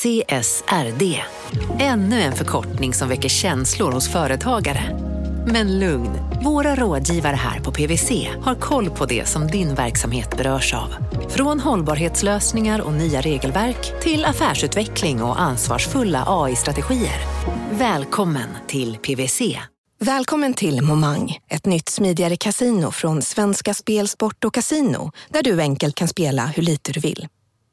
CSRD. 0.00 1.20
Ännu 1.78 2.20
en 2.20 2.32
förkortning 2.32 2.94
som 2.94 3.08
väcker 3.08 3.28
känslor 3.28 3.92
hos 3.92 4.08
företagare. 4.08 4.98
Men 5.46 5.78
lugn, 5.78 6.10
våra 6.44 6.74
rådgivare 6.74 7.36
här 7.36 7.60
på 7.60 7.72
PWC 7.72 8.28
har 8.42 8.54
koll 8.54 8.90
på 8.90 9.06
det 9.06 9.28
som 9.28 9.46
din 9.46 9.74
verksamhet 9.74 10.36
berörs 10.36 10.74
av. 10.74 10.94
Från 11.28 11.60
hållbarhetslösningar 11.60 12.80
och 12.80 12.92
nya 12.92 13.20
regelverk 13.20 14.02
till 14.02 14.24
affärsutveckling 14.24 15.22
och 15.22 15.40
ansvarsfulla 15.40 16.24
AI-strategier. 16.26 17.20
Välkommen 17.70 18.48
till 18.66 18.96
PWC. 18.96 19.58
Välkommen 19.98 20.54
till 20.54 20.82
Momang, 20.82 21.38
ett 21.48 21.66
nytt 21.66 21.88
smidigare 21.88 22.36
kasino 22.36 22.90
från 22.90 23.22
Svenska 23.22 23.74
Spel, 23.74 24.08
Sport 24.08 24.44
och 24.44 24.54
Casino 24.54 25.12
där 25.28 25.42
du 25.42 25.60
enkelt 25.60 25.94
kan 25.94 26.08
spela 26.08 26.46
hur 26.46 26.62
lite 26.62 26.92
du 26.92 27.00
vill. 27.00 27.28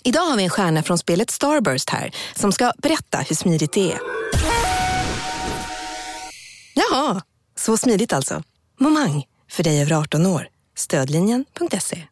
Idag 0.07 0.21
har 0.21 0.37
vi 0.37 0.43
en 0.43 0.49
stjärna 0.49 0.83
från 0.83 0.97
spelet 0.97 1.29
Starburst 1.29 1.89
här 1.89 2.11
som 2.35 2.51
ska 2.51 2.71
berätta 2.77 3.17
hur 3.17 3.35
smidigt 3.35 3.71
det 3.71 3.91
är. 3.91 3.99
Jaha, 6.73 7.21
så 7.55 7.77
smidigt 7.77 8.13
alltså. 8.13 8.43
Momang, 8.79 9.23
för 9.51 9.63
dig 9.63 9.81
över 9.81 9.93
18 9.93 10.25
år. 10.25 10.47
Stödlinjen.se. 10.77 12.03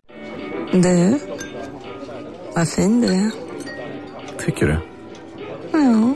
Du, 0.73 1.19
vad 2.55 2.69
fin 2.69 3.01
du 3.01 3.07
är. 3.07 3.31
Tycker 4.45 4.67
du? 4.67 4.79
Ja, 5.71 6.13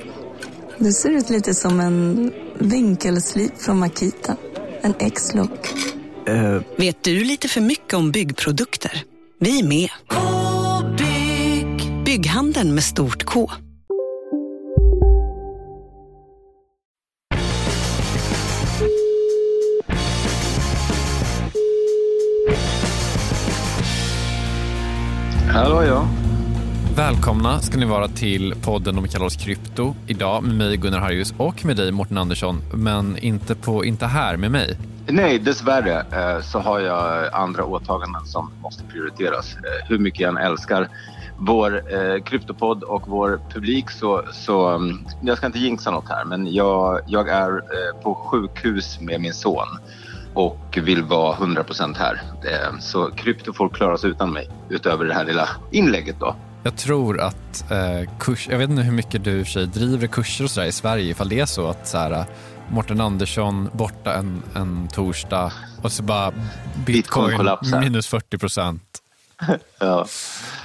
du 0.78 0.92
ser 0.92 1.10
ut 1.10 1.30
lite 1.30 1.54
som 1.54 1.80
en 1.80 2.32
vinkelslip 2.60 3.62
från 3.62 3.80
Makita. 3.80 4.36
En 4.82 4.94
X-look. 5.00 5.74
Eh, 6.28 6.62
Vet 6.78 7.04
du 7.04 7.24
lite 7.24 7.48
för 7.48 7.62
mycket 7.62 7.94
om 7.94 8.12
byggprodukter? 8.12 9.04
Vi 9.40 9.60
är 9.60 9.64
med. 9.64 9.90
-bygg. 12.10 12.22
Bygghandeln 12.22 12.74
med 12.74 12.84
stort 12.84 13.24
K. 13.24 13.52
Hallå 25.54 25.84
ja. 25.84 26.08
Välkomna 26.96 27.60
ska 27.60 27.78
ni 27.78 27.86
vara 27.86 28.08
till 28.08 28.54
podden 28.64 28.98
om 28.98 29.04
vi 29.04 29.10
kallar 29.10 29.26
oss 29.26 29.36
krypto. 29.36 29.96
Idag 30.08 30.44
med 30.44 30.56
mig 30.56 30.78
Gunnar 30.78 31.00
Harjus 31.00 31.34
och 31.38 31.66
med 31.66 31.78
dig 31.78 31.92
Mårten 31.92 32.18
Andersson, 32.18 32.62
men 32.74 33.18
inte, 33.18 33.56
på, 33.56 33.86
inte 33.86 34.06
här 34.06 34.38
med 34.38 34.52
mig. 34.52 34.78
Nej, 35.08 35.40
dessvärre 35.40 36.00
eh, 36.00 36.42
så 36.42 36.60
har 36.60 36.80
jag 36.80 37.34
andra 37.34 37.66
åtaganden 37.66 38.26
som 38.26 38.52
måste 38.62 38.84
prioriteras. 38.84 39.54
Eh, 39.56 39.90
Hur 39.90 40.00
mycket 40.00 40.20
jag 40.20 40.30
än 40.30 40.38
älskar 40.38 40.88
vår 41.40 41.94
eh, 41.94 42.24
kryptopodd 42.24 42.84
och 42.84 43.08
vår 43.08 43.42
publik 43.54 43.90
så, 43.90 44.24
så 44.32 44.68
mm, 44.68 45.06
jag 45.22 45.38
ska 45.38 45.46
inte 45.46 45.60
jinxa 45.60 45.92
något 45.92 46.10
här 46.10 46.26
men 46.26 46.54
jag, 46.54 47.02
jag 47.08 47.30
är 47.30 47.52
eh, 47.52 48.02
på 48.04 48.16
sjukhus 48.16 49.00
med 49.02 49.22
min 49.22 49.34
son 49.34 49.68
och 50.34 50.80
vill 50.84 51.04
vara 51.04 51.36
100% 51.36 51.98
här. 51.98 52.22
Eh, 52.44 52.80
Så 52.80 53.12
krypto 53.12 53.54
får 53.54 53.70
klara 53.70 53.98
sig 53.98 54.10
utan 54.10 54.32
mig 54.34 54.50
utöver 54.70 55.06
det 55.06 55.14
här 55.14 55.26
lilla 55.26 55.50
inlägget 55.72 56.20
då. 56.20 56.36
Jag 56.64 56.78
tror 56.78 57.20
att 57.20 57.72
eh, 57.72 58.10
kurs, 58.20 58.48
jag 58.52 58.58
vet 58.58 58.70
inte 58.70 58.82
hur 58.82 58.92
mycket 58.92 59.24
du 59.24 59.46
för 59.46 59.52
sig 59.52 59.68
driver 59.68 60.08
kurser 60.08 60.44
och 60.44 60.52
sådär 60.52 60.68
i 60.68 60.72
Sverige, 60.72 61.12
ifall 61.12 61.30
det 61.30 61.40
är 61.40 61.46
så 61.46 61.68
att 61.68 61.88
så 61.88 61.98
här, 61.98 62.26
Mårten 62.70 63.02
Andersson 63.02 63.70
borta 63.74 64.14
en, 64.14 64.44
en 64.56 64.88
torsdag 64.88 65.52
och 65.82 65.92
så 65.92 66.04
bara 66.04 66.32
Bitcoin 66.86 67.38
bitcoin 67.38 67.82
minus 67.82 68.08
40 68.08 68.38
procent. 68.38 68.84
Ja. 69.80 70.06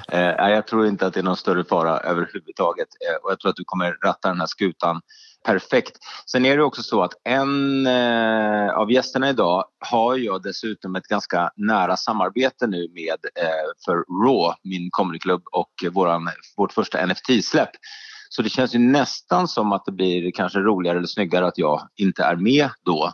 Eh, 0.08 0.48
jag 0.50 0.66
tror 0.66 0.86
inte 0.86 1.06
att 1.06 1.14
det 1.14 1.20
är 1.20 1.24
någon 1.24 1.36
större 1.36 1.64
fara 1.64 1.98
överhuvudtaget 1.98 2.88
eh, 3.08 3.24
och 3.24 3.30
jag 3.30 3.40
tror 3.40 3.50
att 3.50 3.56
du 3.56 3.64
kommer 3.64 3.96
ratta 4.04 4.28
den 4.28 4.40
här 4.40 4.46
skutan 4.46 5.00
perfekt. 5.44 5.98
Sen 6.26 6.46
är 6.46 6.56
det 6.56 6.62
också 6.62 6.82
så 6.82 7.02
att 7.02 7.12
en 7.24 7.86
eh, 7.86 8.70
av 8.70 8.92
gästerna 8.92 9.30
idag 9.30 9.64
har 9.78 10.16
jag 10.16 10.42
dessutom 10.42 10.96
ett 10.96 11.06
ganska 11.06 11.50
nära 11.56 11.96
samarbete 11.96 12.66
nu 12.66 12.88
med 12.94 13.18
eh, 13.44 13.84
för 13.84 13.94
Raw, 14.26 14.56
min 14.62 14.88
comedyklubb 14.90 15.42
och 15.52 15.72
våran, 15.92 16.30
vårt 16.56 16.72
första 16.72 17.06
NFT-släpp. 17.06 17.70
Så 18.28 18.42
det 18.42 18.48
känns 18.48 18.74
ju 18.74 18.78
nästan 18.78 19.48
som 19.48 19.72
att 19.72 19.84
det 19.84 19.92
blir 19.92 20.32
kanske 20.32 20.58
roligare 20.58 20.98
eller 20.98 21.06
snyggare 21.06 21.46
att 21.46 21.58
jag 21.58 21.88
inte 21.96 22.24
är 22.24 22.36
med 22.36 22.70
då 22.84 23.04
eh, 23.04 23.12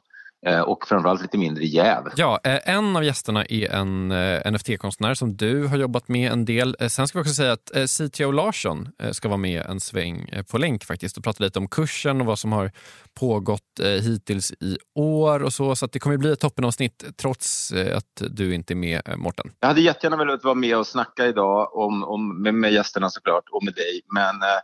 och 0.67 0.87
framförallt 0.87 1.23
lite 1.23 1.39
mindre 1.39 1.65
jäv. 1.65 2.05
Ja, 2.17 2.41
eh, 2.45 2.59
en 2.65 2.97
av 2.97 3.05
gästerna 3.05 3.45
är 3.45 3.71
en 3.71 4.11
eh, 4.11 4.53
NFT-konstnär 4.53 5.15
som 5.15 5.37
du 5.37 5.67
har 5.67 5.77
jobbat 5.77 6.09
med 6.09 6.33
en 6.33 6.45
del. 6.45 6.77
Eh, 6.81 6.89
Sen 6.89 7.09
ska 7.09 7.19
vi 7.19 7.23
också 7.23 7.35
säga 7.35 7.53
att 7.53 7.77
eh, 7.77 7.85
CTO 7.85 8.31
Larsson 8.31 8.89
eh, 9.03 9.11
ska 9.11 9.29
vara 9.29 9.39
med 9.39 9.67
en 9.67 9.81
sväng 9.81 10.29
eh, 10.33 10.43
på 10.43 10.59
länk 10.59 10.85
faktiskt 10.85 11.17
och 11.17 11.25
prata 11.25 11.45
lite 11.45 11.59
om 11.59 11.69
kursen 11.69 12.21
och 12.21 12.27
vad 12.27 12.39
som 12.39 12.53
har 12.53 12.73
pågått 13.21 13.81
eh, 13.83 13.89
hittills 13.89 14.53
i 14.53 14.79
år 14.95 15.43
och 15.43 15.53
så. 15.53 15.77
Så 15.77 15.87
det 15.87 15.99
kommer 15.99 16.17
bli 16.17 16.33
ett 16.33 16.41
toppenavsnitt 16.41 17.05
trots 17.17 17.73
eh, 17.73 17.97
att 17.97 18.23
du 18.31 18.55
inte 18.55 18.73
är 18.73 18.77
med, 18.77 19.03
eh, 19.09 19.17
Mårten. 19.17 19.51
Jag 19.61 19.69
hade 19.69 19.81
jättegärna 19.81 20.17
velat 20.17 20.45
vara 20.45 20.55
med 20.55 20.77
och 20.77 20.87
snacka 20.87 21.27
idag 21.27 21.77
om, 21.77 22.05
om, 22.05 22.43
med, 22.43 22.55
med 22.55 22.73
gästerna 22.73 23.11
såklart 23.11 23.45
och 23.53 23.65
med 23.65 23.75
dig. 23.75 24.01
Men 24.15 24.43
eh, 24.43 24.59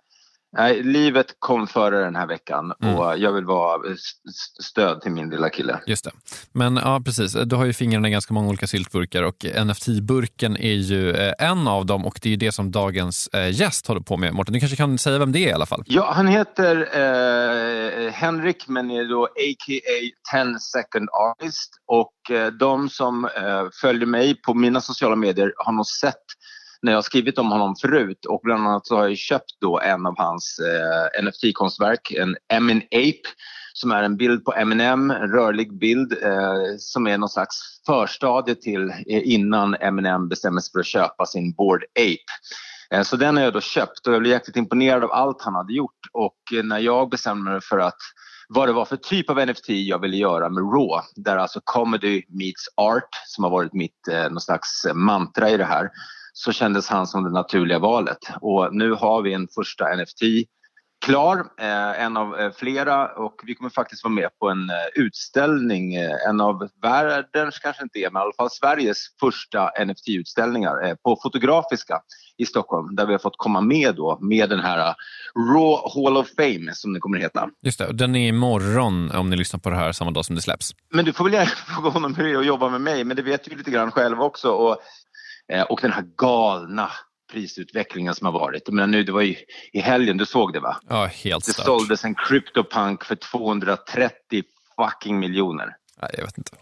nej, 0.56 0.82
livet 0.82 1.26
kom 1.38 1.66
före 1.66 2.04
den 2.04 2.16
här 2.16 2.26
veckan 2.26 2.72
Mm. 2.82 2.94
och 2.94 3.18
jag 3.18 3.32
vill 3.32 3.44
vara 3.44 3.80
stöd 4.62 5.00
till 5.00 5.10
min 5.12 5.30
lilla 5.30 5.48
kille. 5.50 5.80
Just 5.86 6.04
det. 6.04 6.10
Men 6.52 6.76
ja, 6.76 7.00
precis. 7.04 7.32
Du 7.32 7.56
har 7.56 7.64
ju 7.64 7.72
fingrarna 7.72 8.08
i 8.08 8.10
ganska 8.10 8.34
många 8.34 8.48
olika 8.48 8.66
syltburkar 8.66 9.22
och 9.22 9.44
NFT-burken 9.44 10.56
är 10.56 10.74
ju 10.74 11.10
eh, 11.10 11.32
en 11.38 11.68
av 11.68 11.86
dem 11.86 12.06
och 12.06 12.18
det 12.22 12.32
är 12.32 12.36
det 12.36 12.52
som 12.52 12.70
dagens 12.70 13.28
eh, 13.32 13.50
gäst 13.60 13.86
håller 13.86 14.00
på 14.00 14.16
med. 14.16 14.34
Mårten, 14.34 14.54
du 14.54 14.60
kanske 14.60 14.76
kan 14.76 14.98
säga 14.98 15.18
vem 15.18 15.32
det 15.32 15.38
är 15.38 15.48
i 15.48 15.52
alla 15.52 15.66
fall? 15.66 15.82
Ja, 15.86 16.12
han 16.12 16.26
heter 16.28 16.76
eh, 18.06 18.12
Henrik 18.12 18.68
men 18.68 18.90
är 18.90 19.04
då 19.04 19.24
a.k.a. 19.24 20.12
10 20.32 20.58
second 20.58 21.08
artist 21.10 21.70
och 21.86 22.36
eh, 22.36 22.46
de 22.46 22.88
som 22.88 23.24
eh, 23.24 23.64
följer 23.80 24.06
mig 24.06 24.34
på 24.42 24.54
mina 24.54 24.80
sociala 24.80 25.16
medier 25.16 25.52
har 25.56 25.72
nog 25.72 25.86
sett 25.86 26.22
när 26.86 26.92
jag 26.92 26.97
har 26.97 27.02
skrivit 27.02 27.38
om 27.38 27.52
honom 27.52 27.76
förut 27.80 28.24
och 28.24 28.41
bland 28.42 28.66
annat 28.66 28.86
så 28.86 28.97
har 28.97 29.08
jag 29.08 29.19
köpt 29.19 29.60
då 29.60 29.80
en 29.80 30.06
av 30.06 30.14
hans 30.19 30.58
eh, 30.58 31.24
NFT-konstverk, 31.24 32.12
en 32.12 32.36
Emin 32.52 32.76
Ape 32.76 33.28
som 33.72 33.91
är 33.91 34.02
en 34.02 34.16
bild 34.16 34.44
på 34.44 34.54
Eminem, 34.54 35.10
en 35.10 35.30
rörlig 35.30 35.78
bild 35.78 36.12
eh, 36.22 36.76
som 36.78 37.06
är 37.06 37.19
någon 37.19 37.28
slags 37.28 37.56
förstadie 37.86 38.54
till 38.54 38.91
eh, 38.91 39.32
innan 39.32 39.74
Eminem 39.74 40.28
bestämmer 40.28 40.60
sig 40.60 40.72
för 40.72 40.80
att 40.80 40.86
köpa 40.86 41.26
sin 41.26 41.52
Bored 41.52 41.84
Ape. 41.91 42.32
Eh, 42.91 43.03
Så 43.03 43.16
den 43.16 43.36
har 43.36 43.44
jag 43.44 43.53
då 43.53 43.60
köpt 43.60 44.06
och 44.06 44.14
jag 44.14 44.20
blev 44.20 44.32
jäkligt 44.32 44.56
imponerad 44.56 45.04
av 45.04 45.12
allt 45.12 45.42
han 45.42 45.54
hade 45.54 45.72
gjort 45.72 46.00
och 46.12 46.58
eh, 46.58 46.64
när 46.64 46.78
jag 46.78 47.10
bestämde 47.10 47.50
mig 47.50 47.60
för 47.60 47.78
att 47.78 47.98
vad 48.48 48.68
det 48.68 48.72
var 48.72 48.84
för 48.84 48.97
typ 48.97 49.30
av 49.30 49.47
NFT 49.47 49.68
jag 49.68 49.98
ville 49.98 50.16
göra 50.16 50.48
med 50.48 50.62
Raw, 50.62 51.03
där 51.16 51.36
alltså 51.36 51.60
comedy 51.64 52.22
meets 52.28 52.68
art 52.76 53.08
som 53.26 53.44
har 53.44 53.50
varit 53.50 53.72
mitt 53.72 54.08
eh, 54.10 54.30
någon 54.30 54.41
slags 54.41 54.84
eh, 54.84 54.94
mantra 54.94 55.50
i 55.50 55.56
det 55.56 55.64
här, 55.64 55.91
så 56.38 56.52
kändes 56.52 56.88
han 56.88 57.06
som 57.06 57.24
det 57.24 57.30
naturliga 57.30 57.78
valet. 57.78 58.19
Och 58.41 58.74
nu 58.74 58.92
har 58.92 59.22
vi 59.22 59.32
en 59.32 59.48
första 59.48 59.97
NFT 59.97 60.22
klar, 61.04 61.38
eh, 61.60 62.04
en 62.04 62.16
av 62.16 62.41
eh, 62.41 62.52
flera 62.52 63.08
och 63.08 63.41
vi 63.44 63.54
kommer 63.54 63.70
faktiskt 63.70 64.04
vara 64.04 64.14
med 64.14 64.28
på 64.38 64.48
en 64.48 64.70
eh, 64.70 64.76
utställning, 64.94 65.94
eh, 65.94 66.28
en 66.28 66.41
av 66.41 66.69
världens, 66.82 67.58
kanske 67.58 67.82
inte 67.82 67.98
är, 67.98 68.10
men 68.10 68.20
i 68.20 68.22
alla 68.22 68.32
fall 68.32 68.50
Sveriges 68.50 68.98
första 69.20 69.70
NFT-utställningar 69.84 70.86
eh, 70.86 70.94
på 70.94 71.19
Fotografiska 71.22 72.00
i 72.38 72.47
Stockholm 72.47 72.97
där 72.97 73.06
vi 73.06 73.12
har 73.12 73.18
fått 73.18 73.36
komma 73.36 73.60
med 73.60 73.94
då 73.94 74.18
med 74.20 74.50
den 74.50 74.60
här 74.60 74.94
Raw 75.34 75.76
Hall 75.94 76.16
of 76.16 76.28
Fame 76.36 76.74
som 76.74 76.92
det 76.92 77.00
kommer 77.00 77.18
att 77.18 77.24
heta. 77.24 77.48
Just 77.62 77.78
det, 77.78 77.86
och 77.86 77.94
den 77.94 78.16
är 78.16 78.28
imorgon 78.28 79.10
om 79.10 79.30
ni 79.30 79.36
lyssnar 79.36 79.60
på 79.60 79.70
det 79.70 79.76
här 79.76 79.92
samma 79.92 80.10
dag 80.10 80.24
som 80.24 80.34
det 80.34 80.42
släpps. 80.42 80.70
Men 80.91 81.04
du 81.04 81.12
får 81.12 81.24
väl 81.24 81.32
gärna 81.32 81.47
fråga 81.74 81.91
honom 81.91 82.14
hur 82.14 82.24
det 82.24 82.30
är 82.30 82.38
att 82.38 82.47
jobba 82.47 82.68
med 82.68 82.80
mig, 82.80 83.04
men 83.04 83.16
det 83.16 83.22
vet 83.22 83.44
du 83.44 83.50
ju 83.50 83.56
lite 83.56 83.70
grann 83.70 83.91
själv 83.91 84.22
också. 84.22 84.50
Och, 84.50 84.76
och 85.68 85.78
den 85.82 85.92
här 85.92 86.04
galna 86.16 86.90
prisutvecklingen 87.32 88.14
som 88.14 88.24
har 88.24 88.32
varit. 88.32 88.68
Menar 88.68 88.86
nu, 88.86 89.02
det 89.02 89.12
var 89.12 89.20
ju 89.22 89.36
i 89.72 89.80
helgen, 89.80 90.16
du 90.16 90.26
såg 90.26 90.52
det 90.52 90.60
va? 90.60 90.76
Ja, 90.88 91.06
helt 91.06 91.47
Det 91.47 91.53
stört. 91.53 91.66
såldes 91.66 92.04
en 92.04 92.15
CryptoPunk 92.15 93.04
för 93.04 93.15
230 93.16 94.42
fucking 94.76 95.18
miljoner. 95.18 95.76
Nej, 96.03 96.10
jag 96.18 96.24
vet 96.24 96.38
inte. 96.38 96.56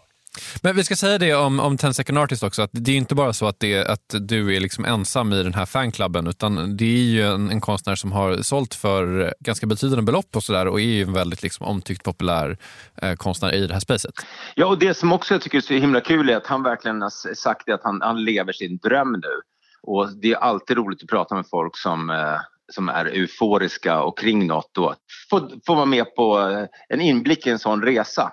Men 0.61 0.75
vi 0.75 0.83
ska 0.83 0.95
säga 0.95 1.17
det 1.17 1.33
om, 1.33 1.59
om 1.59 1.77
10 1.77 1.93
Second 1.93 2.17
Artist 2.17 2.43
också, 2.43 2.61
att 2.61 2.69
det 2.73 2.91
är 2.91 2.95
inte 2.95 3.15
bara 3.15 3.33
så 3.33 3.47
att, 3.47 3.59
det, 3.59 3.87
att 3.87 4.15
du 4.19 4.55
är 4.55 4.59
liksom 4.59 4.85
ensam 4.85 5.33
i 5.33 5.43
den 5.43 5.53
här 5.53 5.65
fanklubben, 5.65 6.27
utan 6.27 6.77
det 6.77 6.85
är 6.85 7.09
ju 7.09 7.27
en, 7.27 7.49
en 7.49 7.61
konstnär 7.61 7.95
som 7.95 8.11
har 8.11 8.37
sålt 8.37 8.75
för 8.75 9.33
ganska 9.39 9.67
betydande 9.67 10.03
belopp 10.03 10.35
och 10.35 10.43
sådär 10.43 10.67
och 10.67 10.79
är 10.79 10.85
ju 10.85 11.01
en 11.01 11.13
väldigt 11.13 11.43
liksom 11.43 11.65
omtyckt 11.65 12.03
populär 12.03 12.57
eh, 13.01 13.15
konstnär 13.15 13.53
i 13.53 13.67
det 13.67 13.73
här 13.73 13.79
spacet. 13.79 14.13
Ja, 14.55 14.65
och 14.65 14.79
det 14.79 14.93
som 14.93 15.13
också 15.13 15.33
jag 15.33 15.41
tycker 15.41 15.57
är 15.57 15.61
så 15.61 15.73
himla 15.73 16.01
kul 16.01 16.29
är 16.29 16.37
att 16.37 16.47
han 16.47 16.63
verkligen 16.63 17.01
har 17.01 17.33
sagt 17.35 17.63
det 17.65 17.73
att 17.73 17.83
han, 17.83 18.01
han 18.01 18.23
lever 18.23 18.53
sin 18.53 18.77
dröm 18.77 19.11
nu. 19.11 19.41
Och 19.83 20.09
det 20.21 20.31
är 20.31 20.37
alltid 20.37 20.77
roligt 20.77 21.03
att 21.03 21.09
prata 21.09 21.35
med 21.35 21.45
folk 21.51 21.77
som, 21.77 22.09
eh, 22.09 22.39
som 22.73 22.89
är 22.89 23.05
euforiska 23.05 24.01
och 24.01 24.19
kring 24.19 24.47
något 24.47 24.77
och 24.77 24.95
Få, 25.29 25.49
få 25.65 25.75
vara 25.75 25.85
med 25.85 26.15
på 26.15 26.39
eh, 26.39 26.65
en 26.89 27.01
inblick 27.01 27.47
i 27.47 27.49
en 27.49 27.59
sån 27.59 27.81
resa. 27.81 28.31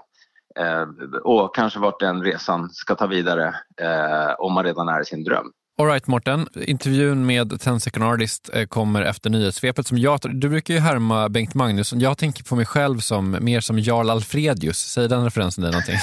Eh, 0.60 0.86
och 1.24 1.54
kanske 1.54 1.78
vart 1.78 2.00
den 2.00 2.22
resan 2.22 2.70
ska 2.70 2.94
ta 2.94 3.06
vidare 3.06 3.54
eh, 3.80 4.34
om 4.38 4.52
man 4.52 4.64
redan 4.64 4.88
är 4.88 5.00
i 5.00 5.04
sin 5.04 5.24
dröm. 5.24 5.52
Alright 5.78 6.06
Morten, 6.06 6.48
intervjun 6.54 7.26
med 7.26 7.60
10 7.60 7.80
Second 7.80 8.04
Artist 8.04 8.50
eh, 8.52 8.66
kommer 8.66 9.02
efter 9.02 9.30
nyhetssvepet. 9.30 9.86
Som 9.86 9.98
jag, 9.98 10.20
du 10.22 10.48
brukar 10.48 10.74
ju 10.74 10.80
härma 10.80 11.28
Bengt 11.28 11.54
Magnusson. 11.54 12.00
Jag 12.00 12.18
tänker 12.18 12.44
på 12.44 12.56
mig 12.56 12.66
själv 12.66 12.98
som 12.98 13.36
mer 13.40 13.60
som 13.60 13.78
Jarl 13.78 14.10
Alfredius. 14.10 14.78
Säger 14.78 15.08
den 15.08 15.24
referensen 15.24 15.62
dig 15.62 15.70
någonting? 15.70 15.94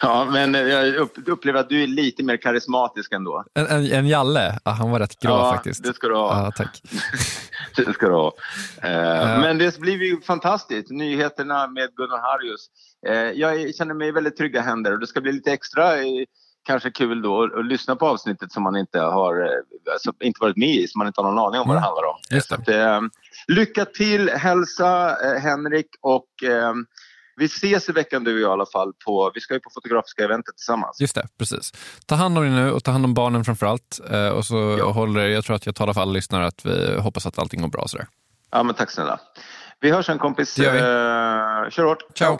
ja, 0.00 0.24
men 0.24 0.54
jag 0.54 0.94
upplever 1.26 1.60
att 1.60 1.68
du 1.68 1.82
är 1.82 1.86
lite 1.86 2.22
mer 2.22 2.36
karismatisk 2.36 3.12
ändå. 3.12 3.44
En, 3.54 3.66
en, 3.66 3.92
en 3.92 4.08
Jalle? 4.08 4.58
Ja, 4.64 4.70
han 4.70 4.90
var 4.90 4.98
rätt 4.98 5.20
grå 5.20 5.30
ja, 5.30 5.52
faktiskt. 5.52 5.84
det 5.84 5.94
ska 5.94 6.08
du 6.08 6.14
ha. 6.14 6.44
Ja, 6.44 6.52
tack. 6.56 6.82
det 7.86 7.92
ska 7.92 8.06
du 8.06 8.14
ha. 8.14 8.32
Uh, 8.84 9.40
men 9.40 9.58
det 9.58 9.78
blir 9.78 10.02
ju 10.02 10.20
fantastiskt. 10.20 10.90
Nyheterna 10.90 11.66
med 11.66 11.94
Gunnar 11.96 12.18
Harrius. 12.18 12.66
Uh, 13.08 13.40
jag 13.40 13.74
känner 13.74 13.94
mig 13.94 14.08
i 14.08 14.12
väldigt 14.12 14.36
trygga 14.36 14.60
händer 14.60 14.92
och 14.92 15.00
det 15.00 15.06
ska 15.06 15.20
bli 15.20 15.32
lite 15.32 15.52
extra 15.52 15.94
kanske 16.66 16.90
kul 16.90 17.22
då 17.22 17.42
att 17.42 17.66
lyssna 17.66 17.96
på 17.96 18.06
avsnittet 18.06 18.52
som 18.52 18.62
man 18.62 18.76
inte 18.76 19.00
har 19.00 19.50
alltså, 19.92 20.12
inte 20.20 20.38
varit 20.40 20.56
med 20.56 20.68
i, 20.68 20.88
som 20.88 20.98
man 20.98 21.06
inte 21.06 21.20
har 21.20 21.32
någon 21.32 21.46
aning 21.46 21.60
om 21.60 21.68
vad 21.68 21.76
det 21.76 21.80
mm. 21.80 21.82
handlar 21.82 22.04
om. 22.04 22.16
Just 22.30 22.48
det. 22.48 22.56
Att, 22.56 22.68
eh, 22.68 23.08
lycka 23.48 23.84
till, 23.84 24.30
hälsa 24.30 25.16
eh, 25.24 25.40
Henrik 25.40 25.86
och 26.00 26.44
eh, 26.44 26.74
vi 27.40 27.46
ses 27.46 27.88
i 27.88 27.92
veckan 27.92 28.24
du 28.24 28.34
och 28.34 28.40
jag 28.40 28.50
i 28.50 28.52
alla 28.52 28.66
fall. 28.66 28.92
På, 29.04 29.30
vi 29.34 29.40
ska 29.40 29.54
ju 29.54 29.60
på 29.60 29.70
Fotografiska 29.74 30.24
eventet 30.24 30.56
tillsammans. 30.56 31.00
Just 31.00 31.14
det, 31.14 31.28
precis. 31.38 31.72
Ta 32.06 32.14
hand 32.14 32.38
om 32.38 32.44
dig 32.44 32.52
nu 32.52 32.70
och 32.72 32.84
ta 32.84 32.90
hand 32.90 33.04
om 33.04 33.14
barnen 33.14 33.44
framför 33.44 33.66
allt. 33.66 34.00
Eh, 34.10 34.28
och 34.28 34.44
så 34.44 34.76
ja. 34.78 34.90
håller, 34.90 35.28
jag 35.28 35.44
tror 35.44 35.56
att 35.56 35.66
jag 35.66 35.74
talar 35.74 35.92
för 35.92 36.00
alla 36.00 36.12
lyssnare 36.12 36.46
att 36.46 36.66
vi 36.66 37.00
hoppas 37.00 37.26
att 37.26 37.38
allting 37.38 37.60
går 37.60 37.68
bra. 37.68 37.84
Sådär. 37.86 38.06
Ja, 38.50 38.62
men 38.62 38.74
tack 38.74 38.90
snälla. 38.90 39.20
Vi 39.80 39.90
hörs 39.90 40.08
en 40.08 40.18
kompis. 40.18 40.58
Uh, 40.58 40.64
kör 40.64 41.84
hårt. 41.84 42.02
Ciao. 42.14 42.38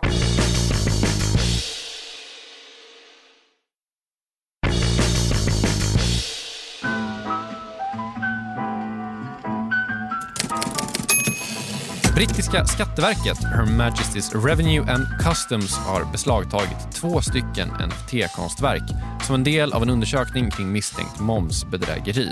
Brittiska 12.21 12.65
skatteverket, 12.65 13.43
Her 13.43 13.65
Majesty's 13.65 14.45
Revenue 14.45 14.91
and 14.93 15.07
Customs, 15.19 15.77
har 15.77 16.11
beslagtagit 16.11 16.91
två 16.91 17.21
stycken 17.21 17.69
NFT-konstverk 17.69 18.83
som 19.23 19.35
en 19.35 19.43
del 19.43 19.73
av 19.73 19.83
en 19.83 19.89
undersökning 19.89 20.51
kring 20.51 20.71
misstänkt 20.71 21.19
momsbedrägeri. 21.19 22.29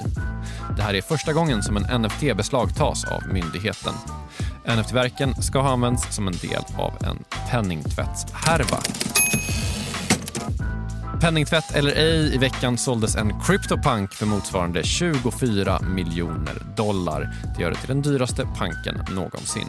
Det 0.77 0.81
här 0.81 0.93
är 0.93 1.01
första 1.01 1.33
gången 1.33 1.63
som 1.63 1.77
en 1.77 2.01
NFT 2.01 2.37
beslagtas 2.37 3.05
av 3.05 3.27
myndigheten. 3.33 3.93
NFT-verken 4.77 5.41
ska 5.41 5.59
ha 5.59 5.71
använts 5.71 6.15
som 6.15 6.27
en 6.27 6.37
del 6.41 6.63
av 6.77 6.93
en 7.01 7.23
penningtvättshärva. 7.49 8.77
Penningtvätt 11.21 11.75
eller 11.75 11.91
ej, 11.91 12.35
i 12.35 12.37
veckan 12.37 12.77
såldes 12.77 13.15
en 13.15 13.39
CryptoPunk 13.41 14.13
för 14.13 14.25
motsvarande 14.25 14.83
24 14.83 15.79
miljoner 15.79 16.61
dollar. 16.77 17.35
Det 17.55 17.61
gör 17.61 17.69
det 17.71 17.77
till 17.77 17.87
den 17.87 18.01
dyraste 18.01 18.43
punken 18.43 19.15
någonsin. 19.15 19.67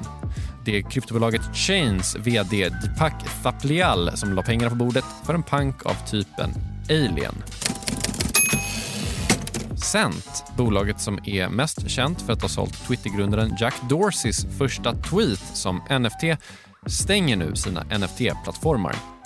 Det 0.64 0.79
är 0.79 0.91
kryptobolaget 0.91 1.56
Chains 1.56 2.17
VD 2.17 2.69
Deepak 2.69 3.14
Thaplial 3.43 4.17
som 4.17 4.32
la 4.32 4.43
pengarna 4.43 4.70
på 4.70 4.76
bordet 4.76 5.05
för 5.26 5.35
en 5.35 5.43
punk 5.43 5.87
av 5.87 5.94
typen 6.11 6.50
Alien. 6.91 7.35
Cent, 9.76 10.44
bolaget 10.56 11.00
som 11.00 11.19
är 11.25 11.49
mest 11.49 11.91
känt 11.91 12.23
för 12.23 12.32
att 12.32 12.43
ha 12.43 12.49
sålt 12.49 12.87
Twittergrundaren 12.87 13.56
Jack 13.61 13.75
Dorseys 13.88 14.47
första 14.58 14.94
tweet 14.94 15.43
som 15.52 15.76
NFT, 15.76 16.43
stänger 16.87 17.37
nu 17.37 17.56
sina 17.56 17.82
NFT-plattformar. 17.82 19.19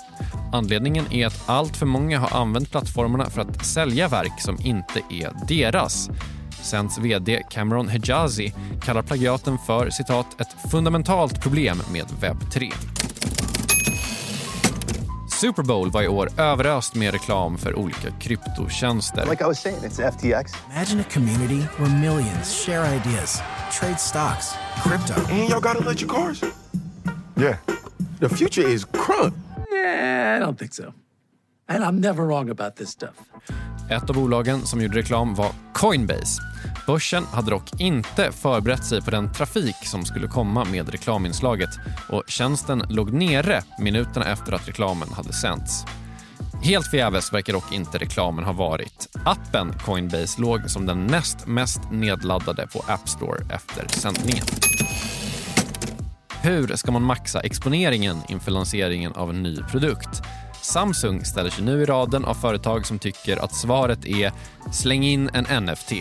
Anledningen 0.53 1.13
är 1.13 1.27
att 1.27 1.43
allt 1.47 1.77
för 1.77 1.87
många 1.87 2.19
har 2.19 2.41
använt 2.41 2.71
plattformarna 2.71 3.31
för 3.31 3.41
att 3.41 3.67
sälja 3.67 4.09
verk 4.09 4.41
som 4.41 4.59
inte 4.61 5.01
är 5.11 5.47
deras. 5.49 6.11
Sens 6.63 6.99
vd 6.99 7.43
Cameron 7.51 7.89
Hejazi 7.89 8.55
kallar 8.83 9.03
plagiaten 9.03 9.59
för 9.67 9.91
citat 9.91 10.41
“ett 10.41 10.71
fundamentalt 10.71 11.43
problem 11.43 11.83
med 11.93 12.07
webb 12.21 12.53
3”. 12.53 12.71
Super 15.41 15.63
Bowl 15.63 15.91
var 15.91 16.03
i 16.03 16.09
år 16.09 16.29
överöst 16.41 16.95
med 16.95 17.13
reklam 17.13 17.59
för 17.59 17.79
olika 17.79 18.11
kryptotjänster. 18.21 19.27
Like 19.31 19.45
I 19.45 19.47
was 19.47 19.61
saying, 19.61 19.79
it's 19.79 20.11
FTX. 20.11 20.53
Imagine 20.73 21.01
a 21.01 21.05
community 21.13 21.67
where 21.79 22.01
millions 22.01 22.65
share 22.67 22.95
ideas, 22.97 23.43
trade 23.81 24.01
stocks, 24.01 24.55
crypto. 24.83 25.15
And 25.31 25.49
y'all 25.51 25.61
got 25.61 25.77
electric 25.77 26.11
cars? 26.11 26.45
Yeah. 27.37 27.57
The 28.21 28.29
future 28.29 28.69
is 28.73 28.85
crunk. 28.85 29.35
I 29.75 30.41
don't 30.41 30.59
think 30.59 30.75
so. 30.75 30.93
And 31.69 31.85
I'm 31.85 32.01
never 32.01 32.27
wrong 32.27 32.51
about 32.51 32.77
this 32.77 32.91
stuff. 32.91 33.15
Ett 33.91 34.11
av 34.11 34.17
bolagen 34.17 34.67
som 34.67 34.81
gjorde 34.81 34.99
reklam 34.99 35.35
var 35.35 35.53
Coinbase. 35.73 36.43
Börsen 36.87 37.25
hade 37.25 37.51
dock 37.51 37.81
inte 37.81 38.33
förberett 38.33 38.85
sig 38.85 39.03
på 39.03 39.11
den 39.11 39.33
trafik 39.33 39.77
som 39.83 40.05
skulle 40.05 40.29
komma 40.29 40.65
med 40.65 40.89
reklaminslaget 40.89 41.71
och 42.09 42.23
tjänsten 42.27 42.85
låg 42.89 43.13
nere 43.13 43.63
minuterna 43.79 44.33
efter 44.33 44.53
att 44.53 44.69
reklamen 44.69 45.09
hade 45.09 45.33
sänts. 45.33 45.85
Helt 46.63 46.87
förgäves 46.87 47.33
verkar 47.33 47.53
dock 47.53 47.73
inte 47.73 47.99
reklamen 47.99 48.45
ha 48.45 48.53
varit. 48.53 49.09
Appen 49.25 49.73
Coinbase 49.79 50.41
låg 50.41 50.71
som 50.71 50.87
den 50.87 51.07
näst 51.07 51.47
mest 51.47 51.81
nedladdade 51.91 52.67
på 52.67 52.85
App 52.89 53.09
Store 53.09 53.55
efter 53.55 53.89
sändningen. 53.89 54.45
Hur 56.45 56.77
ska 56.77 56.93
man 56.93 57.03
maxa 57.03 57.41
exponeringen 57.41 58.23
inför 58.29 58.51
lanseringen 58.51 59.13
av 59.13 59.31
en 59.31 59.43
ny 59.43 59.57
produkt? 59.57 60.23
Samsung 60.63 61.25
ställer 61.25 61.51
sig 61.51 61.65
nu 61.65 61.83
i 61.83 61.85
raden 61.85 62.25
av 62.25 62.35
företag 62.35 62.87
som 62.87 62.99
tycker 62.99 63.45
att 63.45 63.55
svaret 63.55 64.05
är 64.05 64.33
släng 64.73 65.05
in 65.05 65.31
en 65.33 65.65
NFT. 65.65 65.93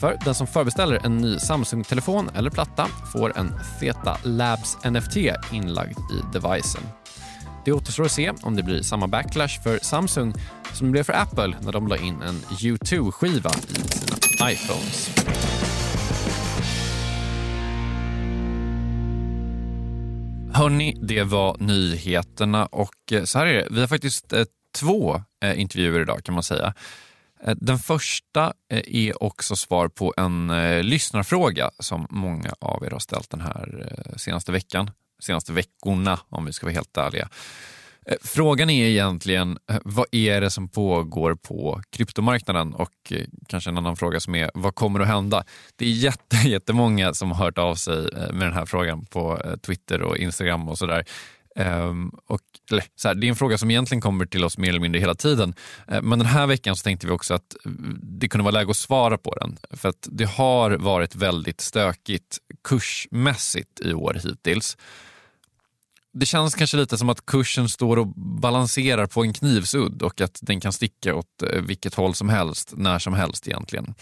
För 0.00 0.18
den 0.24 0.34
som 0.34 0.46
förbeställer 0.46 1.00
en 1.04 1.16
ny 1.16 1.38
Samsung-telefon 1.38 2.30
eller 2.34 2.50
platta 2.50 2.86
får 3.12 3.38
en 3.38 3.52
Theta 3.80 4.18
Labs 4.24 4.78
NFT 4.84 5.16
inlagd 5.52 5.98
i 5.98 6.38
devicen. 6.38 6.82
Det 7.64 7.72
återstår 7.72 8.04
att 8.04 8.12
se 8.12 8.32
om 8.42 8.56
det 8.56 8.62
blir 8.62 8.82
samma 8.82 9.06
backlash 9.06 9.62
för 9.62 9.78
Samsung 9.82 10.34
som 10.72 10.86
det 10.86 10.90
blev 10.90 11.02
för 11.02 11.12
Apple 11.12 11.54
när 11.60 11.72
de 11.72 11.88
la 11.88 11.96
in 11.96 12.22
en 12.22 12.36
U2-skiva 12.40 13.50
i 13.50 13.88
sina 13.88 14.50
iPhones. 14.50 15.10
Hörni, 20.62 20.96
det 21.02 21.22
var 21.22 21.56
nyheterna 21.58 22.66
och 22.66 23.12
eh, 23.12 23.24
så 23.24 23.38
här 23.38 23.46
är 23.46 23.54
det. 23.54 23.68
Vi 23.70 23.80
har 23.80 23.86
faktiskt 23.86 24.32
eh, 24.32 24.44
två 24.74 25.22
eh, 25.44 25.60
intervjuer 25.60 26.00
idag 26.00 26.24
kan 26.24 26.34
man 26.34 26.42
säga. 26.42 26.74
Den 27.56 27.78
första 27.78 28.52
är 28.68 29.22
också 29.22 29.56
svar 29.56 29.88
på 29.88 30.14
en 30.16 30.52
lyssnarfråga 30.86 31.70
som 31.78 32.06
många 32.10 32.54
av 32.60 32.84
er 32.84 32.90
har 32.90 32.98
ställt 32.98 33.30
den 33.30 33.40
här 33.40 33.96
senaste 34.16 34.52
veckan. 34.52 34.90
Senaste 35.22 35.52
veckorna 35.52 36.20
om 36.28 36.44
vi 36.44 36.52
ska 36.52 36.66
vara 36.66 36.74
helt 36.74 36.96
ärliga. 36.96 37.28
Eh, 38.06 38.16
frågan 38.22 38.70
är 38.70 38.86
egentligen, 38.86 39.58
eh, 39.70 39.78
vad 39.84 40.06
är 40.12 40.40
det 40.40 40.50
som 40.50 40.68
pågår 40.68 41.34
på 41.34 41.82
kryptomarknaden? 41.90 42.74
Och 42.74 42.92
eh, 43.10 43.26
kanske 43.48 43.70
en 43.70 43.78
annan 43.78 43.96
fråga 43.96 44.20
som 44.20 44.34
är, 44.34 44.50
vad 44.54 44.74
kommer 44.74 45.00
att 45.00 45.06
hända? 45.06 45.44
Det 45.76 45.84
är 45.84 45.90
jätte, 45.90 46.36
jättemånga 46.48 47.14
som 47.14 47.30
har 47.30 47.44
hört 47.44 47.58
av 47.58 47.74
sig 47.74 47.96
med 48.12 48.46
den 48.46 48.52
här 48.52 48.66
frågan 48.66 49.04
på 49.04 49.42
Twitter 49.66 50.02
och 50.02 50.16
Instagram 50.16 50.68
och 50.68 50.78
sådär. 50.78 51.04
Um, 51.56 52.12
och, 52.26 52.40
eller, 52.70 52.84
så 52.96 53.08
här, 53.08 53.14
det 53.14 53.26
är 53.26 53.28
en 53.28 53.36
fråga 53.36 53.58
som 53.58 53.70
egentligen 53.70 54.00
kommer 54.00 54.26
till 54.26 54.44
oss 54.44 54.58
mer 54.58 54.68
eller 54.68 54.80
mindre 54.80 55.00
hela 55.00 55.14
tiden. 55.14 55.54
Men 55.86 56.18
den 56.18 56.26
här 56.26 56.46
veckan 56.46 56.76
så 56.76 56.82
tänkte 56.82 57.06
vi 57.06 57.12
också 57.12 57.34
att 57.34 57.56
det 58.02 58.28
kunde 58.28 58.44
vara 58.44 58.52
läge 58.52 58.70
att 58.70 58.76
svara 58.76 59.18
på 59.18 59.34
den. 59.34 59.58
För 59.70 59.88
att 59.88 60.08
det 60.10 60.24
har 60.24 60.70
varit 60.70 61.14
väldigt 61.14 61.60
stökigt 61.60 62.38
kursmässigt 62.64 63.80
i 63.80 63.94
år 63.94 64.20
hittills 64.24 64.76
det 66.12 66.26
känns 66.26 66.54
kanske 66.54 66.76
lite 66.76 66.98
som 66.98 67.08
att 67.08 67.26
kursen 67.26 67.68
står 67.68 67.96
och 67.96 68.06
balanserar 68.16 69.06
på 69.06 69.22
en 69.22 69.32
knivsudd 69.32 70.02
och 70.02 70.20
att 70.20 70.38
den 70.42 70.60
kan 70.60 70.72
sticka 70.72 71.14
åt 71.14 71.42
eh, 71.42 71.62
vilket 71.62 71.94
håll 71.94 72.14
som 72.14 72.28
helst, 72.28 72.72
när 72.76 72.98
som 72.98 73.14
helst 73.14 73.48
egentligen. 73.48 73.94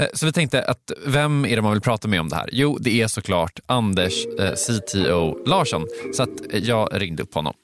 Eh, 0.00 0.06
så 0.14 0.26
vi 0.26 0.32
tänkte 0.32 0.62
att 0.62 0.92
vem 1.06 1.44
är 1.44 1.56
det 1.56 1.62
man 1.62 1.72
vill 1.72 1.80
prata 1.80 2.08
med 2.08 2.20
om 2.20 2.28
det 2.28 2.36
här? 2.36 2.48
Jo, 2.52 2.78
det 2.80 3.00
är 3.00 3.08
såklart 3.08 3.60
Anders 3.66 4.26
eh, 4.38 4.52
CTO 4.52 5.46
Larsson. 5.46 5.86
Så 6.14 6.22
att 6.22 6.52
eh, 6.52 6.58
jag 6.58 6.88
ringde 6.92 7.22
upp 7.22 7.34
honom. 7.34 7.54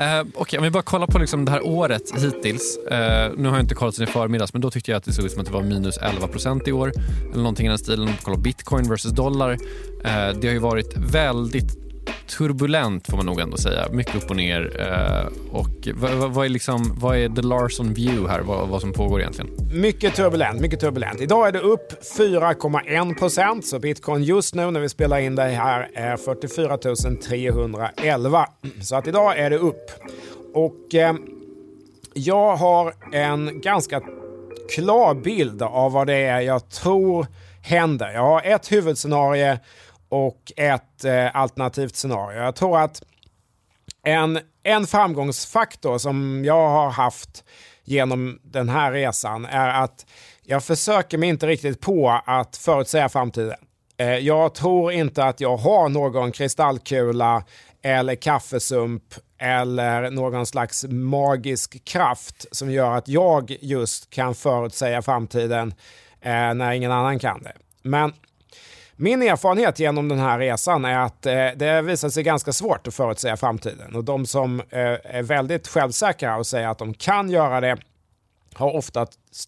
Uh, 0.00 0.20
Okej, 0.20 0.40
okay, 0.40 0.58
om 0.58 0.64
vi 0.64 0.70
bara 0.70 0.82
kollar 0.82 1.06
på 1.06 1.18
liksom 1.18 1.44
det 1.44 1.50
här 1.50 1.66
året 1.66 2.02
hittills. 2.22 2.78
Uh, 2.84 2.88
nu 3.36 3.48
har 3.48 3.56
jag 3.56 3.60
inte 3.60 3.74
kollat 3.74 3.94
sen 3.94 4.04
i 4.04 4.06
förmiddags, 4.06 4.52
men 4.52 4.62
då 4.62 4.70
tyckte 4.70 4.90
jag 4.90 4.98
att 4.98 5.04
det 5.04 5.12
såg 5.12 5.24
ut 5.24 5.32
som 5.32 5.40
att 5.40 5.46
det 5.46 5.52
var 5.52 5.62
minus 5.62 5.98
11 5.98 6.28
procent 6.28 6.68
i 6.68 6.72
år. 6.72 6.92
Eller 7.32 7.42
någonting 7.42 7.66
i 7.66 7.68
den 7.68 7.78
stilen. 7.78 8.08
Kolla 8.22 8.36
bitcoin 8.36 8.88
versus 8.88 9.12
dollar. 9.12 9.52
Uh, 9.52 9.58
det 10.40 10.46
har 10.46 10.52
ju 10.52 10.58
varit 10.58 10.96
väldigt 10.96 11.85
turbulent 12.26 13.06
får 13.06 13.16
man 13.16 13.26
nog 13.26 13.40
ändå 13.40 13.56
säga. 13.56 13.88
Mycket 13.90 14.14
upp 14.14 14.30
och 14.30 14.36
ner. 14.36 14.80
Eh, 14.80 15.26
och 15.52 15.88
vad, 15.94 16.12
vad, 16.12 16.30
vad, 16.30 16.44
är 16.44 16.48
liksom, 16.48 16.92
vad 17.00 17.16
är 17.16 17.28
the 17.28 17.42
Larson 17.42 17.94
view 17.94 18.28
här? 18.28 18.40
Vad, 18.40 18.68
vad 18.68 18.80
som 18.80 18.92
pågår 18.92 19.20
egentligen? 19.20 19.50
Mycket 19.72 20.14
turbulent, 20.14 20.60
mycket 20.60 20.80
turbulent. 20.80 21.20
Idag 21.20 21.48
är 21.48 21.52
det 21.52 21.60
upp 21.60 21.92
4,1 22.18 23.18
procent, 23.18 23.66
så 23.66 23.78
bitcoin 23.78 24.22
just 24.22 24.54
nu 24.54 24.70
när 24.70 24.80
vi 24.80 24.88
spelar 24.88 25.18
in 25.18 25.34
det 25.34 25.42
här 25.42 25.90
är 25.94 26.16
44 26.16 26.78
311. 27.28 28.46
Så 28.82 28.96
att 28.96 29.06
idag 29.06 29.38
är 29.38 29.50
det 29.50 29.58
upp. 29.58 29.90
Och 30.54 30.94
eh, 30.94 31.14
jag 32.14 32.56
har 32.56 32.94
en 33.12 33.60
ganska 33.60 34.00
klar 34.74 35.14
bild 35.14 35.62
av 35.62 35.92
vad 35.92 36.06
det 36.06 36.16
är 36.16 36.40
jag 36.40 36.70
tror 36.70 37.26
händer. 37.62 38.12
Jag 38.12 38.22
har 38.22 38.42
ett 38.44 38.72
huvudscenario 38.72 39.58
och 40.08 40.52
ett 40.56 41.04
eh, 41.04 41.36
alternativt 41.36 41.96
scenario. 41.96 42.38
Jag 42.38 42.56
tror 42.56 42.78
att 42.78 43.02
en, 44.02 44.38
en 44.62 44.86
framgångsfaktor 44.86 45.98
som 45.98 46.44
jag 46.44 46.68
har 46.68 46.90
haft 46.90 47.44
genom 47.84 48.38
den 48.42 48.68
här 48.68 48.92
resan 48.92 49.44
är 49.44 49.68
att 49.68 50.06
jag 50.42 50.64
försöker 50.64 51.18
mig 51.18 51.28
inte 51.28 51.46
riktigt 51.46 51.80
på 51.80 52.20
att 52.26 52.56
förutsäga 52.56 53.08
framtiden. 53.08 53.56
Eh, 53.96 54.14
jag 54.14 54.54
tror 54.54 54.92
inte 54.92 55.24
att 55.24 55.40
jag 55.40 55.56
har 55.56 55.88
någon 55.88 56.32
kristallkula 56.32 57.44
eller 57.82 58.14
kaffesump 58.14 59.02
eller 59.38 60.10
någon 60.10 60.46
slags 60.46 60.84
magisk 60.88 61.84
kraft 61.84 62.46
som 62.50 62.70
gör 62.70 62.96
att 62.96 63.08
jag 63.08 63.56
just 63.60 64.10
kan 64.10 64.34
förutsäga 64.34 65.02
framtiden 65.02 65.74
eh, 66.20 66.54
när 66.54 66.72
ingen 66.72 66.92
annan 66.92 67.18
kan 67.18 67.42
det. 67.42 67.52
Men 67.82 68.12
min 68.96 69.22
erfarenhet 69.22 69.78
genom 69.78 70.08
den 70.08 70.18
här 70.18 70.38
resan 70.38 70.84
är 70.84 70.98
att 70.98 71.26
eh, 71.26 71.48
det 71.56 71.82
visar 71.82 72.08
sig 72.08 72.22
ganska 72.22 72.52
svårt 72.52 72.86
att 72.86 72.94
förutsäga 72.94 73.36
framtiden. 73.36 73.94
Och 73.94 74.04
de 74.04 74.26
som 74.26 74.60
eh, 74.60 74.78
är 75.04 75.22
väldigt 75.22 75.68
självsäkra 75.68 76.36
och 76.36 76.46
säger 76.46 76.68
att 76.68 76.78
de 76.78 76.94
kan 76.94 77.30
göra 77.30 77.60
det 77.60 77.76
har 78.54 78.76
ofta 78.76 79.06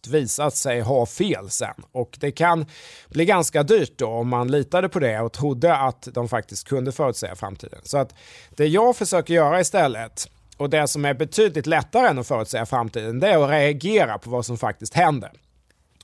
visat 0.08 0.56
sig 0.56 0.80
ha 0.80 1.06
fel 1.06 1.50
sen. 1.50 1.74
Och 1.92 2.16
det 2.20 2.30
kan 2.30 2.66
bli 3.08 3.24
ganska 3.24 3.62
dyrt 3.62 3.98
då 3.98 4.08
om 4.08 4.28
man 4.28 4.50
litade 4.50 4.88
på 4.88 4.98
det 4.98 5.20
och 5.20 5.32
trodde 5.32 5.76
att 5.76 6.08
de 6.12 6.28
faktiskt 6.28 6.68
kunde 6.68 6.92
förutsäga 6.92 7.36
framtiden. 7.36 7.80
Så 7.82 7.98
att 7.98 8.14
det 8.50 8.66
jag 8.66 8.96
försöker 8.96 9.34
göra 9.34 9.60
istället 9.60 10.28
och 10.56 10.70
det 10.70 10.88
som 10.88 11.04
är 11.04 11.14
betydligt 11.14 11.66
lättare 11.66 12.08
än 12.08 12.18
att 12.18 12.26
förutsäga 12.26 12.66
framtiden 12.66 13.20
det 13.20 13.28
är 13.28 13.44
att 13.44 13.50
reagera 13.50 14.18
på 14.18 14.30
vad 14.30 14.46
som 14.46 14.58
faktiskt 14.58 14.94
händer. 14.94 15.32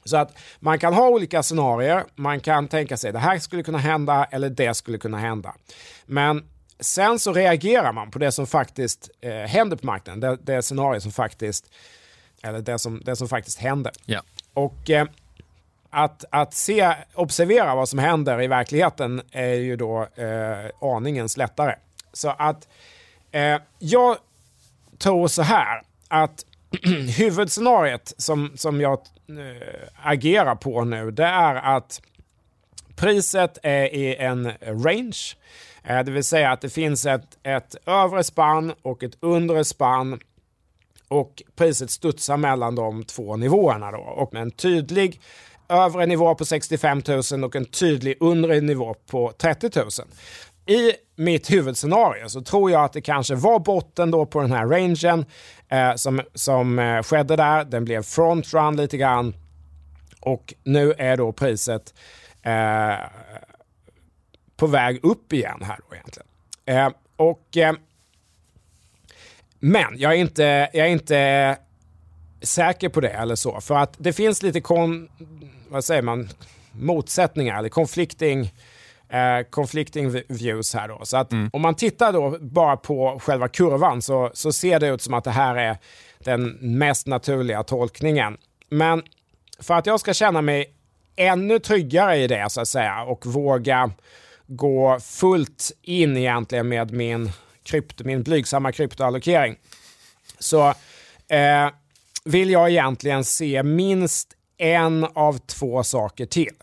Så 0.04 0.16
att 0.16 0.38
man 0.60 0.78
kan 0.78 0.94
ha 0.94 1.08
olika 1.08 1.42
scenarier. 1.42 2.04
Man 2.14 2.40
kan 2.40 2.68
tänka 2.68 2.96
sig 2.96 3.12
det 3.12 3.18
här 3.18 3.38
skulle 3.38 3.62
kunna 3.62 3.78
hända 3.78 4.24
eller 4.24 4.50
det 4.50 4.74
skulle 4.74 4.98
kunna 4.98 5.18
hända. 5.18 5.54
Men 6.06 6.44
sen 6.80 7.18
så 7.18 7.32
reagerar 7.32 7.92
man 7.92 8.10
på 8.10 8.18
det 8.18 8.32
som 8.32 8.46
faktiskt 8.46 9.10
eh, 9.20 9.32
händer 9.32 9.76
på 9.76 9.86
marknaden. 9.86 10.20
Det, 10.20 10.38
det 10.42 10.62
scenario 10.62 11.00
som 11.00 11.12
faktiskt 11.12 11.70
eller 12.42 12.58
det 12.58 12.78
som, 12.78 13.02
det 13.04 13.16
som 13.16 13.28
faktiskt 13.28 13.58
händer. 13.58 13.92
Ja. 14.06 14.22
Och 14.54 14.90
eh, 14.90 15.06
att, 15.90 16.24
att 16.30 16.54
se, 16.54 16.94
observera 17.14 17.74
vad 17.74 17.88
som 17.88 17.98
händer 17.98 18.42
i 18.42 18.46
verkligheten 18.46 19.22
är 19.32 19.54
ju 19.54 19.76
då 19.76 20.02
eh, 20.02 20.70
aningens 20.96 21.36
lättare. 21.36 21.74
Så 22.12 22.28
att 22.38 22.68
eh, 23.30 23.58
jag 23.78 24.16
tror 24.98 25.28
så 25.28 25.42
här 25.42 25.82
att 26.08 26.44
huvudscenariet 27.18 28.14
som, 28.16 28.52
som 28.54 28.80
jag 28.80 28.92
äh, 28.92 29.88
agerar 30.02 30.54
på 30.54 30.84
nu 30.84 31.10
det 31.10 31.24
är 31.24 31.54
att 31.54 32.00
priset 32.96 33.58
är 33.62 33.94
i 33.94 34.16
en 34.16 34.52
range. 34.62 35.36
Äh, 35.84 36.04
det 36.04 36.10
vill 36.10 36.24
säga 36.24 36.52
att 36.52 36.60
det 36.60 36.70
finns 36.70 37.06
ett, 37.06 37.38
ett 37.42 37.76
övre 37.86 38.24
spann 38.24 38.72
och 38.82 39.02
ett 39.02 39.16
undre 39.20 39.64
spann. 39.64 40.20
Och 41.08 41.42
priset 41.56 41.90
studsar 41.90 42.36
mellan 42.36 42.74
de 42.74 43.04
två 43.04 43.36
nivåerna 43.36 43.92
då. 43.92 43.98
Och 43.98 44.32
med 44.32 44.42
en 44.42 44.50
tydlig 44.50 45.20
övre 45.68 46.06
nivå 46.06 46.34
på 46.34 46.44
65 46.44 47.02
000 47.32 47.44
och 47.44 47.56
en 47.56 47.64
tydlig 47.64 48.16
undre 48.20 48.60
nivå 48.60 48.94
på 49.06 49.32
30 49.38 49.70
000 49.78 49.88
i 50.66 50.92
mitt 51.16 51.50
huvudscenario 51.50 52.28
så 52.28 52.42
tror 52.42 52.70
jag 52.70 52.84
att 52.84 52.92
det 52.92 53.00
kanske 53.00 53.34
var 53.34 53.58
botten 53.58 54.10
då 54.10 54.26
på 54.26 54.40
den 54.40 54.52
här 54.52 54.66
rangen 54.66 55.24
eh, 55.68 55.94
som, 55.94 56.22
som 56.34 56.78
eh, 56.78 57.02
skedde 57.02 57.36
där. 57.36 57.64
Den 57.64 57.84
blev 57.84 58.02
frontrun 58.02 58.76
lite 58.76 58.96
grann 58.96 59.34
och 60.20 60.54
nu 60.62 60.94
är 60.98 61.16
då 61.16 61.32
priset 61.32 61.94
eh, 62.42 62.94
på 64.56 64.66
väg 64.66 65.00
upp 65.02 65.32
igen 65.32 65.62
här 65.62 65.78
då 65.88 65.94
egentligen. 65.94 66.28
Eh, 66.64 66.92
och, 67.16 67.56
eh, 67.56 67.74
men 69.58 69.98
jag 69.98 70.12
är, 70.12 70.16
inte, 70.16 70.42
jag 70.72 70.86
är 70.86 70.90
inte 70.90 71.58
säker 72.42 72.88
på 72.88 73.00
det 73.00 73.08
eller 73.08 73.34
så. 73.34 73.60
För 73.60 73.74
att 73.74 73.94
det 73.98 74.12
finns 74.12 74.42
lite 74.42 74.60
kon, 74.60 75.08
vad 75.68 75.84
säger 75.84 76.02
man, 76.02 76.28
motsättningar 76.72 77.58
eller 77.58 77.68
conflicting 77.68 78.52
eh, 79.14 79.44
conflicting 79.50 80.22
views 80.28 80.74
här 80.74 80.88
då. 80.88 81.00
Så 81.04 81.16
att 81.16 81.32
mm. 81.32 81.50
om 81.52 81.62
man 81.62 81.74
tittar 81.74 82.12
då 82.12 82.38
bara 82.40 82.76
på 82.76 83.20
själva 83.22 83.48
kurvan 83.48 84.02
så, 84.02 84.30
så 84.34 84.52
ser 84.52 84.80
det 84.80 84.88
ut 84.88 85.02
som 85.02 85.14
att 85.14 85.24
det 85.24 85.30
här 85.30 85.56
är 85.56 85.78
den 86.18 86.58
mest 86.60 87.06
naturliga 87.06 87.62
tolkningen. 87.62 88.36
Men 88.68 89.02
för 89.58 89.74
att 89.74 89.86
jag 89.86 90.00
ska 90.00 90.14
känna 90.14 90.42
mig 90.42 90.74
ännu 91.16 91.58
tryggare 91.58 92.16
i 92.16 92.26
det 92.26 92.50
så 92.50 92.60
att 92.60 92.68
säga 92.68 93.02
och 93.02 93.26
våga 93.26 93.90
gå 94.46 94.98
fullt 95.00 95.72
in 95.82 96.16
egentligen 96.16 96.68
med 96.68 96.92
min, 96.92 97.30
krypto, 97.62 98.04
min 98.04 98.22
blygsamma 98.22 98.72
kryptoallokering 98.72 99.56
så 100.38 100.68
eh, 101.28 101.68
vill 102.24 102.50
jag 102.50 102.70
egentligen 102.70 103.24
se 103.24 103.62
minst 103.62 104.28
en 104.58 105.06
av 105.14 105.38
två 105.38 105.84
saker 105.84 106.26
till. 106.26 106.54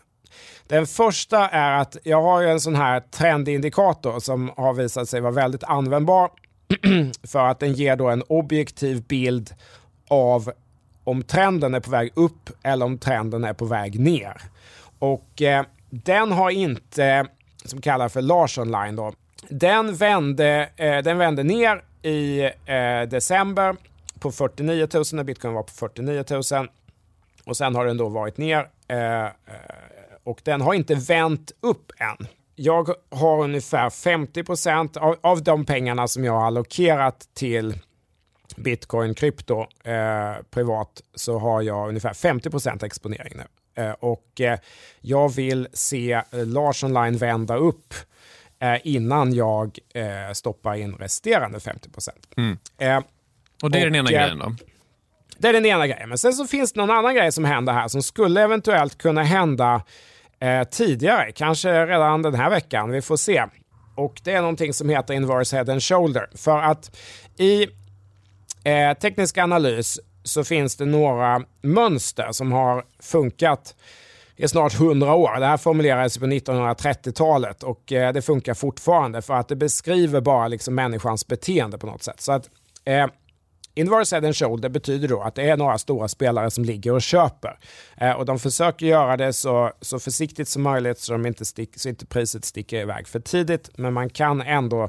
Den 0.72 0.86
första 0.86 1.48
är 1.48 1.80
att 1.80 1.96
jag 2.02 2.22
har 2.22 2.42
en 2.42 2.60
sån 2.60 2.76
här 2.76 3.00
trendindikator 3.00 4.20
som 4.20 4.50
har 4.56 4.74
visat 4.74 5.08
sig 5.08 5.20
vara 5.20 5.32
väldigt 5.32 5.64
användbar 5.64 6.30
för 7.26 7.46
att 7.46 7.60
den 7.60 7.72
ger 7.72 7.96
då 7.96 8.08
en 8.08 8.22
objektiv 8.22 9.02
bild 9.02 9.54
av 10.08 10.52
om 11.04 11.22
trenden 11.22 11.74
är 11.74 11.80
på 11.80 11.90
väg 11.90 12.12
upp 12.14 12.50
eller 12.62 12.86
om 12.86 12.98
trenden 12.98 13.44
är 13.44 13.52
på 13.52 13.64
väg 13.64 14.00
ner. 14.00 14.42
Och 14.98 15.42
eh, 15.42 15.64
den 15.90 16.32
har 16.32 16.50
inte, 16.50 17.26
som 17.64 17.80
kallas 17.80 18.12
för 18.12 18.22
Larssonline, 18.22 18.96
då, 18.96 19.12
den 19.48 19.94
vände, 19.94 20.68
eh, 20.76 20.98
den 20.98 21.18
vände 21.18 21.42
ner 21.42 21.84
i 22.02 22.42
eh, 22.42 23.08
december 23.10 23.76
på 24.18 24.32
49 24.32 24.88
000 24.94 25.04
när 25.12 25.24
bitcoin 25.24 25.54
var 25.54 25.62
på 25.62 25.72
49 25.72 26.24
000. 26.30 26.68
Och 27.44 27.56
sen 27.56 27.74
har 27.74 27.86
den 27.86 27.96
då 27.96 28.08
varit 28.08 28.36
ner 28.36 28.68
eh, 28.88 29.24
eh 29.24 29.30
och 30.24 30.40
den 30.44 30.60
har 30.60 30.74
inte 30.74 30.94
vänt 30.94 31.52
upp 31.60 31.92
än. 31.98 32.26
Jag 32.54 32.88
har 33.10 33.44
ungefär 33.44 33.90
50 33.90 34.44
procent 34.44 34.96
av, 34.96 35.16
av 35.20 35.42
de 35.42 35.64
pengarna 35.64 36.08
som 36.08 36.24
jag 36.24 36.32
har 36.32 36.46
allokerat 36.46 37.28
till 37.34 37.78
bitcoin, 38.56 39.14
krypto 39.14 39.60
eh, 39.84 40.42
privat 40.50 41.02
så 41.14 41.38
har 41.38 41.62
jag 41.62 41.88
ungefär 41.88 42.14
50 42.14 42.50
procent 42.50 42.82
exponering 42.82 43.32
nu. 43.36 43.44
Eh, 43.82 43.90
och 43.90 44.40
eh, 44.40 44.58
jag 45.00 45.34
vill 45.34 45.68
se 45.72 46.12
eh, 46.12 46.46
Larson 46.46 46.94
Line 46.94 47.16
vända 47.16 47.56
upp 47.56 47.94
eh, 48.58 48.78
innan 48.84 49.34
jag 49.34 49.78
eh, 49.94 50.32
stoppar 50.32 50.74
in 50.74 50.94
resterande 50.94 51.60
50 51.60 51.90
procent. 51.90 52.28
Mm. 52.36 52.56
och 53.62 53.70
det 53.70 53.78
är 53.78 53.86
och, 53.86 53.92
den 53.92 53.94
ena 53.94 54.10
grejen 54.10 54.38
då? 54.38 54.56
Det 55.38 55.48
är 55.48 55.52
den 55.52 55.66
ena 55.66 55.86
grejen. 55.86 56.08
Men 56.08 56.18
sen 56.18 56.32
så 56.32 56.46
finns 56.46 56.72
det 56.72 56.80
någon 56.80 56.90
annan 56.90 57.14
grej 57.14 57.32
som 57.32 57.44
händer 57.44 57.72
här 57.72 57.88
som 57.88 58.02
skulle 58.02 58.42
eventuellt 58.42 58.98
kunna 58.98 59.22
hända 59.22 59.82
eh, 60.42 60.64
tidigare, 60.64 61.32
kanske 61.32 61.86
redan 61.86 62.22
den 62.22 62.34
här 62.34 62.50
veckan. 62.50 62.90
Vi 62.90 63.02
får 63.02 63.16
se. 63.16 63.44
Och 63.94 64.20
det 64.24 64.32
är 64.32 64.40
någonting 64.40 64.72
som 64.72 64.88
heter 64.88 65.14
inverse 65.14 65.56
head 65.56 65.72
and 65.72 65.82
shoulder. 65.82 66.28
För 66.34 66.58
att 66.58 66.96
i 67.38 67.62
eh, 68.64 68.98
teknisk 69.00 69.38
analys 69.38 70.00
så 70.24 70.44
finns 70.44 70.76
det 70.76 70.84
några 70.84 71.42
mönster 71.62 72.28
som 72.32 72.52
har 72.52 72.84
funkat 73.00 73.74
i 74.36 74.48
snart 74.48 74.74
100 74.74 75.14
år. 75.14 75.40
Det 75.40 75.46
här 75.46 75.56
formulerades 75.56 76.18
på 76.18 76.26
1930-talet 76.26 77.62
och 77.62 77.92
eh, 77.92 78.12
det 78.12 78.22
funkar 78.22 78.54
fortfarande 78.54 79.22
för 79.22 79.34
att 79.34 79.48
det 79.48 79.56
beskriver 79.56 80.20
bara 80.20 80.48
liksom 80.48 80.74
människans 80.74 81.26
beteende 81.26 81.78
på 81.78 81.86
något 81.86 82.02
sätt. 82.02 82.20
Så 82.20 82.32
att 82.32 82.50
eh, 82.84 83.06
Inverse 83.74 84.16
head 84.16 84.26
and 84.26 84.36
shoulder 84.36 84.68
betyder 84.68 85.08
då 85.08 85.22
att 85.22 85.34
det 85.34 85.50
är 85.50 85.56
några 85.56 85.78
stora 85.78 86.08
spelare 86.08 86.50
som 86.50 86.64
ligger 86.64 86.92
och 86.92 87.02
köper. 87.02 87.58
Eh, 87.96 88.12
och 88.12 88.24
de 88.24 88.38
försöker 88.38 88.86
göra 88.86 89.16
det 89.16 89.32
så, 89.32 89.72
så 89.80 89.98
försiktigt 89.98 90.48
som 90.48 90.62
möjligt 90.62 90.98
så, 90.98 91.12
de 91.12 91.26
inte 91.26 91.44
stick, 91.44 91.78
så 91.80 91.88
inte 91.88 92.06
priset 92.06 92.44
sticker 92.44 92.80
iväg 92.80 93.08
för 93.08 93.20
tidigt. 93.20 93.70
Men 93.78 93.92
man 93.92 94.10
kan 94.10 94.42
ändå 94.42 94.82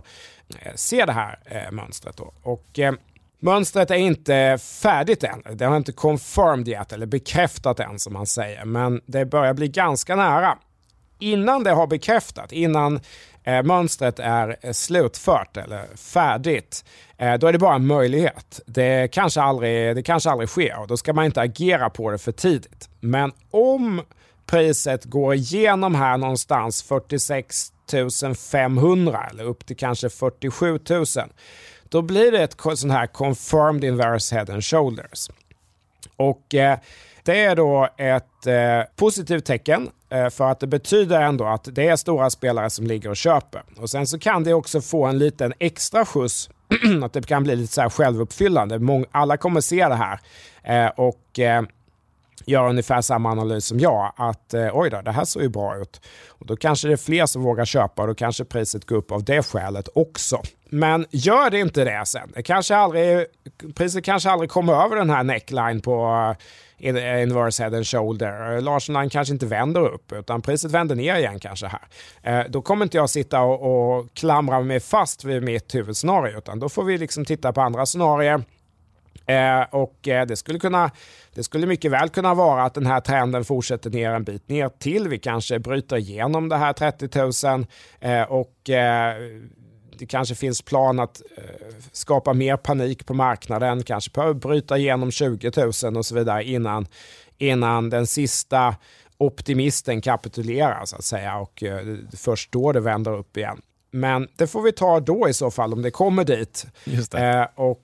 eh, 0.61 0.73
se 0.75 1.05
det 1.05 1.13
här 1.13 1.39
eh, 1.45 1.71
mönstret. 1.71 2.17
Då. 2.17 2.33
Och, 2.41 2.79
eh, 2.79 2.93
Mönstret 3.39 3.91
är 3.91 3.95
inte 3.95 4.57
färdigt 4.81 5.23
än. 5.23 5.43
Det 5.57 5.65
har 5.65 5.77
inte 5.77 5.91
confirmed 5.91 6.67
yet, 6.67 6.91
eller 6.91 7.05
bekräftat 7.05 7.79
än 7.79 7.99
som 7.99 8.13
man 8.13 8.25
säger. 8.25 8.65
Men 8.65 9.01
det 9.05 9.25
börjar 9.25 9.53
bli 9.53 9.67
ganska 9.67 10.15
nära. 10.15 10.57
innan 11.19 11.63
det 11.63 11.71
har 11.71 11.87
bekräftat, 11.87 12.51
innan 12.51 12.99
eh, 13.43 13.63
mönstret 13.63 14.19
är 14.19 14.57
eh, 14.62 14.71
slutfört 14.71 15.57
eller 15.57 15.95
färdigt, 15.95 16.85
eh, 17.17 17.33
då 17.33 17.47
är 17.47 17.53
det 17.53 17.59
bara 17.59 17.75
en 17.75 17.88
möjlighet. 17.88 18.62
Det 18.65 19.07
kanske, 19.12 19.41
aldrig, 19.41 19.95
det 19.95 20.03
kanske 20.03 20.29
aldrig 20.29 20.50
sker 20.50 20.79
och 20.79 20.88
då 20.88 20.97
ska 20.97 21.13
man 21.13 21.25
inte 21.25 21.41
agera 21.41 21.89
på 21.89 22.12
det 22.12 22.17
för 22.17 22.31
tidigt. 22.31 22.89
Men 23.00 23.31
om 23.51 24.01
priset 24.45 25.05
går 25.05 25.33
igenom 25.33 25.95
här 25.95 26.17
någonstans 26.17 26.83
46 26.83 27.69
500 28.51 29.27
eller 29.31 29.43
upp 29.43 29.65
till 29.65 29.77
kanske 29.77 30.09
47 30.09 30.79
000 30.89 31.05
då 31.93 32.01
blir 32.01 32.31
det 32.31 32.43
ett 32.43 32.55
sånt 32.62 32.93
här 32.93 33.07
confirmed 33.07 33.83
inverse 33.83 34.35
head 34.35 34.45
and 34.53 34.63
shoulders. 34.63 35.29
Och 36.15 36.55
eh, 36.55 36.77
det 37.24 37.39
är 37.39 37.56
då 37.56 37.89
ett 37.98 38.48
eh, 38.48 38.96
positivt 38.96 39.46
tecken 39.46 39.89
eh, 40.10 40.30
för 40.30 40.51
att 40.51 40.60
det 40.60 40.68
betyder 40.68 41.22
ändå 41.22 41.46
att 41.46 41.68
det 41.72 41.88
är 41.88 41.96
stora 41.96 42.30
spelare 42.30 42.70
som 42.70 42.88
ligger 42.88 43.10
och 43.10 43.18
köper. 43.18 43.63
Och 43.77 43.89
sen 43.89 44.08
så 44.08 44.20
kan 44.20 44.44
det 44.44 44.53
också 44.53 44.82
få 44.82 45.06
en 45.06 45.18
liten 45.18 45.53
extra 45.60 46.06
skjuts, 46.06 46.50
att 47.03 47.13
det 47.13 47.27
kan 47.27 47.44
bli 47.44 47.56
lite 47.56 47.74
så 47.74 47.82
här 47.82 47.89
självuppfyllande. 47.89 48.80
Mång 48.80 49.06
alla 49.12 49.38
kommer 49.38 49.62
se 49.62 49.88
det 49.88 49.96
här. 49.96 50.20
Eh, 50.63 50.92
och 50.96 51.39
eh, 51.39 51.63
gör 52.46 52.70
ungefär 52.70 53.01
samma 53.01 53.32
analys 53.32 53.65
som 53.65 53.80
jag. 53.80 54.13
Att 54.15 54.53
eh, 54.53 54.70
oj 54.74 54.89
då, 54.89 55.01
det 55.01 55.12
här 55.12 55.25
ser 55.25 55.39
ju 55.39 55.50
bra 55.50 55.77
ut. 55.77 56.01
Och 56.27 56.46
då 56.46 56.56
kanske 56.56 56.88
det 56.88 56.94
är 56.94 56.98
fler 56.98 57.25
som 57.25 57.44
vågar 57.44 57.65
köpa 57.65 58.01
och 58.01 58.08
då 58.08 58.15
kanske 58.15 58.46
priset 58.46 58.86
går 58.86 58.96
upp 58.96 59.12
av 59.12 59.24
det 59.24 59.44
skälet 59.44 59.89
också. 59.96 60.42
Men 60.74 61.06
gör 61.12 61.50
det 61.50 61.60
inte 61.60 61.84
det 61.84 62.06
sen. 62.06 62.32
Det 62.36 62.44
kanske 62.44 62.75
aldrig, 62.75 63.25
priset 63.75 64.06
kanske 64.06 64.30
aldrig 64.30 64.50
kommer 64.50 64.74
över 64.86 64.96
den 64.96 65.10
här 65.10 65.24
neckline 65.24 65.82
på 65.82 66.06
eh, 66.80 66.96
eh, 66.96 67.24
inverse 67.24 67.63
head 67.63 67.75
and 67.75 67.88
shoulder. 67.88 68.62
Larsen 68.62 68.96
line 68.96 69.10
kanske 69.10 69.34
inte 69.34 69.46
vänder 69.46 69.82
upp 69.82 70.12
utan 70.12 70.42
priset 70.42 70.72
vänder 70.72 70.96
ner 70.96 71.15
igen 71.15 71.39
kanske 71.39 71.68
här. 71.68 71.82
Eh, 72.24 72.46
då 72.50 72.62
kommer 72.62 72.86
inte 72.86 72.98
jag 72.98 73.10
sitta 73.10 73.42
och, 73.42 73.98
och 73.98 74.13
klamra 74.13 74.62
mig 74.62 74.80
fast 74.80 75.24
vid 75.24 75.44
mitt 75.44 75.75
huvudscenario 75.75 76.38
utan 76.38 76.60
då 76.60 76.70
får 76.70 76.84
vi 76.84 76.98
liksom 76.98 77.25
titta 77.25 77.53
på 77.53 77.62
andra 77.62 77.86
scenarier 77.86 78.44
Eh, 79.25 79.62
och 79.70 80.08
eh, 80.08 80.25
det 80.25 80.36
skulle 80.36 80.60
kunna 80.60 80.92
det 81.36 81.44
skulle 81.44 81.68
mycket 81.68 81.92
väl 81.92 82.10
kunna 82.10 82.34
vara 82.34 82.63
att 82.63 82.74
den 82.74 82.86
här 82.86 83.00
trenden 83.00 83.46
fortsätter 83.46 83.89
ner 83.89 84.12
en 84.12 84.24
bit 84.24 84.50
ner 84.50 84.70
till. 84.70 85.08
Vi 85.08 85.20
kanske 85.20 85.60
bryter 85.60 85.98
igenom 85.98 86.50
det 86.50 86.58
här 86.58 86.74
30 86.74 87.48
000 87.48 87.65
eh, 88.00 88.22
och 88.22 88.70
det 90.00 90.05
kanske 90.05 90.35
finns 90.35 90.62
plan 90.62 91.00
att 91.00 91.21
eh, 91.38 91.43
skapa 91.91 92.33
mer 92.33 92.57
panik 92.57 93.05
på 93.05 93.13
marknaden, 93.13 93.83
kanske 93.83 94.12
behöver 94.12 94.33
bryta 94.33 94.77
igenom 94.77 95.12
20 95.12 95.51
000 95.83 95.97
och 95.97 96.05
så 96.05 96.15
vidare 96.15 96.43
innan, 96.43 96.88
innan 97.38 97.89
den 97.89 98.07
sista 98.07 98.75
optimisten 99.17 100.01
kapitulerar 100.01 100.85
så 100.85 100.95
att 100.95 101.03
säga 101.03 101.38
och 101.38 101.63
eh, 101.63 101.97
först 102.17 102.51
då 102.51 102.71
det 102.71 102.79
vänder 102.79 103.17
upp 103.17 103.38
igen. 103.38 103.62
Men 103.91 104.27
det 104.35 104.47
får 104.47 104.62
vi 104.62 104.71
ta 104.71 105.00
då 105.00 105.29
i 105.29 105.33
så 105.33 105.51
fall 105.51 105.73
om 105.73 105.81
det 105.81 105.91
kommer 105.91 106.23
dit. 106.23 106.65
Eh, 107.15 107.45
och 107.55 107.79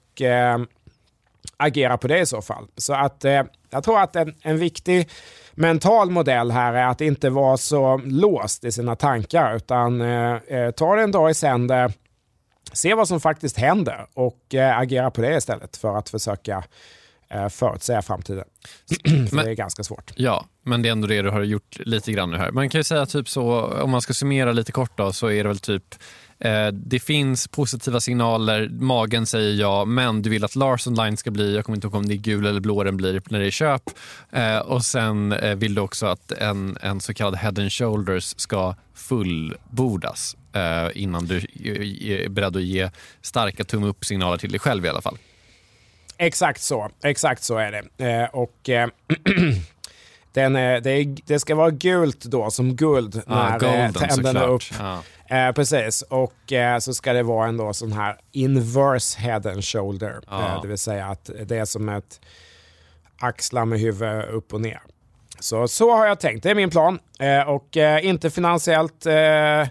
agera 1.58 1.98
på 1.98 2.08
det 2.08 2.20
i 2.20 2.26
så 2.26 2.42
fall. 2.42 2.68
Så 2.78 2.94
att 2.94 3.26
jag 3.70 3.84
tror 3.84 4.00
att 4.00 4.16
en, 4.16 4.36
en 4.42 4.58
viktig 4.58 5.10
mental 5.60 6.10
modell 6.10 6.52
här 6.52 6.74
är 6.74 6.88
att 6.88 7.02
inte 7.02 7.30
vara 7.30 7.58
så 7.58 8.02
låst 8.06 8.64
i 8.64 8.72
sina 8.72 8.96
tankar 8.96 9.56
utan 9.56 10.02
eh, 10.02 10.36
eh, 10.48 10.72
ta 10.72 10.96
det 10.96 11.04
en 11.04 11.12
dag 11.12 11.32
i 11.32 11.34
sänder, 11.34 11.94
se 12.74 12.94
vad 12.94 13.08
som 13.08 13.22
faktiskt 13.22 13.58
händer 13.58 14.08
och 14.14 14.56
eh, 14.56 14.78
agera 14.80 15.12
på 15.12 15.22
det 15.22 15.38
istället 15.38 15.78
för 15.78 15.98
att 15.98 16.10
försöka 16.10 16.64
eh, 17.30 17.50
förutsäga 17.50 18.02
framtiden. 18.02 18.46
för 19.30 19.36
men, 19.36 19.46
det 19.46 19.52
är 19.52 19.56
ganska 19.56 19.84
svårt. 19.84 20.12
Ja, 20.16 20.46
men 20.64 20.82
det 20.82 20.90
är 20.90 20.92
ändå 20.92 21.08
det 21.08 21.22
du 21.22 21.30
har 21.30 21.42
gjort 21.42 21.78
lite 21.80 22.12
grann 22.12 22.32
nu 22.32 22.38
här. 22.38 22.52
Man 22.52 22.70
kan 22.70 22.80
ju 22.80 22.84
säga 22.84 23.06
typ 23.06 23.30
så, 23.30 23.62
om 23.62 23.90
man 23.90 24.02
ska 24.02 24.14
summera 24.14 24.52
lite 24.52 24.72
kort 24.72 24.98
då, 24.98 25.14
så 25.14 25.28
är 25.28 25.44
det 25.44 25.50
väl 25.50 25.60
typ 25.60 25.96
det 26.74 27.00
finns 27.00 27.48
positiva 27.48 28.00
signaler, 28.00 28.70
magen 28.70 29.26
säger 29.26 29.62
ja, 29.62 29.86
men 29.86 30.22
du 30.22 30.30
vill 30.30 30.44
att 30.44 30.56
Larson 30.56 30.96
Line 30.96 31.18
ska 31.18 31.32
bli, 31.32 31.56
jag 31.56 31.66
kommer 31.66 31.78
inte 31.78 31.88
ihåg 31.88 31.96
om 31.96 32.06
det 32.06 32.14
är 32.14 32.18
gul 32.18 32.46
eller 32.46 32.60
blå 32.60 32.84
den 32.84 32.98
blir 32.98 33.22
när 33.30 33.40
det 33.40 33.46
är 33.46 33.52
köp. 33.52 33.82
Eh, 34.32 34.58
och 34.58 34.86
sen 34.86 35.32
eh, 35.32 35.56
vill 35.56 35.76
du 35.76 35.82
också 35.82 36.06
att 36.06 36.32
en, 36.32 36.78
en 36.82 37.02
så 37.02 37.14
kallad 37.14 37.36
head 37.36 37.54
and 37.58 37.72
shoulders 37.72 38.34
ska 38.38 38.76
fullbordas 38.94 40.36
innan 40.94 41.26
du 41.26 41.38
är 42.02 42.30
beredd 42.30 42.56
att 42.58 42.64
ge 42.64 42.90
starka 43.22 43.64
tumme 43.64 43.88
upp-signaler 43.88 44.38
till 44.38 44.52
dig 44.52 44.60
själv 44.60 44.86
i 44.86 44.90
alla 44.90 45.02
fall. 45.02 45.18
Exakt 46.18 46.62
så, 46.62 46.90
exakt 47.04 47.44
så 47.44 47.58
är 47.58 47.72
det. 47.98 48.28
och 48.28 48.56
den, 50.34 50.54
det, 50.54 51.04
det, 51.26 51.40
ska 51.40 51.56
vara 51.56 51.70
gult 51.70 52.24
då 52.24 52.52
som 52.52 52.76
guld 52.76 53.22
när 53.28 53.56
ah, 53.56 53.58
golden, 53.58 53.94
tänderna 53.94 54.44
upp. 54.44 54.64
Ja. 54.80 55.04
Eh, 55.30 55.52
precis, 55.52 56.02
och 56.02 56.54
eh, 56.54 56.80
så 56.80 56.94
ska 56.94 57.14
det 57.14 57.24
vara 57.24 57.48
en 57.48 57.58
då 57.58 57.74
sån 57.74 57.92
här 57.92 58.18
inverse 58.32 59.20
head 59.20 59.42
and 59.46 59.66
shoulder. 59.66 60.20
Ja. 60.30 60.56
Eh, 60.56 60.62
det 60.62 60.68
vill 60.68 60.78
säga 60.78 61.06
att 61.06 61.30
det 61.46 61.58
är 61.58 61.66
som 61.66 61.90
ett 61.90 62.22
axlar 63.20 63.66
med 63.66 63.80
huvud 63.80 64.26
upp 64.26 64.54
och 64.54 64.62
ner. 64.62 64.82
Så, 65.40 65.68
så 65.68 65.96
har 65.96 66.06
jag 66.06 66.20
tänkt, 66.20 66.44
det 66.44 66.50
är 66.50 66.56
min 66.56 66.70
plan. 66.70 67.00
Eh, 67.20 67.42
och 67.42 67.78
eh, 67.78 68.06
inte 68.06 68.30
finansiellt 68.30 69.06
eh, 69.06 69.68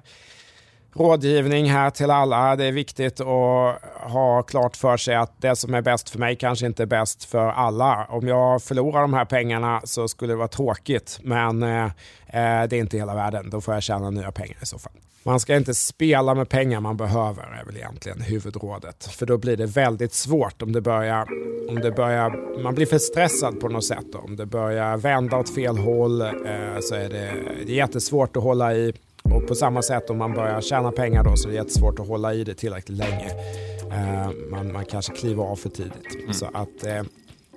rådgivning 0.92 1.70
här 1.70 1.90
till 1.90 2.10
alla. 2.10 2.56
Det 2.56 2.64
är 2.64 2.72
viktigt 2.72 3.20
att 3.20 3.82
ha 4.10 4.42
klart 4.42 4.76
för 4.76 4.96
sig 4.96 5.14
att 5.14 5.40
det 5.40 5.56
som 5.56 5.74
är 5.74 5.82
bäst 5.82 6.10
för 6.10 6.18
mig 6.18 6.36
kanske 6.36 6.66
inte 6.66 6.82
är 6.82 6.86
bäst 6.86 7.24
för 7.24 7.48
alla. 7.48 8.06
Om 8.10 8.28
jag 8.28 8.62
förlorar 8.62 9.00
de 9.00 9.14
här 9.14 9.24
pengarna 9.24 9.80
så 9.84 10.08
skulle 10.08 10.32
det 10.32 10.36
vara 10.36 10.48
tråkigt, 10.48 11.18
men 11.22 11.62
eh, 11.62 11.90
det 12.32 12.40
är 12.72 12.74
inte 12.74 12.96
hela 12.96 13.14
världen. 13.14 13.50
Då 13.50 13.60
får 13.60 13.74
jag 13.74 13.82
tjäna 13.82 14.10
nya 14.10 14.32
pengar 14.32 14.56
i 14.62 14.66
så 14.66 14.78
fall. 14.78 14.92
Man 15.28 15.40
ska 15.40 15.56
inte 15.56 15.74
spela 15.74 16.34
med 16.34 16.48
pengar 16.48 16.80
man 16.80 16.96
behöver 16.96 17.42
är 17.42 17.64
väl 17.64 17.76
egentligen 17.76 18.20
huvudrådet. 18.20 19.04
För 19.04 19.26
då 19.26 19.38
blir 19.38 19.56
det 19.56 19.66
väldigt 19.66 20.14
svårt 20.14 20.62
om 20.62 20.72
det 20.72 20.80
börjar, 20.80 21.28
om 21.68 21.74
det 21.74 21.90
börjar 21.90 22.62
man 22.62 22.74
blir 22.74 22.86
för 22.86 22.98
stressad 22.98 23.60
på 23.60 23.68
något 23.68 23.84
sätt. 23.84 24.04
Då. 24.12 24.18
Om 24.18 24.36
det 24.36 24.46
börjar 24.46 24.96
vända 24.96 25.36
åt 25.36 25.54
fel 25.54 25.78
håll 25.78 26.20
eh, 26.20 26.28
så 26.80 26.94
är 26.94 27.08
det, 27.08 27.32
det 27.66 27.72
är 27.72 27.76
jättesvårt 27.76 28.36
att 28.36 28.42
hålla 28.42 28.74
i. 28.74 28.92
Och 29.22 29.48
på 29.48 29.54
samma 29.54 29.82
sätt 29.82 30.10
om 30.10 30.18
man 30.18 30.34
börjar 30.34 30.60
tjäna 30.60 30.92
pengar 30.92 31.24
då 31.24 31.36
så 31.36 31.48
är 31.48 31.52
det 31.52 31.58
jättesvårt 31.58 31.98
att 31.98 32.08
hålla 32.08 32.34
i 32.34 32.44
det 32.44 32.54
tillräckligt 32.54 32.98
länge. 32.98 33.30
Eh, 33.92 34.30
man, 34.50 34.72
man 34.72 34.84
kanske 34.84 35.12
kliver 35.12 35.42
av 35.42 35.56
för 35.56 35.68
tidigt. 35.68 36.14
Mm. 36.22 36.34
Så 36.34 36.46
att 36.52 36.86
eh, 36.86 37.02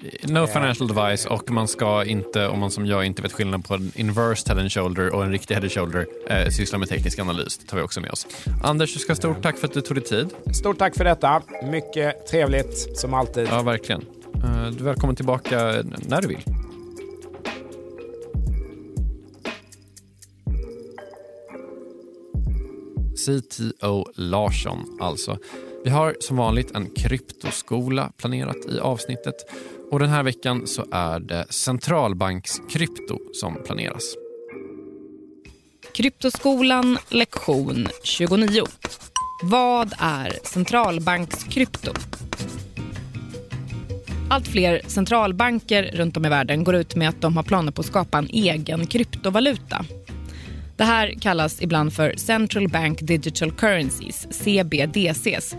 No 0.01 0.47
financial 0.47 0.91
advice 0.91 1.25
och 1.25 1.51
man 1.51 1.67
ska 1.67 2.05
inte, 2.05 2.47
om 2.47 2.59
man 2.59 2.71
som 2.71 2.85
jag 2.85 3.05
inte 3.05 3.21
vet 3.21 3.31
skillnaden 3.31 3.61
på 3.61 3.73
en 3.73 3.91
inverse 3.95 4.49
head 4.49 4.61
and 4.61 4.71
shoulder 4.71 5.15
och 5.15 5.23
en 5.23 5.31
riktig 5.31 5.55
head 5.55 5.61
and 5.61 5.71
shoulder, 5.71 6.07
eh, 6.27 6.49
syssla 6.49 6.77
med 6.77 6.89
teknisk 6.89 7.19
analys. 7.19 7.57
Det 7.57 7.65
tar 7.65 7.77
vi 7.77 7.83
också 7.83 8.01
med 8.01 8.11
oss. 8.11 8.27
Anders, 8.63 8.93
du 8.93 8.99
ska 8.99 9.15
stort 9.15 9.41
tack 9.41 9.57
för 9.57 9.67
att 9.67 9.73
du 9.73 9.81
tog 9.81 9.97
dig 9.97 10.03
tid. 10.03 10.29
Stort 10.53 10.77
tack 10.77 10.95
för 10.95 11.03
detta. 11.03 11.41
Mycket 11.71 12.27
trevligt 12.27 12.97
som 12.97 13.13
alltid. 13.13 13.47
Ja, 13.51 13.61
verkligen. 13.61 14.01
Eh, 14.35 14.71
du 14.71 14.79
är 14.79 14.83
välkommen 14.83 15.15
tillbaka 15.15 15.83
när 16.07 16.21
du 16.21 16.27
vill. 16.27 16.43
CTO 23.25 24.05
Larsson 24.15 24.97
alltså. 25.01 25.37
Vi 25.83 25.89
har 25.89 26.15
som 26.19 26.37
vanligt 26.37 26.71
en 26.71 26.89
kryptoskola 26.89 28.11
planerat 28.17 28.65
i 28.69 28.79
avsnittet 28.79 29.35
och 29.91 29.99
den 29.99 30.09
här 30.09 30.23
veckan 30.23 30.67
så 30.67 30.85
är 30.91 31.19
det 31.19 31.45
centralbankskrypto 31.49 33.19
som 33.33 33.63
planeras. 33.65 34.15
Kryptoskolan 35.93 36.97
lektion 37.09 37.87
29. 38.03 38.63
Vad 39.43 39.93
är 39.99 40.33
centralbankskrypto? 40.43 41.93
Allt 44.29 44.47
fler 44.47 44.81
centralbanker 44.87 45.83
runt 45.83 46.17
om 46.17 46.25
i 46.25 46.29
världen 46.29 46.63
går 46.63 46.75
ut 46.75 46.95
med 46.95 47.09
att 47.09 47.21
de 47.21 47.37
har 47.37 47.43
planer 47.43 47.71
på 47.71 47.81
att 47.81 47.85
skapa 47.87 48.17
en 48.17 48.27
egen 48.27 48.87
kryptovaluta. 48.87 49.85
Det 50.77 50.83
här 50.83 51.13
kallas 51.21 51.61
ibland 51.61 51.93
för 51.93 52.13
Central 52.17 52.67
Bank 52.67 52.99
Digital 53.01 53.51
Currencies, 53.51 54.27
CBDCs, 54.31 55.55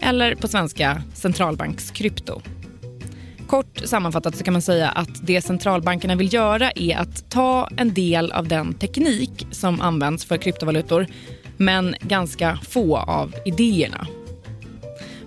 eller 0.00 0.34
på 0.34 0.48
svenska 0.48 1.02
centralbankskrypto. 1.14 2.42
Kort 3.54 3.80
sammanfattat 3.84 4.36
så 4.36 4.44
kan 4.44 4.52
man 4.52 4.62
säga 4.62 4.88
att 4.88 5.26
det 5.26 5.42
centralbankerna 5.42 6.14
vill 6.14 6.32
göra 6.32 6.70
är 6.70 6.96
att 6.96 7.30
ta 7.30 7.68
en 7.76 7.94
del 7.94 8.32
av 8.32 8.48
den 8.48 8.74
teknik 8.74 9.46
som 9.50 9.80
används 9.80 10.24
för 10.24 10.36
kryptovalutor 10.36 11.06
men 11.56 11.94
ganska 12.00 12.58
få 12.68 12.96
av 12.96 13.34
idéerna. 13.44 14.06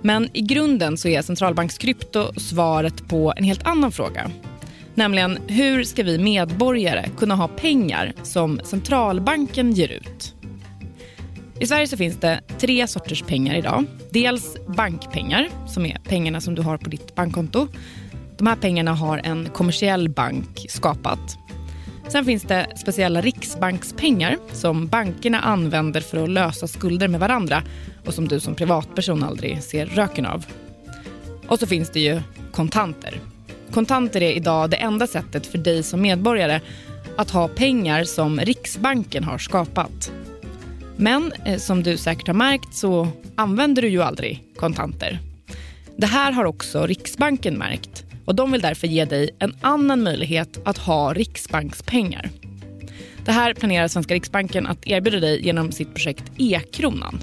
Men 0.01 0.29
i 0.33 0.41
grunden 0.41 0.97
så 0.97 1.07
är 1.07 1.21
centralbankskrypto 1.21 2.39
svaret 2.39 3.07
på 3.07 3.33
en 3.37 3.43
helt 3.43 3.67
annan 3.67 3.91
fråga. 3.91 4.31
Nämligen 4.95 5.37
hur 5.47 5.83
ska 5.83 6.03
vi 6.03 6.17
medborgare 6.17 7.09
kunna 7.17 7.35
ha 7.35 7.47
pengar 7.47 8.13
som 8.23 8.59
centralbanken 8.63 9.71
ger 9.71 9.91
ut? 9.91 10.33
I 11.59 11.67
Sverige 11.67 11.87
så 11.87 11.97
finns 11.97 12.17
det 12.17 12.41
tre 12.59 12.87
sorters 12.87 13.21
pengar 13.21 13.55
idag. 13.55 13.85
Dels 14.11 14.57
bankpengar, 14.67 15.49
som 15.67 15.85
är 15.85 15.99
pengarna 15.99 16.41
som 16.41 16.55
du 16.55 16.61
har 16.61 16.77
på 16.77 16.89
ditt 16.89 17.15
bankkonto. 17.15 17.67
De 18.37 18.47
här 18.47 18.55
pengarna 18.55 18.93
har 18.93 19.21
en 19.23 19.49
kommersiell 19.49 20.09
bank 20.09 20.65
skapat. 20.69 21.37
Sen 22.07 22.25
finns 22.25 22.43
det 22.43 22.67
speciella 22.77 23.21
riksbankspengar 23.21 24.37
som 24.53 24.87
bankerna 24.87 25.39
använder 25.39 26.01
för 26.01 26.23
att 26.23 26.29
lösa 26.29 26.67
skulder 26.67 27.07
med 27.07 27.19
varandra 27.19 27.63
och 28.05 28.13
som 28.13 28.27
du 28.27 28.39
som 28.39 28.55
privatperson 28.55 29.23
aldrig 29.23 29.63
ser 29.63 29.85
röken 29.85 30.25
av. 30.25 30.45
Och 31.47 31.59
så 31.59 31.67
finns 31.67 31.89
det 31.89 31.99
ju 31.99 32.21
kontanter. 32.51 33.19
Kontanter 33.71 34.23
är 34.23 34.31
idag 34.31 34.69
det 34.69 34.77
enda 34.77 35.07
sättet 35.07 35.47
för 35.47 35.57
dig 35.57 35.83
som 35.83 36.01
medborgare 36.01 36.61
att 37.17 37.31
ha 37.31 37.47
pengar 37.47 38.03
som 38.03 38.39
Riksbanken 38.39 39.23
har 39.23 39.37
skapat. 39.37 40.11
Men 40.97 41.31
eh, 41.45 41.57
som 41.57 41.83
du 41.83 41.97
säkert 41.97 42.27
har 42.27 42.33
märkt 42.33 42.73
så 42.75 43.07
använder 43.35 43.81
du 43.81 43.89
ju 43.89 44.03
aldrig 44.03 44.43
kontanter. 44.55 45.19
Det 45.97 46.07
här 46.07 46.31
har 46.31 46.45
också 46.45 46.85
Riksbanken 46.85 47.57
märkt 47.57 48.06
och 48.27 48.35
de 48.35 48.51
vill 48.51 48.61
därför 48.61 48.87
ge 48.87 49.05
dig 49.05 49.29
en 49.39 49.55
annan 49.61 50.03
möjlighet 50.03 50.59
att 50.65 50.77
ha 50.77 51.13
riksbankspengar. 51.13 52.29
Det 53.25 53.31
här 53.31 53.53
planerar 53.53 53.87
Svenska 53.87 54.13
Riksbanken 54.13 54.67
att 54.67 54.87
erbjuda 54.87 55.19
dig 55.19 55.45
genom 55.45 55.71
sitt 55.71 55.93
projekt 55.93 56.23
E-kronan. 56.37 57.19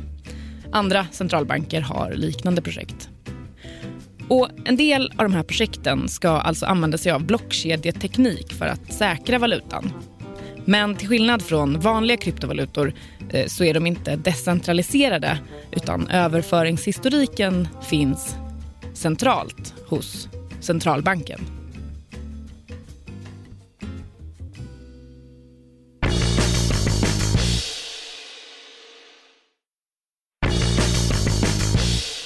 Andra 0.73 1.07
centralbanker 1.13 1.81
har 1.81 2.13
liknande 2.13 2.63
projekt. 2.63 3.09
Och 4.29 4.49
En 4.65 4.77
del 4.77 5.13
av 5.17 5.25
de 5.25 5.33
här 5.33 5.43
projekten 5.43 6.09
ska 6.09 6.29
alltså 6.29 6.67
använda 6.67 6.99
sig 6.99 7.13
av 7.13 7.27
blockkedjeteknik 7.27 8.53
för 8.53 8.67
att 8.67 8.93
säkra 8.93 9.39
valutan. 9.39 9.93
Men 10.65 10.97
till 10.97 11.09
skillnad 11.09 11.43
från 11.43 11.81
vanliga 11.81 12.17
kryptovalutor 12.17 12.95
eh, 13.31 13.47
så 13.47 13.65
är 13.65 13.75
de 13.75 13.87
inte 13.87 14.17
decentraliserade 14.17 15.39
utan 15.73 16.09
överföringshistoriken 16.09 17.69
finns 17.83 18.37
centralt 18.95 19.75
hos 19.87 20.29
centralbanken. 20.65 21.41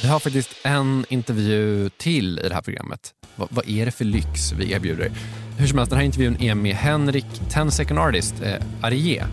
Vi 0.03 0.09
har 0.09 0.21
faktiskt 0.21 0.51
en 0.63 1.05
intervju 1.09 1.91
till 1.97 2.39
i 2.39 2.49
det 2.49 2.55
här 2.55 2.63
programmet. 2.63 3.15
vad, 3.37 3.49
vad 3.51 3.69
är 3.69 3.85
det 3.85 3.91
för 3.91 4.05
lyx 4.05 4.53
vi 4.53 4.73
erbjuder? 4.73 5.11
Hur 5.59 5.67
som 5.67 5.79
helst, 5.79 5.91
den 5.91 5.99
här 5.99 6.07
intervjun 6.07 6.43
är 6.43 6.55
med 6.55 6.75
Henrik 6.75 7.27
Ten 7.51 7.71
Second 7.71 7.99
Artist, 7.99 8.35
eh, 8.43 8.55
Arié. 8.83 9.25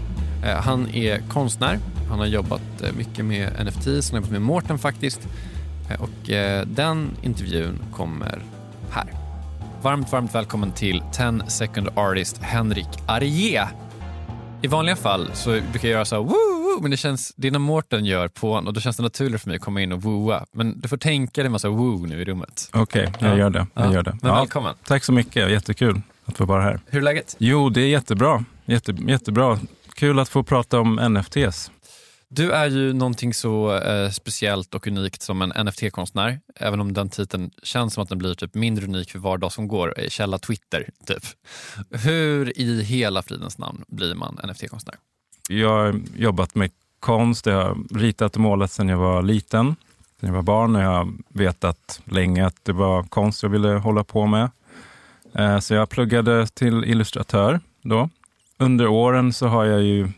Eh, 0.43 0.55
han 0.55 0.89
är 0.89 1.17
konstnär, 1.29 1.79
han 2.09 2.19
har 2.19 2.25
jobbat 2.25 2.81
eh, 2.81 2.93
mycket 2.97 3.25
med 3.25 3.65
NFT, 3.65 3.85
han 3.85 3.95
har 4.11 4.15
jobbat 4.15 4.31
med 4.31 4.41
Mårten 4.41 4.79
faktiskt. 4.79 5.27
Eh, 5.89 6.01
och 6.01 6.29
eh, 6.29 6.65
den 6.65 7.11
intervjun 7.21 7.79
kommer 7.93 8.43
här. 8.95 9.13
Varmt, 9.81 10.11
varmt 10.11 10.35
välkommen 10.35 10.71
till 10.71 11.03
10 11.11 11.41
Second 11.47 11.89
Artist 11.95 12.37
Henrik 12.37 12.87
Arié. 13.07 13.67
I 14.61 14.67
vanliga 14.67 14.95
fall 14.95 15.29
så 15.33 15.49
brukar 15.49 15.87
jag 15.87 15.93
göra 15.93 16.05
så 16.05 16.15
här, 16.15 16.23
woo, 16.23 16.63
woo, 16.63 16.81
men 16.81 16.91
det 16.91 16.97
känns, 16.97 17.33
det 17.35 17.47
är 17.47 17.51
när 17.51 17.59
Mårten 17.59 18.05
gör 18.05 18.27
på 18.27 18.51
och 18.51 18.73
då 18.73 18.81
känns 18.81 18.97
det 18.97 19.03
naturligt 19.03 19.41
för 19.41 19.49
mig 19.49 19.55
att 19.55 19.61
komma 19.61 19.81
in 19.81 19.91
och 19.91 20.01
wooa. 20.01 20.45
Men 20.51 20.79
du 20.79 20.87
får 20.87 20.97
tänka 20.97 21.41
dig 21.41 21.45
en 21.45 21.51
massa 21.51 21.69
woo 21.69 22.05
nu 22.05 22.21
i 22.21 22.25
rummet. 22.25 22.69
Okej, 22.73 23.07
okay, 23.07 23.29
jag 23.29 23.37
gör 23.37 23.49
det. 23.49 23.67
Jag 23.73 23.85
ja. 23.85 23.93
gör 23.93 24.03
det. 24.03 24.17
Men 24.21 24.31
ja, 24.31 24.39
välkommen. 24.39 24.75
Tack 24.83 25.03
så 25.03 25.11
mycket, 25.11 25.51
jättekul 25.51 26.01
att 26.25 26.37
få 26.37 26.45
vara 26.45 26.61
här. 26.61 26.79
Hur 26.85 26.99
är 26.99 27.03
läget? 27.03 27.35
Jo, 27.39 27.69
det 27.69 27.81
är 27.81 27.87
jättebra. 27.87 28.45
Jätte, 28.65 28.91
jättebra. 28.91 29.59
Kul 29.93 30.19
att 30.19 30.29
få 30.29 30.43
prata 30.43 30.79
om 30.79 30.95
NFTs. 30.95 31.71
Du 32.35 32.51
är 32.51 32.69
ju 32.69 32.93
någonting 32.93 33.33
så 33.33 33.77
eh, 33.77 34.09
speciellt 34.09 34.75
och 34.75 34.87
unikt 34.87 35.21
som 35.21 35.41
en 35.41 35.65
NFT-konstnär, 35.65 36.39
även 36.55 36.81
om 36.81 36.93
den 36.93 37.09
titeln 37.09 37.51
känns 37.63 37.93
som 37.93 38.03
att 38.03 38.09
den 38.09 38.17
blir 38.17 38.33
typ 38.33 38.55
mindre 38.55 38.85
unik 38.85 39.11
för 39.11 39.19
var 39.19 39.37
dag 39.37 39.51
som 39.51 39.67
går. 39.67 39.93
Eh, 39.99 40.09
källa 40.09 40.37
Twitter, 40.37 40.89
typ. 41.05 41.23
Hur 41.89 42.59
i 42.59 42.83
hela 42.83 43.21
fridens 43.21 43.57
namn 43.57 43.83
blir 43.87 44.15
man 44.15 44.39
NFT-konstnär? 44.43 44.95
Jag 45.49 45.69
har 45.69 46.01
jobbat 46.17 46.55
med 46.55 46.71
konst, 46.99 47.45
jag 47.45 47.63
har 47.63 47.97
ritat 47.97 48.35
och 48.35 48.41
målat 48.41 48.71
sedan 48.71 48.89
jag 48.89 48.97
var 48.97 49.21
liten. 49.21 49.75
Sedan 50.19 50.27
jag 50.29 50.35
var 50.35 50.41
barn 50.41 50.75
och 50.75 50.81
jag 50.81 50.89
har 50.89 51.13
vetat 51.29 52.01
länge 52.05 52.45
att 52.45 52.65
det 52.65 52.73
var 52.73 53.03
konst 53.03 53.43
jag 53.43 53.49
ville 53.49 53.69
hålla 53.69 54.03
på 54.03 54.25
med. 54.25 54.49
Eh, 55.33 55.59
så 55.59 55.73
jag 55.73 55.89
pluggade 55.89 56.47
till 56.47 56.83
illustratör 56.83 57.59
då. 57.81 58.09
Under 58.57 58.87
åren 58.87 59.33
så 59.33 59.47
har 59.47 59.65
jag 59.65 59.81
ju 59.81 60.09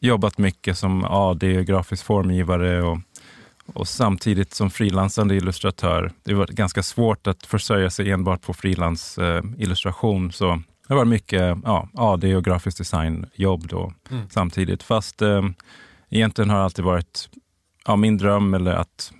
jobbat 0.00 0.38
mycket 0.38 0.78
som 0.78 1.04
AD, 1.04 1.64
grafisk 1.64 2.04
formgivare 2.04 2.82
och, 2.82 2.98
och 3.74 3.88
samtidigt 3.88 4.54
som 4.54 4.70
frilansande 4.70 5.36
illustratör. 5.36 6.12
Det 6.22 6.34
var 6.34 6.46
ganska 6.46 6.82
svårt 6.82 7.26
att 7.26 7.46
försörja 7.46 7.90
sig 7.90 8.10
enbart 8.10 8.42
på 8.42 8.54
frilansillustration. 8.54 10.26
Eh, 10.26 10.30
så 10.30 10.62
det 10.88 10.94
var 10.94 11.04
mycket 11.04 11.58
ja, 11.64 11.88
AD 11.94 12.36
och 12.36 12.44
grafisk 12.44 12.78
designjobb 12.78 13.68
då 13.68 13.92
mm. 14.10 14.28
samtidigt. 14.30 14.82
Fast 14.82 15.22
eh, 15.22 15.42
egentligen 16.10 16.50
har 16.50 16.58
det 16.58 16.64
alltid 16.64 16.84
varit 16.84 17.28
ja, 17.86 17.96
min 17.96 18.18
dröm 18.18 18.54
eller 18.54 18.72
att 18.72 19.12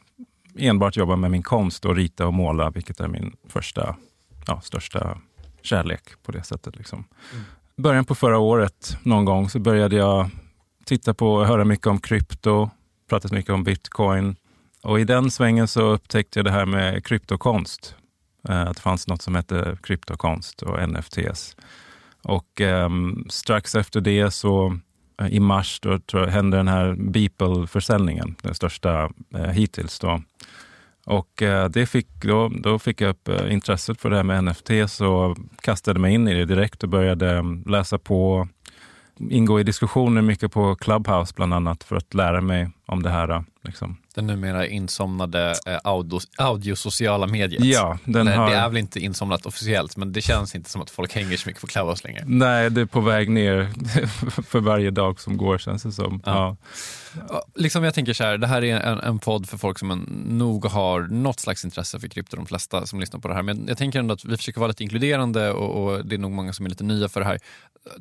enbart 0.59 0.97
jobba 0.97 1.16
med 1.16 1.31
min 1.31 1.43
konst 1.43 1.85
och 1.85 1.97
rita 1.97 2.27
och 2.27 2.35
måla, 2.35 2.71
vilket 2.71 3.01
är 3.01 3.09
min 3.09 3.37
första, 3.49 3.97
ja, 4.47 4.61
största 4.61 5.19
kärlek 5.62 6.03
på 6.23 6.33
det 6.33 6.43
sättet. 6.43 6.77
Liksom. 6.77 7.05
Mm. 7.33 7.45
början 7.77 8.05
på 8.05 8.14
förra 8.14 8.38
året 8.38 8.97
någon 9.03 9.25
gång 9.25 9.51
så 9.51 9.59
började 9.59 9.97
jag 9.97 10.31
titta 10.90 11.14
på 11.14 11.35
och 11.35 11.46
höra 11.46 11.64
mycket 11.64 11.87
om 11.87 12.00
krypto, 12.00 12.70
pratat 13.09 13.33
mycket 13.33 13.50
om 13.50 13.64
bitcoin. 13.64 14.37
Och 14.83 15.00
i 15.00 15.05
den 15.05 15.31
svängen 15.31 15.68
så 15.68 15.83
upptäckte 15.83 16.38
jag 16.38 16.44
det 16.46 16.50
här 16.50 16.66
med 16.66 17.05
kryptokonst. 17.05 17.94
Eh, 18.48 18.62
att 18.62 18.76
det 18.76 18.83
fanns 18.83 19.09
något 19.09 19.22
som 19.22 19.35
hette 19.35 19.79
kryptokonst 19.83 20.62
och 20.62 20.88
NFTs. 20.88 21.57
Och 22.22 22.61
um, 22.61 23.26
strax 23.29 23.74
efter 23.74 24.00
det 24.00 24.31
så 24.31 24.79
eh, 25.20 25.29
i 25.29 25.40
mars 25.40 25.81
då 25.81 25.98
tror 25.98 26.22
jag, 26.22 26.31
hände 26.31 26.57
den 26.57 26.68
här 26.68 26.94
Beeple-försäljningen, 26.94 28.37
den 28.42 28.55
största 28.55 29.11
eh, 29.35 29.50
hittills. 29.50 29.98
Då. 29.98 30.22
Och 31.07 31.42
eh, 31.42 31.68
det 31.68 31.87
fick, 31.87 32.09
då, 32.22 32.48
då 32.48 32.79
fick 32.79 33.00
jag 33.00 33.11
upp 33.11 33.29
eh, 33.29 33.53
intresset 33.53 34.00
för 34.00 34.11
det 34.11 34.16
här 34.16 34.22
med 34.22 34.44
NFT. 34.44 34.70
Så 34.87 35.37
kastade 35.62 36.00
mig 36.00 36.14
in 36.14 36.29
i 36.29 36.35
det 36.35 36.44
direkt 36.44 36.83
och 36.83 36.88
började 36.88 37.31
ehm, 37.31 37.64
läsa 37.66 37.98
på 37.98 38.48
ingå 39.31 39.61
i 39.61 39.63
diskussioner 39.63 40.23
mycket 40.23 40.53
på 40.53 40.75
Clubhouse 40.75 41.33
bland 41.37 41.55
annat 41.55 41.85
för 41.85 41.97
att 41.97 42.15
lära 42.15 42.41
mig 42.41 42.71
om 42.87 43.03
det 43.03 43.11
här. 43.11 43.45
Liksom. 43.65 43.97
Den 44.15 44.27
numera 44.27 44.67
insomnade 44.67 45.55
eh, 45.67 45.79
audio, 45.85 46.21
audiosociala 46.39 47.27
mediet. 47.27 47.65
Ja, 47.65 47.99
den 48.05 48.27
Nej, 48.27 48.37
har... 48.37 48.51
Det 48.51 48.57
är 48.57 48.69
väl 48.69 48.79
inte 48.79 49.01
insomnat 49.01 49.47
officiellt, 49.47 49.97
men 49.97 50.13
det 50.13 50.21
känns 50.21 50.55
inte 50.55 50.71
som 50.71 50.83
att 50.83 50.91
folk 50.91 51.15
hänger 51.15 51.37
så 51.37 51.49
mycket 51.49 51.61
på 51.61 51.67
Clubhouse 51.67 52.07
längre. 52.07 52.25
Nej, 52.27 52.71
det 52.71 52.81
är 52.81 52.87
på 52.87 53.01
väg 53.01 53.31
ner 53.31 53.69
för 54.43 54.61
varje 54.61 54.91
dag 54.91 55.21
som 55.21 55.37
går 55.37 55.59
känns 55.59 55.83
det 55.83 55.93
som. 55.93 56.23
Ja. 56.25 56.33
Ja. 56.33 56.57
Liksom 57.55 57.85
jag 57.85 57.94
tänker 57.94 58.12
så 58.12 58.25
här, 58.25 58.38
det 58.38 58.46
här 58.46 58.64
är 58.64 58.81
en, 58.81 58.99
en 58.99 59.18
podd 59.18 59.49
för 59.49 59.59
folk 59.59 59.79
som 59.79 59.90
en, 59.90 59.99
nog 60.29 60.64
har 60.64 61.01
något 61.01 61.40
slags 61.40 61.64
intresse 61.64 62.01
för 62.01 62.09
krypto, 62.09 62.37
de 62.37 62.46
flesta 62.46 62.87
som 62.87 63.01
lyssnar 63.01 63.20
på 63.20 63.29
det 63.29 63.35
här. 63.35 63.42
Men 63.42 63.64
jag 63.68 63.79
tänker 63.79 63.99
ändå 63.99 64.14
att 64.14 64.25
vi 64.25 64.37
försöker 64.37 64.61
vara 64.61 64.68
lite 64.68 64.83
inkluderande 64.83 65.53
och, 65.53 65.85
och 65.85 66.07
det 66.07 66.14
är 66.14 66.18
nog 66.18 66.31
många 66.31 66.53
som 66.53 66.66
är 66.66 66.70
lite 66.70 66.85
nya 66.85 67.09
för 67.09 67.20
det 67.20 67.27
här. 67.27 67.38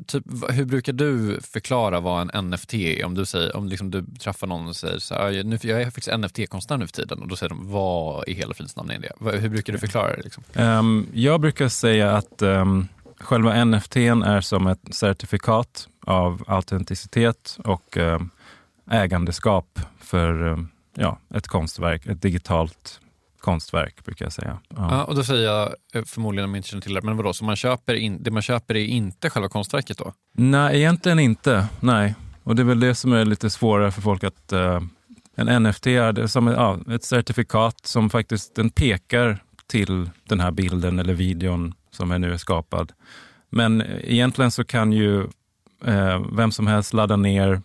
Typ, 0.08 0.24
hur 0.50 0.66
brukar 0.66 0.94
du 0.94 1.40
förklara 1.42 2.00
vad 2.00 2.36
en 2.36 2.50
NFT 2.50 2.74
är? 2.74 3.06
Om 3.06 3.16
du, 3.16 3.26
säger, 3.26 3.56
om 3.56 3.68
liksom 3.68 3.92
du 3.92 4.06
träffar 4.20 4.48
någon 4.48 4.68
och 4.68 4.76
säger 4.76 5.00
så 5.00 5.14
här, 5.14 5.22
ah, 5.22 5.44
nu, 5.44 5.60
jag 5.62 5.82
är 5.82 5.86
faktiskt 5.86 6.18
NFT-konstnär 6.18 6.78
nu 6.78 6.88
för 6.88 6.94
tiden 6.94 7.20
och 7.20 7.28
då 7.28 7.36
säger 7.36 7.50
de, 7.50 7.72
vad 7.72 8.28
i 8.28 8.34
hela 8.34 8.54
fridens 8.54 8.76
namn 8.76 8.92
är 8.92 9.00
det? 9.00 9.38
Hur 9.38 9.50
brukar 9.50 9.74
du 9.74 9.80
förklara 9.80 10.16
det? 10.16 10.22
Liksom? 10.22 10.44
Um, 10.54 11.08
jag 11.14 11.42
brukar 11.42 11.70
säga 11.70 12.12
att 12.12 12.42
um, 12.42 12.88
själva 13.20 13.66
NFT 13.66 13.96
är 13.96 14.42
som 14.42 14.68
ett 14.68 14.82
certifikat 14.92 15.88
av 16.06 16.44
autenticitet 16.48 17.58
och 17.64 17.98
um, 17.98 18.30
ägandeskap 18.92 19.80
för 20.00 20.44
um, 20.44 20.70
ja, 20.96 21.20
ett 21.34 21.48
konstverk, 21.48 22.06
ett 22.06 22.22
digitalt 22.22 23.00
konstverk 23.40 24.06
brukar 24.06 24.26
jag 24.26 24.34
säga. 24.34 24.60
Ja. 24.70 24.88
ja. 24.92 25.04
och 25.04 25.16
då 25.16 25.24
säger 25.24 25.46
jag 25.46 25.74
eh, 25.94 26.04
förmodligen 26.04 26.50
om 26.50 26.56
jag 26.56 26.60
inte 26.60 26.70
känner 26.70 26.82
till 26.82 26.94
det, 26.94 27.02
men 27.02 27.18
vadå, 27.18 27.34
så 27.34 27.46
man 27.46 27.56
köper 27.56 27.94
in, 27.94 28.24
det 28.24 28.32
man 28.32 28.42
köper 28.42 28.76
är 28.76 28.86
inte 28.86 29.30
själva 29.30 29.50
konstverket 29.50 29.98
då? 29.98 30.14
Nej, 30.34 30.78
egentligen 30.78 31.20
inte. 31.20 31.68
Nej. 31.80 32.16
Och 32.44 32.56
det 32.56 32.62
är 32.62 32.66
väl 32.66 32.80
det 32.80 32.96
som 32.96 33.14
är 33.14 33.26
lite 33.26 33.50
svårare 33.50 33.92
för 33.92 34.02
folk 34.02 34.24
att... 34.24 34.54
Uh, 34.54 34.80
en 35.36 35.64
NFT 35.64 35.88
är 35.88 36.28
som 36.28 36.48
ja, 36.48 36.80
ett 36.92 37.04
certifikat 37.04 37.86
som 37.86 38.10
faktiskt 38.10 38.56
den 38.56 38.70
pekar 38.70 39.44
till 39.68 40.10
den 40.24 40.40
här 40.40 40.52
bilden 40.52 41.00
eller 41.00 41.14
videon 41.14 41.74
som 41.92 42.12
är 42.12 42.20
nu 42.20 42.34
är 42.34 42.38
skapad. 42.38 42.92
Men 43.50 43.84
egentligen 44.04 44.52
så 44.52 44.64
kan 44.64 44.92
ju 44.94 45.22
eh, 45.86 46.26
vem 46.32 46.52
som 46.52 46.68
helst 46.68 46.94
ladda 46.94 47.16
ner, 47.16 47.52
eh, 47.52 47.60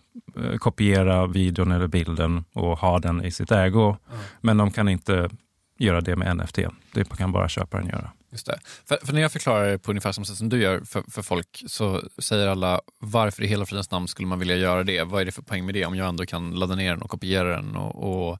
kopiera 0.58 1.26
videon 1.26 1.72
eller 1.72 1.86
bilden 1.86 2.44
och 2.52 2.78
ha 2.78 2.98
den 2.98 3.24
i 3.24 3.30
sitt 3.30 3.52
ägo. 3.52 3.86
Mm. 3.86 4.20
Men 4.40 4.56
de 4.56 4.70
kan 4.70 4.88
inte 4.88 5.30
göra 5.78 6.00
det 6.00 6.16
med 6.16 6.36
NFT. 6.36 6.58
Det 6.92 7.16
kan 7.16 7.32
bara 7.32 7.48
köparen 7.48 7.86
göra. 7.86 8.10
Just 8.34 8.46
det. 8.46 8.58
För, 8.88 8.98
för, 9.06 9.12
när 9.12 9.20
jag 9.20 9.32
förklarar 9.32 9.70
det 9.70 9.78
på 9.78 9.90
ungefär 9.90 10.12
samma 10.12 10.24
sätt 10.24 10.36
som 10.36 10.48
du 10.48 10.62
gör 10.62 10.80
för, 10.80 11.04
för 11.10 11.22
folk 11.22 11.64
så 11.66 12.02
säger 12.18 12.48
alla 12.48 12.80
varför 12.98 13.42
i 13.42 13.46
hela 13.46 13.66
fridens 13.66 13.90
namn 13.90 14.08
skulle 14.08 14.28
man 14.28 14.38
vilja 14.38 14.56
göra 14.56 14.84
det? 14.84 15.02
Vad 15.02 15.20
är 15.20 15.24
det 15.24 15.32
för 15.32 15.42
poäng 15.42 15.66
med 15.66 15.74
det 15.74 15.86
om 15.86 15.96
jag 15.96 16.08
ändå 16.08 16.26
kan 16.26 16.50
ladda 16.50 16.74
ner 16.74 16.90
den 16.90 17.02
och 17.02 17.10
kopiera 17.10 17.56
den 17.56 17.76
och, 17.76 18.30
och 18.30 18.38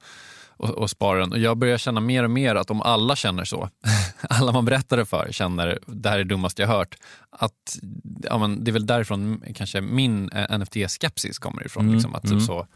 och, 0.57 0.71
och 0.71 0.91
spara 0.91 1.19
den. 1.19 1.33
Och 1.33 1.39
jag 1.39 1.57
börjar 1.57 1.79
känna 1.79 2.01
mer 2.01 2.25
och 2.25 2.31
mer 2.31 2.55
att 2.55 2.71
om 2.71 2.81
alla 2.81 3.17
känner 3.17 3.45
så, 3.45 3.69
alla 4.21 4.53
man 4.53 4.65
berättar 4.65 4.97
det 4.97 5.05
för 5.05 5.29
känner 5.31 5.79
det 5.87 6.09
här 6.09 6.19
är 6.19 6.25
det 6.25 6.29
dummaste 6.29 6.63
jag 6.63 6.69
hört, 6.69 6.97
att 7.31 7.79
ja, 8.23 8.39
men 8.39 8.65
det 8.65 8.71
är 8.71 8.73
väl 8.73 8.87
därifrån 8.87 9.43
kanske 9.55 9.81
min 9.81 10.29
eh, 10.29 10.59
NFT-skepsis 10.59 11.39
kommer 11.39 11.67
ifrån. 11.67 11.83
Mm, 11.83 11.95
Liksom, 11.95 12.15
att 12.15 12.23
typ 12.23 12.33
mm. 12.33 12.45
så, 12.45 12.67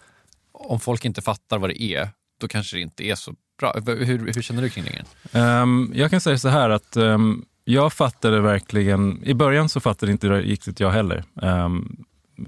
om 0.52 0.80
folk 0.80 1.04
inte 1.04 1.22
fattar 1.22 1.58
vad 1.58 1.70
det 1.70 1.82
är, 1.82 2.08
då 2.40 2.48
kanske 2.48 2.76
det 2.76 2.80
inte 2.80 3.04
är 3.04 3.14
så 3.14 3.34
bra. 3.58 3.74
Hur, 3.86 4.32
hur 4.34 4.42
känner 4.42 4.62
du 4.62 4.70
kring 4.70 4.84
det? 4.84 5.38
Ehm, 5.38 5.92
jag 5.94 6.10
kan 6.10 6.20
säga 6.20 6.38
så 6.38 6.48
här 6.48 6.70
att 6.70 6.96
ehm, 6.96 7.44
jag 7.64 7.92
fattade 7.92 8.40
verkligen, 8.40 9.24
i 9.24 9.34
början 9.34 9.68
så 9.68 9.80
fattade 9.80 10.12
inte 10.12 10.28
riktigt 10.28 10.80
jag 10.80 10.90
heller. 10.90 11.24
Ehm, 11.42 11.96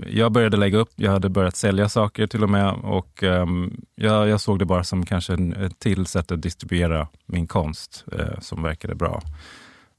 jag 0.07 0.33
började 0.33 0.57
lägga 0.57 0.79
upp, 0.79 0.91
jag 0.97 1.13
hade 1.13 1.29
börjat 1.29 1.57
sälja 1.57 1.89
saker 1.89 2.27
till 2.27 2.43
och 2.43 2.51
med 2.51 2.73
och 2.73 3.23
um, 3.23 3.81
jag, 3.95 4.29
jag 4.29 4.41
såg 4.41 4.59
det 4.59 4.65
bara 4.65 4.85
som 4.85 5.07
kanske 5.07 5.35
ett 5.35 5.79
till 5.79 6.07
sätt 6.07 6.33
att 6.33 6.43
distribuera 6.43 7.09
min 7.27 7.47
konst 7.47 8.05
uh, 8.19 8.41
som 8.41 8.63
verkade 8.63 8.95
bra. 8.95 9.23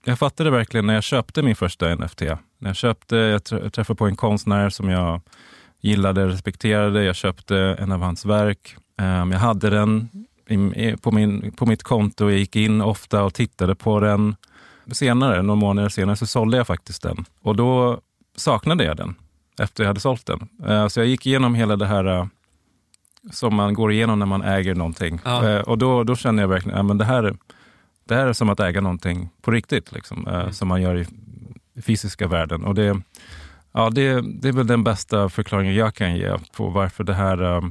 Jag 0.05 0.19
fattade 0.19 0.49
verkligen 0.51 0.85
när 0.87 0.93
jag 0.93 1.03
köpte 1.03 1.41
min 1.43 1.55
första 1.55 1.95
NFT. 1.95 2.21
När 2.21 2.69
jag 2.69 2.75
köpte, 2.75 3.15
jag 3.15 3.41
jag 3.49 3.73
träffade 3.73 3.97
på 3.97 4.05
en 4.07 4.15
konstnär 4.15 4.69
som 4.69 4.89
jag 4.89 5.21
gillade, 5.81 6.27
respekterade. 6.27 7.03
Jag 7.03 7.15
köpte 7.15 7.57
en 7.57 7.91
av 7.91 8.01
hans 8.01 8.25
verk. 8.25 8.75
Um, 9.01 9.31
jag 9.31 9.39
hade 9.39 9.69
den 9.69 10.09
i- 10.47 10.53
i- 10.89 10.97
på, 11.01 11.11
min, 11.11 11.51
på 11.51 11.65
mitt 11.65 11.83
konto. 11.83 12.29
Jag 12.29 12.39
gick 12.39 12.55
in 12.55 12.81
ofta 12.81 13.23
och 13.23 13.33
tittade 13.33 13.75
på 13.75 13.99
den. 13.99 14.35
Senare, 14.91 15.41
några 15.41 15.59
månader 15.59 15.89
senare, 15.89 16.15
så 16.15 16.25
sålde 16.25 16.57
jag 16.57 16.67
faktiskt 16.67 17.01
den. 17.03 17.25
Och 17.41 17.55
då 17.55 17.99
saknade 18.35 18.83
jag 18.83 18.97
den 18.97 19.15
efter 19.59 19.83
jag 19.83 19.87
hade 19.89 19.99
sålt 19.99 20.25
den. 20.25 20.47
Eh, 20.67 20.87
Så 20.87 20.99
jag 20.99 21.07
gick 21.07 21.25
igenom 21.25 21.55
hela 21.55 21.75
det 21.75 21.85
här 21.85 22.05
eh, 22.05 22.25
som 23.31 23.55
man 23.55 23.73
går 23.73 23.91
igenom 23.91 24.19
när 24.19 24.25
man 24.25 24.41
äger 24.41 24.75
någonting. 24.75 25.19
Ja. 25.25 25.49
Eh, 25.49 25.61
Och 25.61 25.77
då, 25.77 26.03
då 26.03 26.15
kände 26.15 26.41
jag 26.41 26.47
verkligen 26.49 26.91
att 26.91 26.99
det, 26.99 27.05
här, 27.05 27.35
det 28.05 28.15
här 28.15 28.27
är 28.27 28.33
som 28.33 28.49
att 28.49 28.59
äga 28.59 28.81
någonting 28.81 29.29
på 29.41 29.51
riktigt, 29.51 29.91
liksom, 29.91 30.27
eh, 30.27 30.49
som 30.49 30.67
man 30.67 30.81
gör 30.81 30.95
i 30.97 31.05
fysiska 31.81 32.27
världen. 32.27 32.63
Och 32.65 32.75
det, 32.75 33.01
ja, 33.71 33.89
det, 33.89 34.21
det 34.41 34.47
är 34.47 34.53
väl 34.53 34.67
den 34.67 34.83
bästa 34.83 35.29
förklaringen 35.29 35.75
jag 35.75 35.95
kan 35.95 36.15
ge 36.15 36.37
på 36.57 36.69
varför 36.69 37.03
det 37.03 37.13
här 37.13 37.63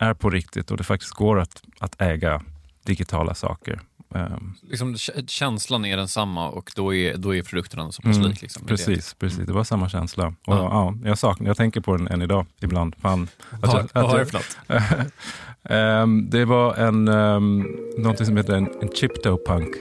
är 0.00 0.14
på 0.14 0.30
riktigt 0.30 0.70
och 0.70 0.76
det 0.76 0.84
faktiskt 0.84 1.12
går 1.12 1.40
att, 1.40 1.62
att 1.78 2.00
äga 2.02 2.42
digitala 2.84 3.34
saker. 3.34 3.80
Um, 4.08 4.54
Liksom, 4.62 4.96
känslan 5.26 5.84
är 5.84 5.96
densamma 5.96 6.48
och 6.48 6.72
då 6.76 6.94
är, 6.94 7.16
då 7.16 7.34
är 7.34 7.42
produkterna 7.42 7.92
så 7.92 8.02
pass 8.02 8.16
Mm, 8.16 8.28
lik. 8.30 8.42
Liksom, 8.42 8.62
är 8.62 8.68
det. 8.68 8.76
precis, 8.76 9.14
precis, 9.14 9.46
det 9.46 9.52
var 9.52 9.64
samma 9.64 9.88
känsla. 9.88 10.26
Och, 10.26 10.34
Ja. 10.44 10.94
ja. 11.02 11.08
jag, 11.08 11.18
saknar, 11.18 11.46
jag 11.46 11.56
tänker 11.56 11.80
på 11.80 11.96
den 11.96 12.08
än 12.08 12.22
idag 12.22 12.46
ibland. 12.60 12.94
Fan, 12.98 13.28
Vad- 13.62 13.74
jag- 13.76 13.88
vad 14.02 14.10
var 14.12 14.18
det 14.18 14.26
för 14.26 14.32
något? 14.34 14.56
Ehm, 15.70 16.30
det 16.30 16.44
var 16.44 16.74
en, 16.74 17.08
um, 17.08 17.76
någonting 17.98 18.26
som 18.26 18.36
heter 18.36 18.52
en, 18.56 18.68
en 18.82 18.88
chiptopunk. 18.88 19.68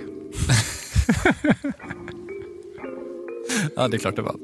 Ja, 3.75 3.87
det 3.87 3.97
är 3.97 3.99
klart 3.99 4.15
det 4.15 4.21
var. 4.21 4.35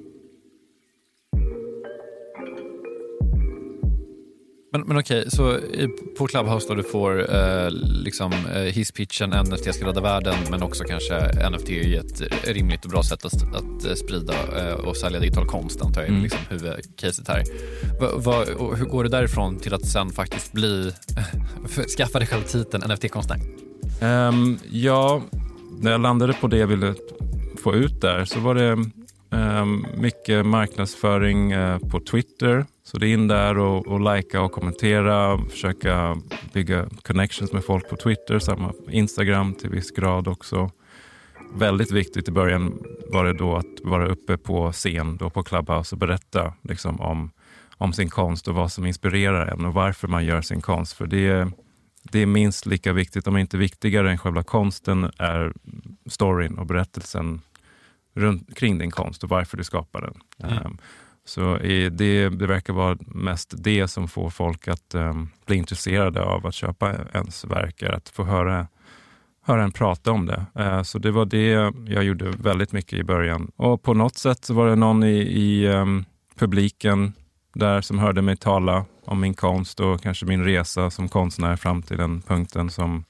Men, 4.73 4.81
men 4.81 4.97
okej, 4.97 5.31
så 5.31 5.59
på 6.17 6.27
Clubhouse 6.27 6.67
då 6.67 6.75
du 6.75 6.83
får 6.83 7.35
eh, 7.35 7.69
liksom 8.03 8.31
eh, 8.55 8.61
hisspitchen, 8.61 9.29
NFT 9.29 9.73
ska 9.75 9.87
rädda 9.87 10.01
världen, 10.01 10.35
men 10.51 10.63
också 10.63 10.83
kanske 10.83 11.49
NFT 11.49 11.69
är 11.69 11.99
ett 11.99 12.21
rimligt 12.47 12.85
och 12.85 12.91
bra 12.91 13.03
sätt 13.03 13.25
att, 13.25 13.33
att 13.55 13.85
eh, 13.85 13.93
sprida 13.93 14.33
eh, 14.57 14.73
och 14.73 14.97
sälja 14.97 15.19
digital 15.19 15.45
konst 15.45 15.81
antar 15.81 16.01
jag 16.01 16.07
är 16.07 16.11
Mm. 16.11 16.23
liksom 16.23 16.39
huvudcaset 16.49 17.27
här. 17.27 17.43
Va, 18.01 18.09
va, 18.17 18.45
hur 18.75 18.85
går 18.85 19.03
det 19.03 19.09
därifrån 19.09 19.59
till 19.59 19.73
att 19.73 19.85
sen 19.85 20.09
faktiskt 20.09 20.53
bli, 20.53 20.91
skaffa 21.97 22.19
dig 22.19 22.27
själv 22.27 22.41
titeln 22.43 22.83
NFT-konstnär? 22.91 23.39
Ehm, 24.01 24.57
ja, 24.71 25.21
när 25.81 25.91
jag 25.91 26.01
landade 26.01 26.33
på 26.33 26.47
det 26.47 26.57
jag 26.57 26.67
ville 26.67 26.93
få 27.63 27.75
ut 27.75 28.01
där 28.01 28.25
så 28.25 28.39
var 28.39 28.55
det 28.55 28.85
Ehm, 29.31 29.85
mycket 29.97 30.45
marknadsföring 30.45 31.51
eh, 31.51 31.79
på 31.79 31.99
Twitter. 31.99 32.65
Så 32.83 32.97
det 32.97 33.07
är 33.07 33.13
in 33.13 33.27
där 33.27 33.57
och, 33.57 33.87
och 33.87 34.15
likea 34.15 34.41
och 34.41 34.51
kommentera, 34.51 35.37
försöka 35.49 36.17
bygga 36.53 36.89
connections 37.01 37.53
med 37.53 37.63
folk 37.63 37.89
på 37.89 37.95
Twitter, 37.95 38.39
samma 38.39 38.73
Instagram 38.89 39.53
till 39.53 39.69
viss 39.69 39.91
grad 39.91 40.27
också. 40.27 40.71
Väldigt 41.53 41.91
viktigt 41.91 42.27
i 42.27 42.31
början 42.31 42.83
var 43.11 43.25
det 43.25 43.33
då 43.33 43.55
att 43.55 43.79
vara 43.83 44.07
uppe 44.07 44.37
på 44.37 44.71
scen 44.71 45.17
då 45.17 45.29
på 45.29 45.43
Clubhouse 45.43 45.95
och 45.95 45.99
berätta 45.99 46.53
liksom, 46.61 47.01
om, 47.01 47.31
om 47.77 47.93
sin 47.93 48.09
konst 48.09 48.47
och 48.47 48.55
vad 48.55 48.71
som 48.71 48.85
inspirerar 48.85 49.47
en 49.47 49.65
och 49.65 49.73
varför 49.73 50.07
man 50.07 50.25
gör 50.25 50.41
sin 50.41 50.61
konst. 50.61 50.93
För 50.93 51.07
det 51.07 51.27
är, 51.29 51.51
det 52.03 52.19
är 52.19 52.25
minst 52.25 52.65
lika 52.65 52.93
viktigt, 52.93 53.27
om 53.27 53.37
inte 53.37 53.57
viktigare 53.57 54.11
än 54.11 54.17
själva 54.17 54.43
konsten, 54.43 55.11
är 55.17 55.53
storyn 56.09 56.57
och 56.57 56.65
berättelsen 56.65 57.41
runt, 58.13 58.57
kring 58.57 58.77
din 58.77 58.91
konst 58.91 59.23
och 59.23 59.29
varför 59.29 59.57
du 59.57 59.63
skapar 59.63 60.01
den. 60.01 60.13
Mm. 60.49 60.65
Ehm, 60.65 60.77
så 61.25 61.57
det, 61.91 62.29
det 62.29 62.47
verkar 62.47 62.73
vara 62.73 62.97
mest 63.05 63.53
det 63.57 63.87
som 63.87 64.07
får 64.07 64.29
folk 64.29 64.67
att 64.67 64.95
ehm, 64.95 65.29
bli 65.45 65.55
intresserade 65.55 66.23
av 66.23 66.47
att 66.47 66.53
köpa 66.53 66.95
ens 67.13 67.45
verk, 67.45 67.83
att 67.83 68.09
få 68.09 68.23
höra, 68.23 68.67
höra 69.41 69.63
en 69.63 69.71
prata 69.71 70.11
om 70.11 70.25
det. 70.25 70.45
Eh, 70.55 70.83
så 70.83 70.99
det 70.99 71.11
var 71.11 71.25
det 71.25 71.73
jag 71.93 72.03
gjorde 72.03 72.29
väldigt 72.29 72.71
mycket 72.71 72.99
i 72.99 73.03
början. 73.03 73.51
Och 73.55 73.81
på 73.81 73.93
något 73.93 74.17
sätt 74.17 74.45
så 74.45 74.53
var 74.53 74.67
det 74.67 74.75
någon 74.75 75.03
i, 75.03 75.17
i 75.17 75.67
ehm, 75.67 76.05
publiken 76.35 77.13
där 77.53 77.81
som 77.81 77.99
hörde 77.99 78.21
mig 78.21 78.37
tala 78.37 78.85
om 79.05 79.19
min 79.19 79.33
konst 79.33 79.79
och 79.79 80.01
kanske 80.01 80.25
min 80.25 80.43
resa 80.43 80.89
som 80.89 81.09
konstnär 81.09 81.55
fram 81.55 81.81
till 81.81 81.97
den 81.97 82.21
punkten 82.21 82.69
som 82.69 83.03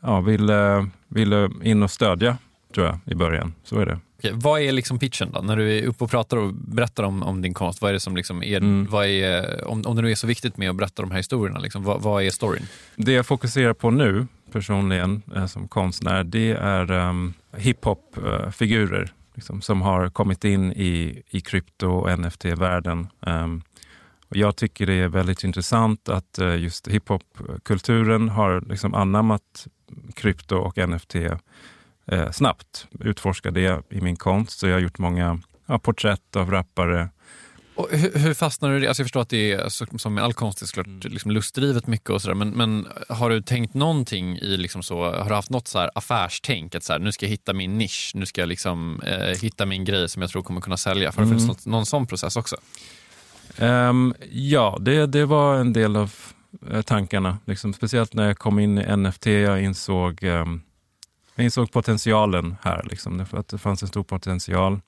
ja, 0.00 0.20
ville, 0.20 0.88
ville 1.08 1.50
in 1.62 1.82
och 1.82 1.90
stödja, 1.90 2.38
tror 2.78 2.86
jag, 2.86 3.12
i 3.12 3.14
början. 3.14 3.54
Så 3.64 3.78
är 3.78 3.86
det. 3.86 3.98
Okej, 4.18 4.32
vad 4.34 4.60
är 4.60 4.72
liksom 4.72 4.98
pitchen 4.98 5.30
då? 5.32 5.40
När 5.40 5.56
du 5.56 5.78
är 5.78 5.86
uppe 5.86 6.04
och 6.04 6.10
pratar 6.10 6.36
och 6.36 6.54
berättar 6.54 7.02
om, 7.02 7.22
om 7.22 7.42
din 7.42 7.54
konst, 7.54 7.82
vad 7.82 7.88
är 7.88 7.92
det 7.92 8.00
som 8.00 8.16
liksom 8.16 8.42
är, 8.42 8.56
Mm. 8.56 8.86
vad 8.90 9.06
är, 9.06 9.64
om, 9.68 9.82
om 9.86 9.96
det 9.96 10.02
nu 10.02 10.10
är 10.10 10.14
så 10.14 10.26
viktigt 10.26 10.56
med 10.56 10.70
att 10.70 10.76
berätta 10.76 11.02
de 11.02 11.10
här 11.10 11.18
historierna, 11.18 11.58
liksom, 11.58 11.84
vad, 11.84 12.02
vad 12.02 12.22
är 12.22 12.30
storyn? 12.30 12.66
Det 12.96 13.12
jag 13.12 13.26
fokuserar 13.26 13.72
på 13.72 13.90
nu 13.90 14.26
personligen 14.52 15.22
eh, 15.36 15.46
som 15.46 15.68
konstnär, 15.68 16.24
det 16.24 16.50
är 16.50 16.90
um, 16.90 17.34
hiphop-figurer 17.56 19.12
liksom, 19.34 19.60
som 19.60 19.82
har 19.82 20.10
kommit 20.10 20.44
in 20.44 20.72
i, 20.72 21.22
i 21.30 21.40
krypto 21.40 21.88
och 21.88 22.18
NFT-världen. 22.18 23.06
Ehm, 23.26 23.62
och 24.28 24.36
jag 24.36 24.56
tycker 24.56 24.86
det 24.86 24.94
är 24.94 25.08
väldigt 25.08 25.44
intressant 25.44 26.08
att 26.08 26.38
eh, 26.38 26.56
just 26.56 26.88
hiphop-kulturen 26.88 28.28
har 28.28 28.60
liksom 28.60 28.94
anammat 28.94 29.66
krypto 30.14 30.56
och 30.56 30.88
NFT 30.88 31.14
eh, 32.08 32.30
snabbt. 32.30 32.86
Utforskar 33.00 33.50
det 33.50 33.82
i 33.90 34.00
min 34.00 34.16
konst, 34.16 34.58
så 34.58 34.66
jag 34.66 34.74
har 34.74 34.80
gjort 34.80 34.98
många 34.98 35.40
ja, 35.66 35.78
porträtt 35.78 36.36
av 36.36 36.50
rappare, 36.50 37.08
Och 37.74 37.88
hur, 37.90 38.18
hur 38.18 38.34
fastnar 38.34 38.70
du 38.70 38.76
i 38.76 38.80
det? 38.80 38.88
Alltså 38.88 39.00
jag 39.00 39.06
förstår 39.06 39.20
att 39.20 39.28
det 39.28 39.52
är 39.52 39.68
så, 39.68 39.86
som 39.98 40.14
med 40.14 40.24
all 40.24 40.32
konst, 40.34 40.58
det 40.58 40.64
är 40.64 40.66
såklart 40.66 40.86
Mm. 40.86 41.00
liksom 41.12 41.30
lustdrivet 41.30 41.86
mycket 41.86 42.10
och 42.10 42.22
sådär, 42.22 42.34
men, 42.34 42.50
men 42.50 42.86
har 43.08 43.30
du 43.30 43.42
tänkt 43.42 43.74
någonting 43.74 44.36
i 44.38 44.56
liksom 44.56 44.82
så, 44.82 45.04
har 45.04 45.28
du 45.28 45.34
haft 45.34 45.50
något 45.50 45.68
så 45.68 45.78
här 45.78 45.90
affärstänk, 45.94 46.74
att 46.74 46.84
så 46.84 46.92
här, 46.92 47.00
nu 47.00 47.12
ska 47.12 47.26
jag 47.26 47.30
hitta 47.30 47.52
min 47.52 47.78
nisch, 47.78 48.12
nu 48.14 48.26
ska 48.26 48.40
jag 48.40 48.48
liksom, 48.48 49.00
eh, 49.02 49.40
hitta 49.42 49.66
min 49.66 49.84
grej 49.84 50.08
som 50.08 50.22
jag 50.22 50.30
tror 50.30 50.42
kommer 50.42 50.60
kunna 50.60 50.76
sälja? 50.76 51.12
Har 51.16 51.22
det 51.22 51.28
funnits 51.28 51.44
Mm. 51.44 51.46
något, 51.46 51.66
någon 51.66 51.86
sån 51.86 52.06
process 52.06 52.36
också? 52.36 52.56
Ehm, 53.58 54.14
ja, 54.30 54.78
det, 54.80 55.06
det 55.06 55.24
var 55.26 55.56
en 55.56 55.72
del 55.72 55.96
av 55.96 56.14
eh, 56.70 56.82
tankarna. 56.82 57.38
Liksom, 57.46 57.72
speciellt 57.74 58.14
när 58.14 58.26
jag 58.26 58.38
kom 58.38 58.58
in 58.58 58.78
i 58.78 58.96
NFT. 58.96 59.26
Jag 59.26 59.62
insåg, 59.62 60.24
ehm, 60.24 60.60
jag 61.38 61.44
insåg 61.44 61.72
potentialen 61.72 62.56
här. 62.62 62.86
Liksom, 62.90 63.26
att 63.30 63.48
det 63.48 63.58
fanns 63.58 63.82
en 63.82 63.88
stor 63.88 64.02
potential. 64.02 64.80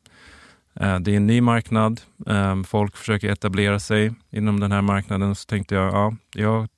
Eh, 0.75 0.99
det 0.99 1.13
är 1.13 1.17
en 1.17 1.27
ny 1.27 1.41
marknad. 1.41 2.01
Ehm, 2.27 2.65
folk 2.65 2.97
försöker 2.97 3.29
etablera 3.29 3.81
sig 3.81 4.15
inom 4.31 4.61
den 4.61 4.73
här 4.73 4.83
marknaden. 4.83 5.35
Så 5.35 5.47
tänkte 5.47 5.75
jag, 5.75 5.95
ja, 5.95 6.15
jag, 6.35 6.69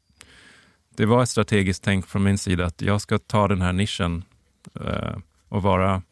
det 0.96 1.06
var 1.06 1.22
ett 1.22 1.28
strategiskt 1.28 1.84
tänk 1.84 2.06
från 2.06 2.22
min 2.22 2.38
sida 2.38 2.66
att 2.66 2.82
jag 2.82 3.00
ska 3.00 3.18
ta 3.18 3.48
den 3.48 3.62
här 3.62 3.72
nischen 3.72 4.24
eh, 4.80 5.16
och 5.48 5.62
vara 5.62 6.02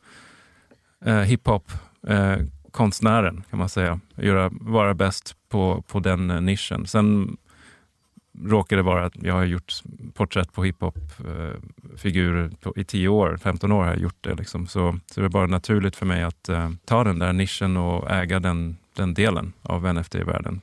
eh, 1.05 1.21
hiphop-konstnären, 1.21 3.43
kan 3.51 3.59
man 3.59 3.69
säga. 3.69 4.01
Göra, 4.15 4.51
vara 4.53 4.95
bäst 4.95 5.37
på, 5.49 5.83
på 5.83 6.01
den 6.01 6.27
nischen. 6.27 6.87
Sen 6.87 7.37
råkar 8.39 8.77
det 8.77 8.83
vara 8.83 9.05
att 9.05 9.23
jag 9.23 9.35
har 9.35 9.45
gjort 9.45 9.73
porträtt 10.15 10.53
på 10.53 10.65
hiphop-figurer 10.65 12.51
eh, 12.65 12.73
i 12.77 12.85
10 12.85 13.09
år, 13.09 13.37
15 13.43 13.73
år 13.73 13.83
har 13.83 13.91
jag 13.91 14.01
gjort 14.01 14.19
det. 14.21 14.35
Liksom. 14.35 14.67
Så, 14.67 14.99
så 15.07 15.21
det 15.21 15.27
är 15.27 15.29
bara 15.29 15.47
naturligt 15.47 15.97
för 15.97 16.07
mig 16.07 16.23
att 16.23 16.49
eh, 16.49 16.71
ta 16.85 17.05
den 17.05 17.19
där 17.19 17.33
nischen 17.33 17.77
och 17.77 18.11
äga 18.11 18.41
den, 18.41 18.77
den 18.97 19.15
delen 19.15 19.53
av 19.63 19.95
NFT-världen. 19.95 20.61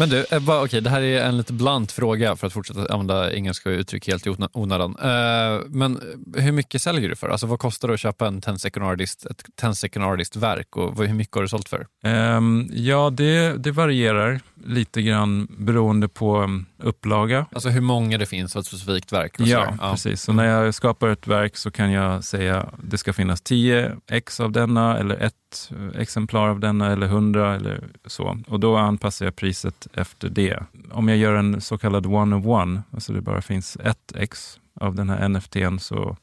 Men 0.00 0.08
du, 0.08 0.26
eh, 0.30 0.62
okej, 0.62 0.80
det 0.80 0.90
här 0.90 1.02
är 1.02 1.24
en 1.24 1.36
lite 1.36 1.52
blunt 1.52 1.92
fråga 1.92 2.36
för 2.36 2.46
att 2.46 2.52
fortsätta 2.52 2.92
använda 2.92 3.32
engelska 3.32 3.70
uttryck 3.70 4.08
helt 4.08 4.26
i 4.26 4.34
onödan. 4.52 4.96
Eh, 5.02 5.66
men 5.66 6.00
hur 6.36 6.52
mycket 6.52 6.82
säljer 6.82 7.08
du 7.08 7.16
för? 7.16 7.28
Alltså 7.28 7.46
vad 7.46 7.58
kostar 7.58 7.88
det 7.88 7.94
att 7.94 8.00
köpa 8.00 8.26
en 8.26 8.40
10 8.40 8.58
second 8.58 8.86
artist, 8.86 9.26
ett 9.26 9.44
10 9.60 9.74
second 9.74 10.04
artist-verk 10.04 10.76
och 10.76 11.06
hur 11.06 11.14
mycket 11.14 11.34
har 11.34 11.42
du 11.42 11.48
sålt 11.48 11.68
för? 11.68 11.86
Ehm, 12.04 12.70
ja, 12.72 13.10
det, 13.10 13.62
det 13.62 13.70
varierar 13.70 14.40
lite 14.64 15.02
grann 15.02 15.48
beroende 15.58 16.08
på 16.08 16.42
um, 16.42 16.66
upplaga. 16.78 17.46
Alltså 17.52 17.68
hur 17.68 17.80
många 17.80 18.18
det 18.18 18.26
finns 18.26 18.56
av 18.56 18.60
ett 18.60 18.66
specifikt 18.66 19.12
verk? 19.12 19.34
Ja, 19.38 19.64
sådär. 19.64 19.90
precis. 19.90 20.22
Så 20.22 20.32
när 20.32 20.44
jag 20.44 20.74
skapar 20.74 21.08
ett 21.08 21.26
verk 21.26 21.56
så 21.56 21.70
kan 21.70 21.90
jag 21.92 22.24
säga 22.24 22.68
det 22.82 22.98
ska 22.98 23.12
finnas 23.12 23.40
10 23.40 23.96
ex 24.10 24.40
av 24.40 24.52
denna 24.52 24.98
eller 24.98 25.16
ett 25.16 25.32
eh, 25.32 25.49
exemplar 25.94 26.48
av 26.48 26.60
denna 26.60 26.92
eller 26.92 27.06
100 27.06 27.54
eller 27.54 27.84
så. 28.06 28.38
Och 28.48 28.60
då 28.60 28.76
anpassar 28.76 29.26
jag 29.26 29.36
priset 29.36 29.86
efter 29.94 30.28
det. 30.28 30.62
Om 30.92 31.08
jag 31.08 31.18
gör 31.18 31.34
en 31.34 31.60
så 31.60 31.78
kallad 31.78 32.06
one 32.06 32.36
of 32.36 32.46
one, 32.46 32.82
alltså 32.90 33.12
det 33.12 33.20
bara 33.20 33.42
finns 33.42 33.76
ett 33.84 34.12
ex 34.16 34.60
av 34.80 34.94
den 34.94 35.10
här 35.10 35.28
NFTn, 35.28 35.78
så 35.78 36.16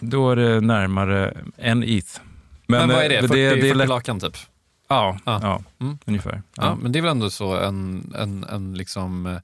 då 0.00 0.30
är 0.30 0.36
det 0.36 0.60
närmare 0.60 1.36
en 1.56 1.82
ETH. 1.82 2.20
Men, 2.66 2.88
vad 2.88 2.98
är 2.98 3.10
eh, 3.10 3.22
det? 3.22 3.28
40, 3.28 3.60
40 3.60 3.74
lätt- 3.74 3.88
lakan 3.88 4.20
typ? 4.20 4.36
Ja, 4.88 5.18
Ja. 5.24 5.38
ja. 5.42 5.62
Mm. 5.80 5.98
ungefär. 6.04 6.42
Ja. 6.56 6.76
men 6.82 6.92
det 6.92 6.98
är 6.98 7.02
väl 7.02 7.10
ändå 7.10 7.30
så 7.30 7.56
en, 7.56 8.12
en, 8.18 8.44
en 8.44 8.74
liksom... 8.74 9.40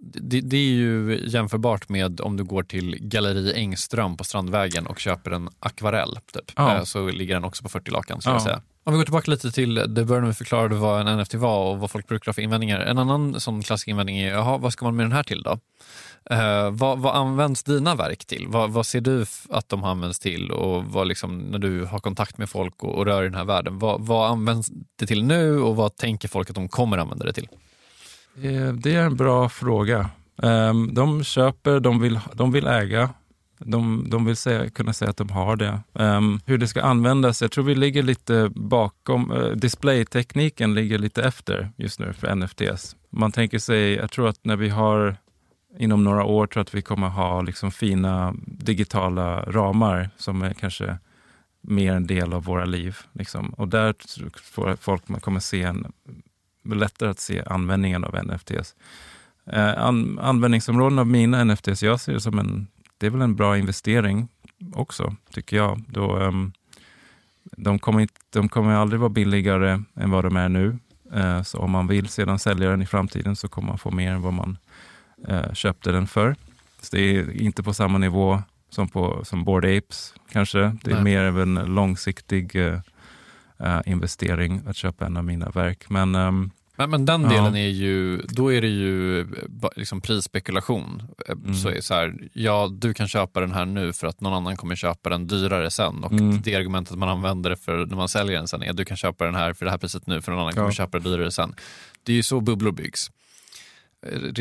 Det, 0.00 0.40
det 0.40 0.56
är 0.56 0.70
ju 0.70 1.20
jämförbart 1.26 1.88
med 1.88 2.20
om 2.20 2.36
du 2.36 2.44
går 2.44 2.62
till 2.62 2.98
Galleri 3.00 3.52
Engström 3.54 4.16
på 4.16 4.24
Strandvägen 4.24 4.86
och 4.86 4.98
köper 4.98 5.30
en 5.30 5.48
akvarell. 5.60 6.18
Typ. 6.32 6.52
Ja. 6.56 6.76
Eh, 6.76 6.82
Så 6.84 7.08
ligger 7.10 7.34
den 7.34 7.44
också 7.44 7.62
på 7.62 7.68
40 7.68 7.90
lakan. 7.90 8.20
Jag 8.24 8.34
Ja. 8.34 8.40
säga. 8.40 8.60
Om 8.84 8.92
vi 8.92 8.96
går 8.96 9.04
tillbaka 9.04 9.30
lite 9.30 9.50
till 9.50 9.74
det 9.74 10.04
början 10.04 10.26
vi 10.26 10.34
förklarade 10.34 10.74
vad 10.74 11.00
en 11.08 11.18
NFT 11.18 11.34
var 11.34 11.70
och 11.72 11.78
vad 11.78 11.90
folk 11.90 12.08
brukar 12.08 12.26
ha 12.26 12.32
för 12.32 12.42
invändningar. 12.42 12.80
En 12.80 12.98
annan 12.98 13.40
sån 13.40 13.62
klassisk 13.62 13.88
invändning 13.88 14.18
är, 14.18 14.30
jaha, 14.32 14.58
vad 14.58 14.72
ska 14.72 14.84
man 14.84 14.96
med 14.96 15.04
den 15.06 15.12
här 15.12 15.22
till 15.22 15.42
då? 15.42 15.58
Eh, 16.30 16.70
vad, 16.70 16.98
vad 16.98 17.14
används 17.16 17.62
dina 17.62 17.94
verk 17.94 18.24
till? 18.24 18.46
Vad, 18.48 18.70
vad 18.70 18.86
ser 18.86 19.00
du 19.00 19.24
att 19.50 19.68
de 19.68 19.84
används 19.84 20.18
till? 20.18 20.50
Och 20.50 20.84
vad 20.84 21.06
liksom, 21.08 21.38
när 21.38 21.58
du 21.58 21.84
har 21.84 21.98
kontakt 21.98 22.38
med 22.38 22.50
folk 22.50 22.84
och, 22.84 22.94
och 22.94 23.06
rör 23.06 23.22
i 23.22 23.26
den 23.26 23.34
här 23.34 23.44
världen, 23.44 23.78
vad, 23.78 24.00
vad 24.06 24.30
används 24.30 24.70
det 24.98 25.06
till 25.06 25.24
nu 25.24 25.60
och 25.60 25.76
vad 25.76 25.96
tänker 25.96 26.28
folk 26.28 26.50
att 26.50 26.54
de 26.56 26.68
kommer 26.68 26.98
använda 26.98 27.24
det 27.26 27.32
till? 27.32 27.48
Eh, 28.42 28.72
det 28.72 28.94
är 28.94 29.02
en 29.06 29.16
bra 29.16 29.48
fråga. 29.48 30.10
Ehm, 30.42 30.94
de 30.94 31.24
köper, 31.24 31.80
de 31.80 32.00
vill, 32.00 32.20
de 32.32 32.52
vill 32.52 32.66
äga. 32.66 33.10
De, 33.58 34.06
de 34.10 34.24
vill 34.24 34.36
säga, 34.36 34.70
kunna 34.70 34.92
säga 34.92 35.10
att 35.10 35.16
de 35.16 35.28
har 35.30 35.56
det. 35.56 35.80
Ehm, 35.94 36.40
hur 36.46 36.58
det 36.58 36.68
ska 36.68 36.82
användas, 36.82 37.42
jag 37.42 37.50
tror 37.50 37.64
vi 37.64 37.74
ligger 37.74 38.02
lite 38.02 38.50
bakom. 38.54 39.32
eh, 39.32 39.48
Displaytekniken 39.50 40.74
ligger 40.74 40.98
lite 40.98 41.22
efter 41.22 41.70
just 41.76 42.00
nu 42.00 42.12
för 42.12 42.34
NFTs. 42.34 42.96
Man 43.10 43.32
tänker 43.32 43.58
sig, 43.58 43.94
jag 43.94 44.10
tror 44.10 44.28
att 44.28 44.44
när 44.44 44.56
vi 44.56 44.68
har 44.68 45.16
inom 45.78 46.04
några 46.04 46.24
år 46.24 46.46
tror 46.46 46.60
jag 46.60 46.64
att 46.64 46.74
vi 46.74 46.82
kommer 46.82 47.08
ha 47.08 47.42
liksom 47.42 47.70
fina 47.70 48.34
digitala 48.46 49.42
ramar 49.42 50.10
som 50.16 50.42
är 50.42 50.54
kanske 50.54 50.98
mer 51.60 51.92
en 51.92 52.06
del 52.06 52.32
av 52.32 52.44
våra 52.44 52.64
liv. 52.64 52.96
Liksom. 53.12 53.48
Och 53.48 53.68
där 53.68 53.92
tror 53.92 54.76
folk 54.76 55.08
man 55.08 55.20
kommer 55.20 55.40
se 55.40 55.62
en, 55.62 55.92
lättare 56.74 57.10
att 57.10 57.20
se 57.20 57.42
användningen 57.46 58.04
av 58.04 58.24
NFTs. 58.24 58.74
Eh, 59.46 59.82
an, 59.82 60.18
användningsområden 60.18 60.98
av 60.98 61.06
mina 61.06 61.44
NFTs, 61.44 61.82
jag 61.82 62.00
ser 62.00 62.12
det 62.12 62.20
som 62.20 62.38
en, 62.38 62.66
det 62.98 63.06
är 63.06 63.10
väl 63.10 63.22
en 63.22 63.36
bra 63.36 63.58
investering 63.58 64.28
också, 64.74 65.16
tycker 65.30 65.56
jag. 65.56 65.82
Då, 65.88 66.16
ehm, 66.16 66.52
de, 67.56 67.78
kommer 67.78 68.00
inte, 68.00 68.14
de 68.30 68.48
kommer 68.48 68.74
aldrig 68.74 69.00
vara 69.00 69.10
billigare 69.10 69.82
än 69.94 70.10
vad 70.10 70.24
de 70.24 70.36
är 70.36 70.48
nu. 70.48 70.78
Eh, 71.12 71.42
så 71.42 71.58
om 71.58 71.70
man 71.70 71.86
vill 71.86 72.08
sedan 72.08 72.38
sälja 72.38 72.70
den 72.70 72.82
i 72.82 72.86
framtiden 72.86 73.36
så 73.36 73.48
kommer 73.48 73.68
man 73.68 73.78
få 73.78 73.90
mer 73.90 74.12
än 74.12 74.22
vad 74.22 74.32
man 74.32 74.58
eh, 75.28 75.52
köpte 75.52 75.92
den 75.92 76.06
för. 76.06 76.36
Så 76.80 76.96
det 76.96 77.16
är 77.16 77.42
inte 77.42 77.62
på 77.62 77.74
samma 77.74 77.98
nivå 77.98 78.42
som, 78.70 78.88
på, 78.88 79.24
som 79.24 79.44
Bored 79.44 79.78
Apes 79.78 80.14
kanske. 80.32 80.58
Det 80.58 80.90
är 80.90 80.94
Nej. 80.94 81.04
mer 81.04 81.24
av 81.24 81.40
en 81.40 81.54
långsiktig 81.54 82.56
eh, 82.56 82.80
eh, 83.60 83.80
investering 83.86 84.60
att 84.66 84.76
köpa 84.76 85.06
en 85.06 85.16
av 85.16 85.24
mina 85.24 85.50
verk. 85.50 85.90
Men 85.90 86.14
ehm, 86.14 86.50
Men, 86.78 86.90
men 86.90 87.04
den 87.06 87.22
Ja. 87.22 87.28
delen 87.28 87.56
är 87.56 87.68
ju, 87.68 88.16
då 88.16 88.52
är 88.52 88.60
det 88.60 88.68
ju 88.68 89.26
liksom 89.76 90.00
prisspekulation. 90.00 91.02
Eh, 91.28 91.32
Mm. 91.32 91.54
Så 91.54 91.68
är 91.68 91.80
så 91.80 91.94
här, 91.94 92.14
ja 92.32 92.68
du 92.72 92.94
kan 92.94 93.08
köpa 93.08 93.40
den 93.40 93.52
här 93.52 93.64
nu 93.64 93.92
för 93.92 94.06
att 94.06 94.20
någon 94.20 94.32
annan 94.32 94.56
kommer 94.56 94.74
köpa 94.76 95.10
den 95.10 95.26
dyrare 95.26 95.70
sen. 95.70 96.04
Och 96.04 96.12
Mm. 96.12 96.40
det 96.42 96.54
argumentet 96.56 96.98
man 96.98 97.08
använder 97.08 97.54
för 97.54 97.86
när 97.86 97.96
man 97.96 98.08
säljer 98.08 98.36
den 98.36 98.48
sen 98.48 98.62
är 98.62 98.72
du 98.72 98.84
kan 98.84 98.96
köpa 98.96 99.24
den 99.24 99.34
här 99.34 99.52
för 99.52 99.64
det 99.64 99.70
här 99.70 99.78
priset 99.78 100.06
nu 100.06 100.22
för 100.22 100.32
någon 100.32 100.40
annan 100.40 100.52
kommer 100.52 100.66
Ja. 100.66 100.72
köpa 100.72 100.98
den 100.98 101.12
dyrare 101.12 101.30
sen. 101.30 101.54
Det 102.02 102.12
är 102.12 102.16
ju 102.16 102.22
så 102.22 102.40
bubblor 102.40 102.72
byggs. 102.72 103.10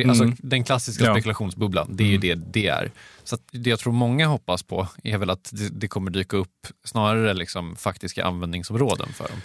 Alltså, 0.08 0.24
Mm. 0.24 0.36
Den 0.40 0.64
klassiska 0.64 1.04
Ja. 1.06 1.14
spekulationsbubblan, 1.14 1.88
det 1.90 2.04
är 2.04 2.08
ju 2.08 2.16
Mm. 2.16 2.22
det 2.52 2.62
det 2.62 2.68
är. 2.68 2.92
Så 3.24 3.38
det 3.52 3.70
jag 3.70 3.80
tror 3.80 3.94
många 3.94 4.28
hoppas 4.28 4.64
på 4.64 4.88
är 5.04 5.18
väl 5.18 5.30
att 5.30 5.50
det, 5.54 5.70
det 5.80 5.88
kommer 5.88 6.12
dyka 6.12 6.38
upp 6.38 6.68
snarare 6.84 7.34
liksom 7.34 7.76
faktiska 7.76 8.26
användningsområden 8.26 9.08
för 9.14 9.28
dem. 9.28 9.38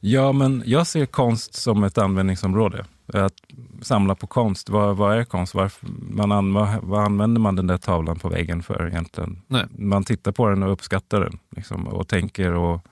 Ja, 0.00 0.32
men 0.32 0.62
jag 0.66 0.86
ser 0.86 1.06
konst 1.06 1.54
som 1.54 1.84
ett 1.84 1.98
användningsområde. 1.98 2.84
Att 3.12 3.32
samla 3.82 4.14
på 4.14 4.26
konst. 4.26 4.68
Vad, 4.68 4.96
vad 4.96 5.18
är 5.18 5.24
konst? 5.24 5.54
Varför, 5.54 5.88
man 6.10 6.32
an, 6.32 6.52
vad, 6.52 6.82
vad 6.82 7.04
använder 7.04 7.40
man 7.40 7.56
den 7.56 7.66
där 7.66 7.76
tavlan 7.78 8.18
på 8.18 8.28
väggen 8.28 8.62
för 8.62 8.88
egentligen? 8.88 9.42
Nej. 9.46 9.64
Man 9.78 10.04
tittar 10.04 10.32
på 10.32 10.48
den 10.48 10.62
och 10.62 10.72
uppskattar 10.72 11.20
den 11.20 11.38
liksom, 11.56 11.86
och 11.88 12.08
tänker 12.08 12.52
och 12.52 12.86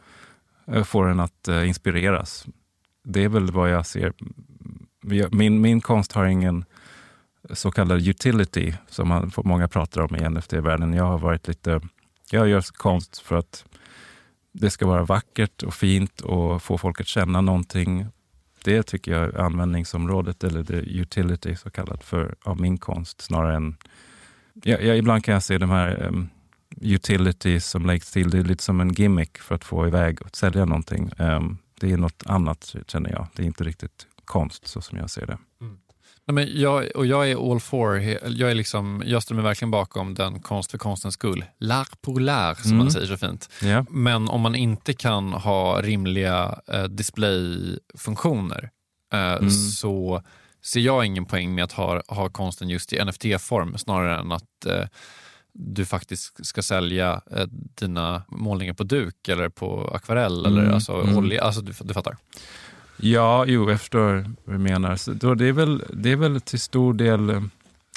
eh, 0.72 0.84
får 0.84 1.06
den 1.06 1.20
att 1.20 1.48
eh, 1.48 1.68
inspireras. 1.68 2.46
Det 3.04 3.24
är 3.24 3.28
väl 3.28 3.50
vad 3.50 3.70
jag 3.70 3.86
ser. 3.86 4.12
Min, 5.30 5.60
min 5.60 5.80
konst 5.80 6.12
har 6.12 6.24
ingen 6.24 6.64
så 7.50 7.70
kallad 7.70 8.08
utility 8.08 8.74
som 8.88 9.08
man, 9.08 9.32
många 9.36 9.68
pratar 9.68 10.00
om 10.00 10.16
i 10.16 10.28
NFT-världen. 10.28 10.92
Jag 10.92 11.04
har 11.04 11.18
varit 11.18 11.48
lite, 11.48 11.80
jag 12.30 12.48
gör 12.48 12.64
konst 12.72 13.18
för 13.18 13.36
att 13.36 13.64
det 14.52 14.70
ska 14.70 14.86
vara 14.86 15.04
vackert 15.04 15.62
och 15.62 15.74
fint 15.74 16.20
och 16.20 16.62
få 16.62 16.78
folk 16.78 17.00
att 17.00 17.06
känna 17.06 17.40
någonting. 17.40 18.06
Det 18.64 18.82
tycker 18.82 19.12
jag 19.12 19.22
är 19.22 19.40
användningsområdet, 19.40 20.44
eller 20.44 20.62
det 20.62 20.76
utility 20.76 21.56
så 21.56 21.70
kallat, 21.70 22.04
för, 22.04 22.34
av 22.42 22.60
min 22.60 22.78
konst 22.78 23.20
snarare 23.20 23.56
än... 23.56 23.76
Ja, 24.62 24.78
ja, 24.78 24.94
ibland 24.94 25.24
kan 25.24 25.34
jag 25.34 25.42
se 25.42 25.58
de 25.58 25.70
här 25.70 26.06
um, 26.06 26.28
utilities 26.80 27.66
som 27.66 27.86
läggs 27.86 28.12
till, 28.12 28.30
det 28.30 28.38
är 28.38 28.44
lite 28.44 28.62
som 28.62 28.80
en 28.80 28.92
gimmick 28.92 29.38
för 29.38 29.54
att 29.54 29.64
få 29.64 29.86
iväg 29.86 30.22
och 30.22 30.36
sälja 30.36 30.64
någonting. 30.64 31.10
Um, 31.18 31.58
det 31.80 31.92
är 31.92 31.96
något 31.96 32.22
annat 32.26 32.74
känner 32.86 33.10
jag. 33.10 33.26
Det 33.34 33.42
är 33.42 33.46
inte 33.46 33.64
riktigt 33.64 34.06
konst 34.24 34.66
så 34.68 34.80
som 34.80 34.98
jag 34.98 35.10
ser 35.10 35.26
det. 35.26 35.38
Nej, 36.26 36.34
men 36.34 36.60
jag, 36.60 36.96
och 36.96 37.06
jag 37.06 37.30
är 37.30 37.52
all 37.52 37.60
for, 37.60 37.98
jag, 38.28 38.50
är 38.50 38.54
liksom, 38.54 39.02
jag 39.06 39.22
ställer 39.22 39.42
mig 39.42 39.50
verkligen 39.50 39.70
bakom 39.70 40.14
den 40.14 40.40
konst 40.40 40.70
för 40.70 40.78
konstens 40.78 41.14
skull. 41.14 41.44
L'art 41.60 41.92
pour 42.02 42.20
l'art, 42.20 42.54
som 42.54 42.70
Mm. 42.70 42.78
man 42.78 42.90
säger 42.90 43.06
så 43.06 43.16
fint. 43.16 43.48
Ja. 43.62 43.86
Men 43.90 44.28
om 44.28 44.40
man 44.40 44.54
inte 44.54 44.92
kan 44.92 45.32
ha 45.32 45.82
rimliga 45.82 46.58
eh, 46.66 46.84
displayfunktioner 46.84 48.70
eh, 49.12 49.18
Mm. 49.34 49.50
så 49.50 50.22
ser 50.62 50.80
jag 50.80 51.04
ingen 51.06 51.24
poäng 51.24 51.54
med 51.54 51.64
att 51.64 51.72
ha, 51.72 52.02
ha 52.08 52.28
konsten 52.30 52.68
just 52.68 52.92
i 52.92 53.00
NFT-form 53.04 53.78
snarare 53.78 54.18
än 54.20 54.32
att 54.32 54.66
eh, 54.66 54.84
du 55.52 55.86
faktiskt 55.86 56.46
ska 56.46 56.62
sälja 56.62 57.20
eh, 57.30 57.46
dina 57.50 58.22
målningar 58.28 58.74
på 58.74 58.84
duk 58.84 59.28
eller 59.28 59.48
på 59.48 59.90
akvarell 59.94 60.46
eller 60.46 60.62
Mm, 60.62 60.74
alltså, 60.74 60.92
mm. 60.92 61.16
olja. 61.16 61.42
Alltså, 61.42 61.60
du, 61.60 61.72
du 61.80 61.94
fattar. 61.94 62.16
Ja, 62.96 63.44
jo, 63.46 63.70
jag 63.70 63.80
förstår 63.80 64.14
vad 64.44 64.54
du 64.54 64.58
menar. 64.58 64.96
Så 64.96 65.12
då, 65.12 65.34
det, 65.34 65.46
är 65.48 65.52
väl, 65.52 65.84
det 65.92 66.12
är 66.12 66.16
väl 66.16 66.40
till 66.40 66.60
stor 66.60 66.94
del... 66.94 67.30
Eh, 67.30 67.42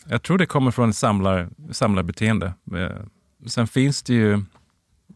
jag 0.09 0.23
tror 0.23 0.37
det 0.37 0.45
kommer 0.45 0.71
från 0.71 0.89
ett 0.89 0.95
samlar, 0.95 1.49
samlarbeteende. 1.71 2.53
Eh, 2.75 2.89
sen 3.45 3.67
finns 3.67 4.03
det 4.03 4.13
ju 4.13 4.41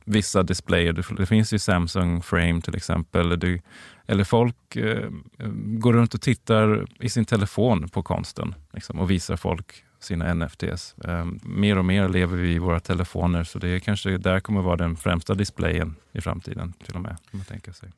vissa 0.05 0.43
displayer. 0.43 0.93
Det- 1.17 1.25
finns 1.25 1.53
ju 1.53 1.59
Samsung 1.59 2.21
Frame 2.21 2.61
till 2.61 2.75
exempel. 2.75 3.21
Eller, 3.25 3.37
du, 3.37 3.61
eller 4.07 4.23
folk 4.23 4.75
eh, 4.75 5.09
går 5.55 5.93
runt 5.93 6.13
och 6.13 6.21
tittar 6.21 6.85
i 6.99 7.09
sin 7.09 7.25
telefon 7.25 7.89
på 7.89 8.03
konsten 8.03 8.55
liksom, 8.73 8.99
och 8.99 9.11
visar 9.11 9.37
folk 9.37 9.83
sina 9.99 10.33
NFTs. 10.33 10.95
Eh, 11.03 11.25
mer 11.43 11.77
och 11.77 11.85
mer 11.85 12.09
lever 12.09 12.37
vi 12.37 12.53
i 12.53 12.59
våra 12.59 12.79
telefoner 12.79 13.43
så 13.43 13.59
det 13.59 13.69
är 13.69 13.79
kanske 13.79 14.17
där 14.17 14.39
kommer 14.39 14.61
vara 14.61 14.77
den 14.77 14.95
främsta 14.95 15.33
displayen 15.33 15.95
i 16.11 16.21
framtiden 16.21 16.73
till 16.85 16.95
och 16.95 17.01
med. 17.01 17.11
Om 17.31 17.39
man 17.39 17.45
tänker 17.45 17.71
sig. 17.71 17.89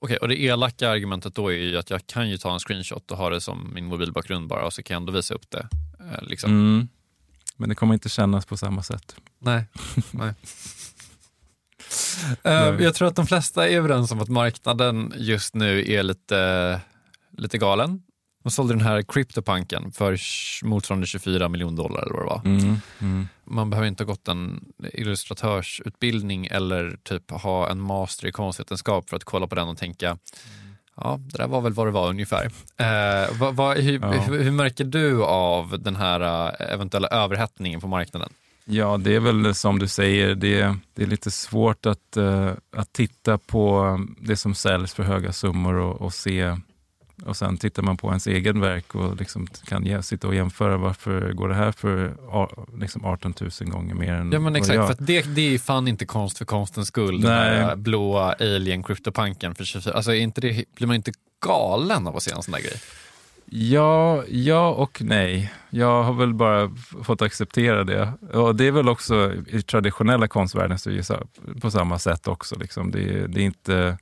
Okej, 0.00 0.16
och 0.16 0.28
det 0.28 0.42
elaka 0.42 0.90
argumentet 0.90 1.34
då 1.34 1.52
är 1.52 1.56
ju 1.56 1.78
att 1.78 1.90
jag 1.90 2.06
kan 2.06 2.30
ju 2.30 2.38
ta 2.38 2.52
en 2.52 2.58
screenshot 2.58 3.10
och 3.10 3.16
ha 3.16 3.30
det 3.30 3.40
som 3.40 3.70
min 3.74 3.84
mobilbakgrund 3.84 4.48
bara 4.48 4.66
och 4.66 4.72
så 4.72 4.82
kan 4.82 4.94
jag 4.94 5.00
ändå 5.00 5.12
visa 5.12 5.34
upp 5.34 5.50
det. 5.50 5.68
Eh, 6.00 6.22
liksom. 6.22 6.50
Mm. 6.50 6.88
Men 7.56 7.68
det 7.68 7.74
kommer 7.74 7.94
inte 7.94 8.08
kännas 8.08 8.46
på 8.46 8.56
samma 8.56 8.82
sätt. 8.82 9.16
Nej. 9.38 9.64
Nej. 10.10 10.34
Eh, 12.42 12.82
jag 12.84 12.94
tror 12.94 13.08
att 13.08 13.16
de 13.16 13.26
flesta 13.26 13.68
är 13.68 13.76
överens 13.76 14.12
om 14.12 14.20
att 14.20 14.28
marknaden 14.28 15.12
just 15.16 15.54
nu 15.54 15.92
är 15.92 16.02
lite, 16.02 16.80
lite 17.38 17.58
galen. 17.58 18.02
De 18.48 18.52
sålde 18.52 18.74
den 18.74 18.80
här 18.80 19.02
CryptoPunken 19.02 19.92
för 19.92 20.18
motsvarande 20.64 21.06
24 21.06 21.48
miljoner 21.48 21.76
dollar 21.76 22.02
eller 22.02 22.12
vad 22.12 22.22
det 22.22 22.26
var. 22.26 22.42
Mm. 22.44 22.76
Mm. 23.00 23.28
Man 23.44 23.70
behöver 23.70 23.88
inte 23.88 24.04
ha 24.04 24.06
gått 24.06 24.28
en 24.28 24.64
illustratörsutbildning 24.92 26.46
eller 26.46 26.98
typ 27.02 27.30
ha 27.30 27.70
en 27.70 27.80
master 27.80 28.26
i 28.26 28.32
konstvetenskap 28.32 29.08
för 29.08 29.16
att 29.16 29.24
kolla 29.24 29.46
på 29.46 29.54
den 29.54 29.68
och 29.68 29.78
tänka 29.78 30.18
Ja, 30.96 31.20
det 31.32 31.38
där 31.38 31.46
var 31.48 31.60
väl 31.60 31.72
vad 31.72 31.86
det 31.86 31.90
var 31.90 32.08
ungefär. 32.08 32.44
Eh, 32.76 33.38
vad, 33.38 33.56
vad, 33.56 33.76
hur, 33.76 34.00
Ja. 34.00 34.10
hur, 34.10 34.42
hur 34.42 34.50
märker 34.50 34.84
du 34.84 35.24
av 35.24 35.80
den 35.82 35.96
här 35.96 36.20
eh, 36.20 36.72
eventuella 36.74 37.08
överhettningen 37.08 37.80
på 37.80 37.88
marknaden? 37.88 38.28
Ja, 38.64 38.96
det 38.96 39.14
är 39.14 39.20
väl 39.20 39.54
som 39.54 39.78
du 39.78 39.88
säger, 39.88 40.34
det, 40.34 40.76
det 40.94 41.02
är 41.02 41.06
lite 41.06 41.30
svårt 41.30 41.86
att, 41.86 42.16
eh, 42.16 42.52
att 42.76 42.92
titta 42.92 43.38
på 43.38 43.98
det 44.20 44.36
som 44.36 44.54
säljs 44.54 44.94
för 44.94 45.02
höga 45.02 45.32
summor 45.32 45.74
och, 45.74 46.00
och 46.00 46.14
se 46.14 46.56
och 47.26 47.36
sen 47.36 47.56
tittar 47.56 47.82
man 47.82 47.96
på 47.96 48.08
ens 48.08 48.26
egen 48.26 48.60
verk 48.60 48.94
och 48.94 49.16
liksom 49.16 49.46
kan 49.46 50.02
sitta 50.02 50.28
och 50.28 50.34
jämföra 50.34 50.76
varför 50.76 51.32
går 51.32 51.48
det 51.48 51.54
här 51.54 51.72
för 51.72 52.16
liksom 52.80 53.04
18 53.04 53.34
000 53.40 53.70
gånger 53.70 53.94
mer 53.94 54.12
än 54.12 54.32
Ja 54.32 54.40
men 54.40 54.56
exakt, 54.56 54.76
för 54.76 54.92
att 54.92 55.06
det, 55.06 55.34
det 55.34 55.54
är 55.54 55.58
fan 55.58 55.88
inte 55.88 56.06
konst 56.06 56.38
för 56.38 56.44
konstens 56.44 56.88
skull. 56.88 57.20
Den 57.20 57.30
Nej. 57.30 57.56
här 57.56 57.76
blåa 57.76 58.32
alien 58.32 58.82
kryptopanken 58.82 59.54
för 59.54 59.64
24. 59.64 59.94
Alltså 59.94 60.14
inte 60.14 60.40
det, 60.40 60.64
blir 60.74 60.86
man 60.86 60.96
inte 60.96 61.12
galen 61.46 62.06
av 62.06 62.16
att 62.16 62.22
se 62.22 62.30
en 62.30 62.42
sån 62.42 62.52
där 62.52 62.60
grej? 62.60 62.80
Ja, 63.50 64.24
ja 64.28 64.68
och 64.68 65.02
nej. 65.02 65.52
Jag 65.70 66.02
har 66.02 66.12
väl 66.12 66.34
bara 66.34 66.70
fått 67.02 67.22
acceptera 67.22 67.84
det. 67.84 68.12
Och 68.32 68.56
det 68.56 68.66
är 68.66 68.72
väl 68.72 68.88
också 68.88 69.32
i 69.46 69.62
traditionella 69.62 70.28
konstvärlden 70.28 70.78
så 70.78 70.90
är 70.90 70.94
det 70.94 71.60
på 71.60 71.70
samma 71.70 71.98
sätt 71.98 72.28
också. 72.28 72.58
Liksom. 72.58 72.90
Det, 72.90 73.26
det 73.26 73.40
är 73.40 73.44
inte 73.44 73.98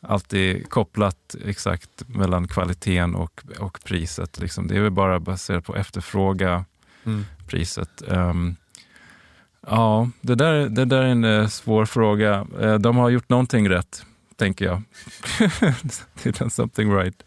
alltid 0.00 0.70
kopplat 0.70 1.34
exakt 1.44 1.90
mellan 2.06 2.48
kvaliteten 2.48 3.14
och, 3.14 3.42
och 3.58 3.78
priset. 3.84 4.40
Liksom. 4.40 4.66
Det 4.66 4.76
är 4.76 4.80
väl 4.80 4.90
bara 4.90 5.20
baserat 5.20 5.64
på 5.64 5.76
efterfråga, 5.76 6.64
Mm. 7.04 7.24
priset. 7.46 8.02
Ehm, 8.08 8.56
ja, 9.66 10.10
det 10.20 10.34
där, 10.34 10.68
det 10.68 10.84
där 10.84 11.02
är 11.02 11.06
en 11.06 11.24
eh, 11.24 11.46
svår 11.46 11.84
fråga. 11.84 12.46
Eh, 12.60 12.74
de 12.74 12.96
har 12.96 13.10
gjort 13.10 13.28
någonting 13.28 13.68
rätt, 13.68 14.04
tänker 14.36 14.64
jag. 14.64 14.82
They've 16.18 16.38
done 16.38 16.50
something 16.50 16.92
right. 16.94 17.22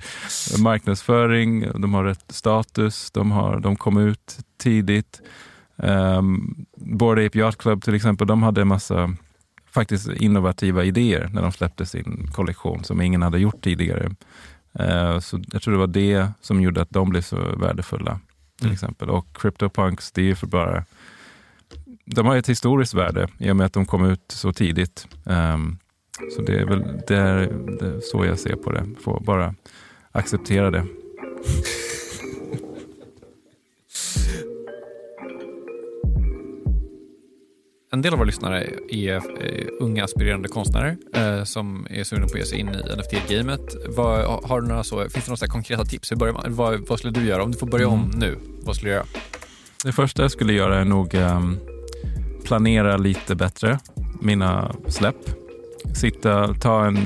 Marknadsföring, 0.60 1.72
de 1.82 1.94
har 1.94 2.04
rätt 2.04 2.26
status, 2.30 3.12
de, 3.12 3.32
har, 3.32 3.60
de 3.60 3.76
kom 3.76 3.98
ut 3.98 4.38
tidigt. 4.58 5.22
Um, 5.76 6.66
Bored 6.78 7.26
Ape 7.28 7.40
Yacht 7.40 7.58
Club 7.58 7.84
till 7.84 7.96
exempel, 7.96 8.28
de 8.28 8.44
hade 8.44 8.62
en 8.62 8.68
massa 8.68 9.14
faktiskt 9.74 10.08
innovativa 10.08 10.84
idéer 10.84 11.30
när 11.34 11.42
de 11.42 11.52
släppte 11.52 11.86
sin 11.86 12.28
kollektion 12.34 12.84
som 12.84 13.02
ingen 13.02 13.22
hade 13.22 13.40
gjort 13.40 13.62
tidigare. 13.64 14.16
Eh, 14.80 15.20
så 15.20 15.40
jag 15.52 15.62
tror 15.62 15.72
det 15.72 15.80
var 15.80 15.88
det 15.88 16.28
som 16.42 16.62
gjorde 16.62 16.82
att 16.82 16.90
de 16.90 17.10
blev 17.10 17.22
så 17.22 17.36
värdefulla. 17.58 18.20
till 18.58 18.66
Mm. 18.68 18.74
exempel. 18.74 19.10
Och 19.10 19.28
CryptoPunks, 19.42 20.12
det 20.12 20.22
är 20.22 20.26
ju 20.26 20.36
för 20.36 20.48
bara... 20.48 20.86
De 22.06 22.26
har 22.26 22.36
ett 22.36 22.50
historiskt 22.50 22.94
värde 22.94 23.28
i 23.38 23.52
och 23.52 23.56
med 23.56 23.66
att 23.66 23.74
de 23.74 23.86
kom 23.86 24.06
ut 24.06 24.24
så 24.28 24.54
tidigt. 24.54 25.08
Ehm, 25.26 25.78
så 26.36 26.42
det 26.42 26.60
är 26.60 26.66
väl 26.66 26.84
det 27.08 27.16
är, 27.16 27.38
det 27.80 27.86
är 27.88 28.00
så 28.12 28.26
jag 28.26 28.40
ser 28.40 28.56
på 28.56 28.72
det. 28.72 28.86
Får 29.04 29.20
bara 29.20 29.56
acceptera 30.12 30.72
det. 30.72 30.86
En 37.94 38.02
del 38.02 38.14
av 38.14 38.20
våra 38.20 38.26
lyssnare 38.26 38.70
är 38.90 39.16
eh, 39.16 39.68
unga 39.80 40.04
aspirerande 40.04 40.48
konstnärer 40.48 40.98
eh, 41.14 41.44
som 41.44 41.88
är 41.90 42.04
sugna 42.04 42.28
på 42.28 42.34
att 42.34 42.40
ge 42.40 42.46
sig 42.46 42.60
in 42.60 42.70
i 42.70 42.72
NFT-gamet. 42.72 43.76
Har 44.44 44.62
du 44.62 44.68
några 44.68 44.84
så, 44.84 45.10
finns 45.10 45.26
det 45.26 45.32
några 45.32 45.48
konkreta 45.48 45.86
tips? 45.86 46.12
Hur 46.12 46.16
börjar 46.16 46.34
man? 46.34 46.56
Vad, 46.56 46.88
vad 46.88 47.00
skulle 47.00 47.14
du 47.14 47.26
göra? 47.26 47.44
Om 47.44 47.52
du 47.52 47.58
får 47.58 47.68
börja 47.68 47.88
om 47.88 48.04
Mm. 48.04 48.20
nu, 48.20 48.38
vad 48.66 48.76
skulle 48.76 48.92
du 48.92 48.96
göra? 48.96 49.06
Det 49.84 49.92
första 49.92 50.22
jag 50.22 50.32
skulle 50.32 50.54
göra 50.54 50.80
är 50.80 50.86
nog 50.86 51.16
ehm, 51.16 51.58
planera 52.44 52.98
lite 52.98 53.36
bättre 53.36 53.80
mina 54.22 54.76
släpp. 54.88 55.30
Sitta, 55.96 56.54
ta 56.54 56.86
en, 56.86 56.98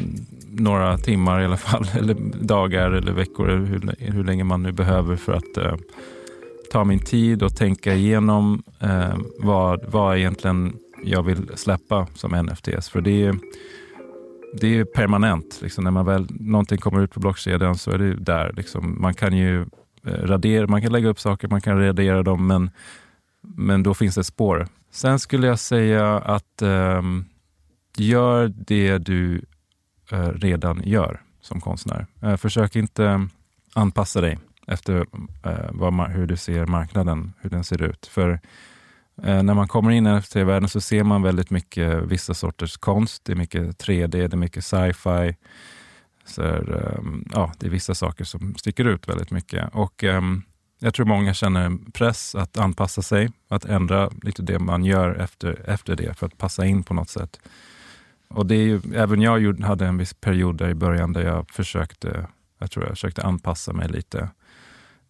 några 0.52 0.98
timmar 0.98 1.42
i 1.42 1.46
alla 1.46 1.58
fall, 1.58 1.88
eller 2.00 2.16
dagar 2.42 2.92
eller 2.92 3.12
veckor, 3.12 3.48
hur, 3.48 4.12
hur 4.12 4.24
länge 4.24 4.44
man 4.44 4.64
nu 4.64 4.72
behöver 4.72 5.16
för 5.16 5.34
att 5.34 5.58
eh, 5.58 5.76
ta 6.70 6.84
min 6.84 6.99
tid 6.99 7.43
och 7.43 7.55
tänka 7.55 7.93
igenom 7.93 8.63
eh, 8.80 9.18
vad, 9.39 9.86
vad 9.86 10.18
egentligen 10.18 10.80
jag 11.03 11.24
vill 11.24 11.51
släppa 11.55 12.07
som 12.13 12.45
NFTs. 12.45 12.89
För 12.89 13.01
det 13.01 13.26
är, 13.26 13.36
det 14.53 14.78
är 14.78 14.86
permanent. 14.86 15.59
Liksom, 15.61 15.84
när 15.84 15.91
man 15.91 16.05
väl, 16.05 16.28
någonting 16.30 16.78
kommer 16.78 17.01
ut 17.01 17.11
på 17.11 17.20
blockkedjan 17.20 17.78
så 17.78 17.91
är 17.91 17.97
det 17.97 18.15
där. 18.15 18.53
Liksom. 18.57 19.01
Man 19.01 19.13
kan 19.13 19.38
ju 19.38 19.61
eh, 20.05 20.11
radera, 20.11 20.68
man 20.68 20.82
kan 20.82 20.91
lägga 20.91 21.09
upp 21.09 21.20
saker, 21.20 21.47
man 21.47 21.61
kan 21.61 21.80
radera 21.80 22.24
dem, 22.24 22.47
men, 22.47 22.70
men 23.41 23.84
då 23.84 23.93
finns 23.93 24.15
det 24.15 24.22
ett 24.22 24.28
spår. 24.28 24.68
Sen 24.91 25.20
skulle 25.20 25.47
jag 25.47 25.59
säga 25.59 26.18
att 26.18 26.61
eh, 26.61 27.01
gör 27.97 28.47
det 28.47 28.97
du 28.97 29.41
eh, 30.11 30.30
redan 30.30 30.82
gör 30.84 31.22
som 31.41 31.61
konstnär. 31.61 32.05
Eh, 32.22 32.36
försök 32.38 32.76
inte 32.76 33.28
anpassa 33.74 34.22
dig 34.22 34.38
efter 34.68 35.05
eh, 35.43 35.70
vad, 35.72 36.09
hur 36.11 36.28
du 36.28 36.38
ser 36.38 36.65
marknaden, 36.65 37.34
hur 37.41 37.49
den 37.49 37.63
ser 37.63 37.82
ut. 37.82 38.05
För 38.05 38.39
eh, 39.24 39.43
när 39.43 39.53
man 39.53 39.68
kommer 39.68 39.91
in 39.91 40.07
i 40.07 40.09
NFT-världen 40.09 40.70
så 40.70 40.82
ser 40.82 41.03
man 41.03 41.22
väldigt 41.22 41.49
mycket 41.49 42.03
vissa 42.03 42.34
sorters 42.34 42.78
konst. 42.78 43.26
Det 43.26 43.32
är 43.32 43.36
mycket 43.36 43.84
3D, 43.86 44.07
det 44.07 44.34
är 44.34 44.38
mycket 44.38 44.65
sci-fi. 44.65 45.36
Så 46.26 46.43
eh, 46.43 46.99
ja, 47.34 47.51
det 47.59 47.65
är 47.68 47.70
vissa 47.72 47.95
saker 47.95 48.24
som 48.24 48.55
sticker 48.55 48.86
ut 48.86 49.07
väldigt 49.09 49.32
mycket. 49.32 49.70
Och 49.74 50.03
ehm, 50.03 50.43
jag 50.80 50.93
tror 50.93 51.05
många 51.05 51.34
känner 51.34 51.65
en 51.65 51.91
press 51.91 52.36
att 52.36 52.57
anpassa 52.57 53.01
sig, 53.01 53.30
att 53.47 53.65
ändra 53.65 54.09
lite 54.24 54.41
det 54.41 54.59
man 54.59 54.86
gör 54.86 55.15
efter, 55.15 55.70
efter 55.70 55.95
det 55.95 56.18
för 56.18 56.26
att 56.28 56.38
passa 56.38 56.65
in 56.65 56.84
på 56.84 56.93
något 56.93 57.09
sätt. 57.09 57.39
Och 58.30 58.45
det 58.45 58.55
är 58.55 58.63
ju, 58.63 58.82
även 58.95 59.22
jag 59.22 59.39
gjorde- 59.39 59.65
hade 59.65 59.86
en 59.88 59.97
viss 59.97 60.13
period 60.13 60.57
där 60.57 60.70
i 60.70 60.74
början 60.74 61.13
där 61.13 61.22
jag 61.22 61.49
försökte, 61.49 62.28
jag 62.59 62.72
tror 62.72 62.86
jag 62.86 62.91
försökte 62.91 63.24
anpassa 63.24 63.74
mig 63.74 63.88
lite. 63.89 64.30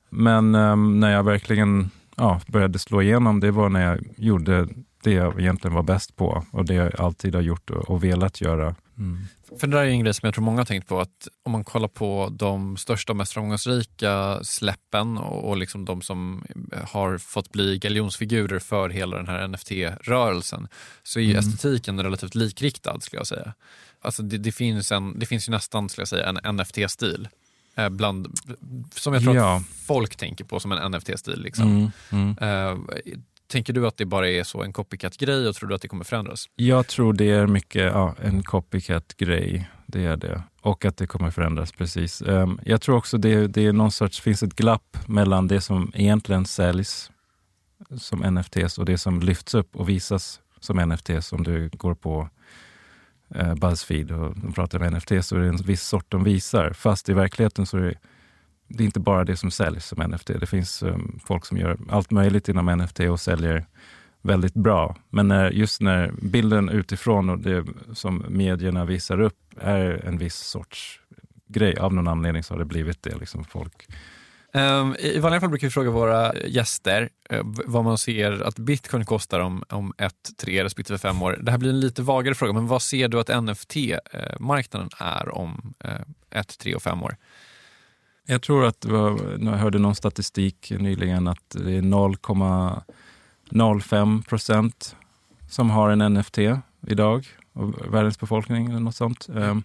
Men 0.10 0.55
ehm, 0.55 0.99
när 0.99 1.12
jag 1.12 1.24
verkligen 1.24 1.89
ja, 2.16 2.41
började 2.47 2.80
slå 2.80 3.01
igenom, 3.01 3.39
det 3.39 3.51
var 3.51 3.70
när 3.70 3.82
jag 3.82 3.99
gjorde 4.18 4.68
det 5.03 5.12
jag 5.12 5.39
egentligen 5.39 5.76
var 5.76 5.84
bäst 5.84 6.16
på 6.16 6.45
och 6.51 6.66
det 6.66 6.74
jag 6.74 7.01
alltid 7.01 7.36
har 7.36 7.41
gjort 7.41 7.70
och, 7.70 7.89
och 7.89 8.03
velat 8.03 8.41
göra. 8.41 8.76
Mm. 8.97 9.26
För 9.60 9.68
det 9.68 9.78
där 9.78 9.84
är 9.84 9.89
en 9.89 9.99
grej 10.03 10.14
som 10.14 10.28
jag 10.28 10.34
tror 10.34 10.43
många 10.43 10.58
har 10.58 10.66
tänkt 10.66 10.88
på, 10.88 10.99
att 10.99 11.28
om 11.43 11.51
man 11.51 11.64
kollar 11.64 11.88
på 11.88 12.30
de 12.32 12.78
största 12.78 13.14
och 13.14 13.18
mest 13.18 13.34
framgångsrika 13.34 14.39
släppen 14.43 15.18
och, 15.18 15.49
och 15.49 15.58
liksom 15.58 15.86
de 15.86 16.01
som 16.01 16.43
har 16.84 17.18
fått 17.18 17.51
bli 17.51 17.78
galjonsfigurer 17.78 18.60
för 18.60 18.89
hela 18.89 19.18
den 19.18 19.28
här 19.28 19.47
NFT-rörelsen, 19.47 20.68
så 21.03 21.20
är 21.20 21.24
ju 21.24 21.32
Mm. 21.32 21.39
estetiken 21.39 22.03
relativt 22.03 22.36
likriktad 22.36 22.99
skulle 22.99 23.20
jag 23.20 23.28
säga. 23.28 23.53
Alltså 24.01 24.24
det, 24.24 24.38
det, 24.38 24.51
finns, 24.51 24.91
en, 24.91 25.20
det 25.20 25.26
finns 25.26 25.49
ju 25.49 25.51
nästan 25.51 25.89
skulle 25.89 26.01
jag 26.01 26.08
säga, 26.08 26.26
en 26.30 26.55
NFT-stil. 26.55 27.28
Eh, 27.78 27.90
Bland, 27.90 28.28
som 28.96 29.14
jag 29.14 29.24
tror 29.24 29.36
Ja. 29.36 29.56
att 29.58 29.64
folk 29.88 30.16
tänker 30.16 30.46
på 30.46 30.60
som 30.60 30.72
en 30.72 30.92
NFT-stil. 30.92 31.42
Liksom. 31.42 31.92
Mm, 32.12 32.36
mm. 32.40 32.88
Eh, 32.88 33.00
tänker 33.48 33.74
du 33.74 33.88
att 33.88 33.98
det 33.98 34.06
bara 34.06 34.30
är 34.30 34.44
så 34.44 34.64
en 34.64 34.74
copycat-grej 34.74 35.48
och 35.48 35.56
tror 35.56 35.70
du 35.70 35.76
att 35.76 35.82
det 35.82 35.88
kommer 35.88 36.04
förändras? 36.04 36.50
Jag 36.56 36.88
tror 36.88 37.14
det 37.14 37.32
är 37.32 37.48
mycket 37.48 37.84
ja, 37.84 38.16
en 38.22 38.44
copycat-grej. 38.44 39.70
Det 39.86 40.06
är 40.06 40.18
det. 40.18 40.44
Och 40.62 40.86
att 40.86 40.98
det 40.98 41.08
kommer 41.08 41.32
förändras 41.32 41.72
precis. 41.72 42.22
Ehm, 42.22 42.60
jag 42.66 42.82
tror 42.82 42.96
också 42.98 43.18
det, 43.18 43.48
det 43.48 43.66
är 43.66 43.74
någon 43.74 43.92
sorts, 43.92 44.22
finns 44.22 44.44
ett 44.44 44.56
glapp 44.56 44.98
mellan 45.08 45.48
det 45.48 45.62
som 45.62 45.92
egentligen 45.96 46.46
säljs 46.46 47.12
som 47.98 48.20
NFTs 48.34 48.78
och 48.78 48.86
det 48.86 48.98
som 48.98 49.20
lyfts 49.20 49.54
upp 49.56 49.76
och 49.76 49.90
visas 49.90 50.40
som 50.60 50.78
NFTs. 50.90 51.34
Om 51.34 51.44
du 51.44 51.70
går 51.70 51.96
på 51.96 52.30
eh, 53.36 53.56
Buzzfeed 53.56 54.12
och 54.12 54.36
de 54.36 54.54
pratar 54.54 54.84
om 54.84 54.94
NFT, 54.94 55.12
så 55.22 55.36
är 55.36 55.40
det 55.40 55.48
en 55.48 55.56
viss 55.56 55.84
sort 55.84 56.06
de 56.10 56.24
visar. 56.24 56.74
Fast 56.74 57.10
i 57.10 57.14
verkligheten 57.14 57.66
så 57.66 57.78
är 57.78 57.82
det, 57.82 57.96
det 58.68 58.84
är 58.84 58.86
inte 58.86 59.00
bara 59.00 59.24
det 59.24 59.38
som 59.38 59.52
säljs 59.52 59.86
som 59.86 60.12
NFT. 60.12 60.28
Det 60.28 60.46
finns 60.46 60.84
um, 60.84 61.20
folk 61.26 61.46
som 61.46 61.58
gör 61.58 61.78
allt 61.90 62.12
möjligt 62.12 62.50
inom 62.50 62.66
NFT 62.66 63.00
och 63.00 63.20
säljer 63.20 63.66
väldigt 64.22 64.54
bra. 64.54 64.96
Men 65.10 65.28
när, 65.28 65.52
just 65.52 65.82
när 65.82 66.12
bilden 66.22 66.70
utifrån 66.70 67.30
och 67.30 67.40
det 67.40 67.66
som 67.94 68.26
medierna 68.30 68.86
visar 68.86 69.20
upp 69.20 69.40
är 69.62 70.06
en 70.06 70.18
viss 70.18 70.36
sorts 70.36 71.00
grej. 71.48 71.78
Av 71.78 71.94
någon 71.94 72.08
anledning 72.08 72.44
så 72.44 72.54
har 72.54 72.60
det 72.60 72.66
blivit 72.66 73.04
det. 73.04 73.16
Liksom 73.16 73.44
folk. 73.44 73.88
Um, 74.54 74.95
I 75.00 75.20
vanliga 75.20 75.39
fall 75.39 75.50
brukar 75.50 75.68
vi 75.68 75.72
fråga 75.72 75.91
våra 75.91 76.36
gäster 76.36 77.10
eh, 77.30 77.41
vad 77.43 77.84
man 77.84 77.98
ser 77.98 78.41
att 78.41 78.60
bitcoin 78.60 79.06
kostar 79.06 79.39
om, 79.39 79.64
om 79.70 79.93
ett, 79.98 80.32
tre 80.38 80.64
respektive 80.64 81.00
fem 81.00 81.22
år. 81.22 81.39
Det 81.41 81.52
här 81.52 81.58
blir 81.58 81.70
en 81.70 81.80
lite 81.80 82.02
vagare 82.02 82.36
fråga, 82.36 82.54
men 82.54 82.68
vad 82.68 82.82
ser 82.82 83.08
du 83.08 83.20
att 83.20 83.30
NFT-marknaden 83.30 84.89
eh, 85.00 85.08
är 85.08 85.36
om 85.36 85.74
eh, 85.80 86.02
ett, 86.32 86.58
tre 86.58 86.76
och 86.76 86.84
fem 86.84 87.04
år? 87.04 87.18
Jag 88.26 88.41
tror 88.41 88.66
att 88.66 88.86
eh, 88.86 89.18
jag 89.39 89.52
hörde 89.52 89.80
någon 89.80 89.95
statistik 89.95 90.72
nyligen 90.80 91.28
att 91.28 91.50
det 91.50 91.74
är 91.74 91.82
0,05 91.82 94.28
procent 94.28 94.95
som 95.50 95.70
har 95.70 95.89
en 95.89 96.14
NFT 96.14 96.38
idag 96.88 97.28
av 97.54 97.86
världens 97.91 98.20
befolkning 98.20 98.70
eller 98.70 98.80
något 98.80 98.95
sånt. 98.95 99.28
Ehm, 99.36 99.64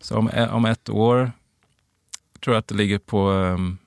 så 0.00 0.16
om, 0.16 0.30
om 0.50 0.64
ett 0.64 0.88
år 0.88 1.32
tror 2.40 2.54
jag 2.54 2.60
att 2.60 2.68
det 2.68 2.74
ligger 2.74 2.98
på 2.98 3.30
ehm, 3.30 3.78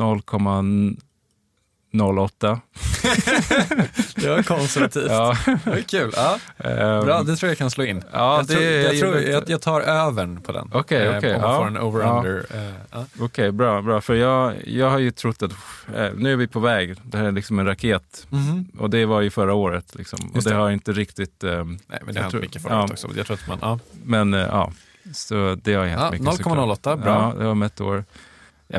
ehm, 0.00 0.96
08. 2.18 2.60
det 4.16 4.28
var 4.28 4.42
konservativt. 4.42 5.06
Ja. 5.10 5.36
Det 5.64 5.70
var 5.70 5.80
kul. 5.80 6.12
Ja. 6.16 6.38
Bra, 7.04 7.22
det 7.22 7.36
tror 7.36 7.48
jag 7.50 7.58
kan 7.58 7.70
slå 7.70 7.84
in. 7.84 8.02
Ja, 8.12 8.36
jag, 8.36 8.48
tror, 8.48 8.60
det- 8.60 8.82
jag, 8.82 8.98
tror, 9.00 9.18
jag, 9.20 9.50
jag 9.50 9.60
tar 9.62 9.80
övern 9.80 10.40
på 10.40 10.52
den. 10.52 10.70
Okej, 10.72 11.06
Eh, 11.06 11.18
okej. 11.18 11.34
Om 11.34 11.40
man 11.40 11.50
ja. 11.50 11.66
en 11.66 11.78
over-under. 11.78 12.46
Ja. 12.50 12.56
eh, 12.56 12.70
ja. 12.92 13.04
Okej, 13.20 13.52
bra, 13.52 13.82
bra. 13.82 14.00
För 14.00 14.14
jag, 14.14 14.54
jag 14.66 14.90
har 14.90 14.98
ju 14.98 15.10
trott 15.10 15.42
att 15.42 15.50
eh, 15.96 16.10
nu 16.16 16.32
är 16.32 16.36
vi 16.36 16.46
på 16.46 16.60
väg. 16.60 16.94
Det 17.02 17.18
här 17.18 17.24
är 17.24 17.32
liksom 17.32 17.58
en 17.58 17.66
raket. 17.66 18.26
Mhm. 18.30 18.68
Och 18.78 18.90
det 18.90 19.06
var 19.06 19.20
ju 19.20 19.30
förra 19.30 19.54
året. 19.54 19.94
Liksom. 19.94 20.18
Och 20.34 20.42
det 20.42 20.50
det. 20.50 20.56
har 20.56 20.70
inte 20.70 20.92
riktigt... 20.92 21.44
Eh, 21.44 21.50
Nej, 21.64 21.66
men 21.66 21.78
det 21.86 21.96
har 22.14 22.14
hänt 22.22 22.30
tror- 22.30 22.40
mycket 22.40 22.62
förra 22.62 22.72
ja, 22.74 22.80
året 22.80 22.90
också. 22.90 23.08
Jag 23.16 23.26
tror 23.26 23.34
att 23.36 23.48
man, 23.48 23.58
ja. 23.62 23.78
Men 24.04 24.34
eh, 24.34 24.40
ja, 24.40 24.72
så 25.12 25.56
det 25.62 25.74
har 25.74 25.84
hänt 25.86 26.12
mycket. 26.12 26.26
0,08, 26.26 26.36
såklart. 26.76 26.98
bra. 27.00 27.12
Ja, 27.12 27.32
det 27.38 27.44
var 27.44 27.52
om 27.52 27.62
ett 27.62 27.80
år. 27.80 28.04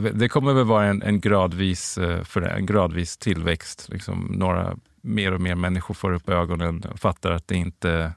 Vet, 0.01 0.19
det 0.19 0.29
kommer 0.29 0.53
väl 0.53 0.65
vara 0.65 0.85
en, 0.85 1.01
en, 1.01 1.19
gradvis, 1.19 1.97
eh, 1.97 2.23
för 2.23 2.41
en 2.41 2.65
gradvis 2.65 3.17
tillväxt. 3.17 3.89
Liksom 3.91 4.19
några 4.19 4.77
mer 5.01 5.31
och 5.31 5.41
mer 5.41 5.55
människor 5.55 5.93
får 5.93 6.13
upp 6.13 6.29
ögonen 6.29 6.83
och 6.83 6.99
fattar 6.99 7.31
att 7.31 7.47
det 7.47 7.55
inte, 7.55 8.13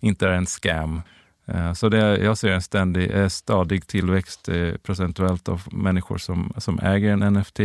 inte 0.00 0.28
är 0.28 0.32
en 0.32 0.46
scam. 0.46 1.02
Eh, 1.46 1.72
så 1.72 1.88
det, 1.88 2.18
jag 2.18 2.38
ser 2.38 2.50
en 2.50 2.62
ständig, 2.62 3.10
eh, 3.10 3.28
stadig 3.28 3.86
tillväxt 3.86 4.48
procentuellt 4.82 5.48
av 5.48 5.62
människor 5.72 6.18
som, 6.18 6.52
som 6.56 6.78
äger 6.78 7.10
en 7.10 7.32
NFT. 7.34 7.60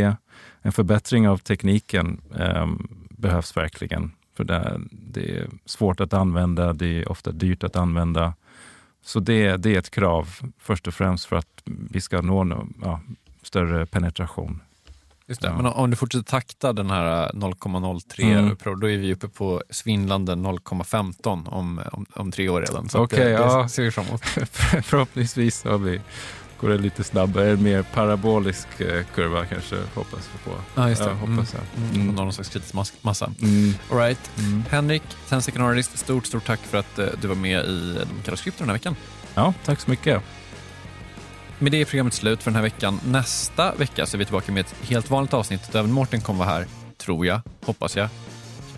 En 0.62 0.72
förbättring 0.72 1.30
av 1.30 1.38
tekniken 1.38 2.22
eh, 2.39 2.68
behövs 3.10 3.58
verkligen. 3.58 4.12
För 4.38 4.43
det, 4.43 4.82
det 4.91 5.38
är 5.38 5.49
svårt 5.66 5.99
att 5.99 6.14
använda, 6.14 6.74
det 6.74 7.02
är 7.02 7.12
ofta 7.12 7.32
dyrt 7.32 7.64
att 7.64 7.76
använda. 7.76 8.34
Så 9.04 9.20
det, 9.20 9.58
det 9.58 9.76
är 9.76 9.80
ett 9.80 9.91
krav 9.91 10.30
först 10.60 10.88
och 10.88 10.93
främst 10.93 11.26
för 11.26 11.36
att 11.36 11.62
vi 11.66 12.02
ska 12.02 12.22
nå 12.22 12.43
nå- 12.43 12.68
ja, 12.82 13.02
större 13.44 13.86
penetration. 13.86 14.62
Just 15.28 15.42
det. 15.42 15.48
Ja. 15.48 15.56
Men 15.58 15.66
om 15.66 15.89
du 15.89 15.96
fortsätter 15.96 16.24
takta 16.26 16.74
den 16.74 16.89
här 16.89 17.32
0,03 17.34 18.24
Mm. 18.38 18.56
pro, 18.56 18.76
då 18.76 18.89
är 18.89 18.98
vi 18.98 19.14
uppe 19.14 19.28
på 19.28 19.64
svindlande 19.70 20.36
0,15 20.36 21.48
om, 21.50 21.82
om, 21.92 22.06
om 22.14 22.32
tre 22.32 22.50
år 22.50 22.62
redan. 22.62 22.89
Så 22.89 22.98
att 22.98 23.04
Okej, 23.04 23.20
det, 23.20 23.26
det 23.26 23.32
ja. 23.32 23.70
ser 23.70 23.84
vi 23.84 23.92
fram 23.92 24.06
emot. 24.08 24.22
Förhoppningsvis 24.86 25.64
har 25.64 25.78
vi, 25.78 26.02
går 26.60 26.70
det 26.70 26.78
lite 26.78 27.04
snabbare, 27.04 27.50
en 27.52 27.64
mer 27.64 27.84
parabolisk 27.84 28.68
eh, 28.82 29.04
kurva 29.16 29.46
kanske 29.46 29.76
hoppas 29.96 30.30
vi 30.34 30.52
på. 30.52 30.58
Ja, 30.76 30.89
just 30.89 31.04
det. 31.04 31.10
Ja, 31.10 31.16
hoppas 31.16 31.54
jag. 31.54 31.62
Mm. 31.78 31.89
Mm. 31.89 32.02
Mm. 32.02 32.16
Någon 32.16 32.34
slags 32.34 32.50
kritisk 32.50 32.74
mas- 32.74 32.94
massa. 33.02 33.26
Mm. 33.42 33.74
All 33.92 33.98
right. 33.98 34.32
Mm. 34.39 34.64
Henrik, 34.70 35.04
10 35.30 35.42
second 35.42 35.66
artist, 35.66 35.98
stort, 35.98 36.26
stort 36.26 36.46
tack 36.46 36.60
för 36.60 36.78
att 36.78 37.00
du 37.22 37.28
var 37.28 37.36
med 37.36 37.66
i 37.66 37.98
De 38.26 38.36
krypto 38.38 38.60
den 38.64 38.70
här 38.70 38.76
veckan. 38.76 38.96
Ja, 39.36 39.54
tack 39.66 39.80
så 39.80 39.89
mycket. 39.89 40.24
Med 41.62 41.72
det 41.72 41.82
är 41.82 41.86
programmet 41.86 42.14
slut 42.14 42.43
för 42.43 42.51
den 42.51 42.55
här 42.55 42.62
veckan. 42.62 42.99
Nästa 43.05 43.76
vecka 43.76 44.05
så 44.05 44.18
är 44.18 44.20
vi 44.20 44.26
tillbaka 44.26 44.51
med 44.51 44.62
ett 44.62 44.76
helt 44.82 45.09
vanligt 45.09 45.34
avsnitt 45.34 45.72
där 45.72 45.80
även 45.80 45.91
Mårten 45.91 46.22
kommer 46.22 46.45
vara 46.45 46.49
här, 46.49 46.66
tror 46.97 47.26
jag, 47.26 47.41
hoppas 47.66 47.95
jag. 47.95 48.09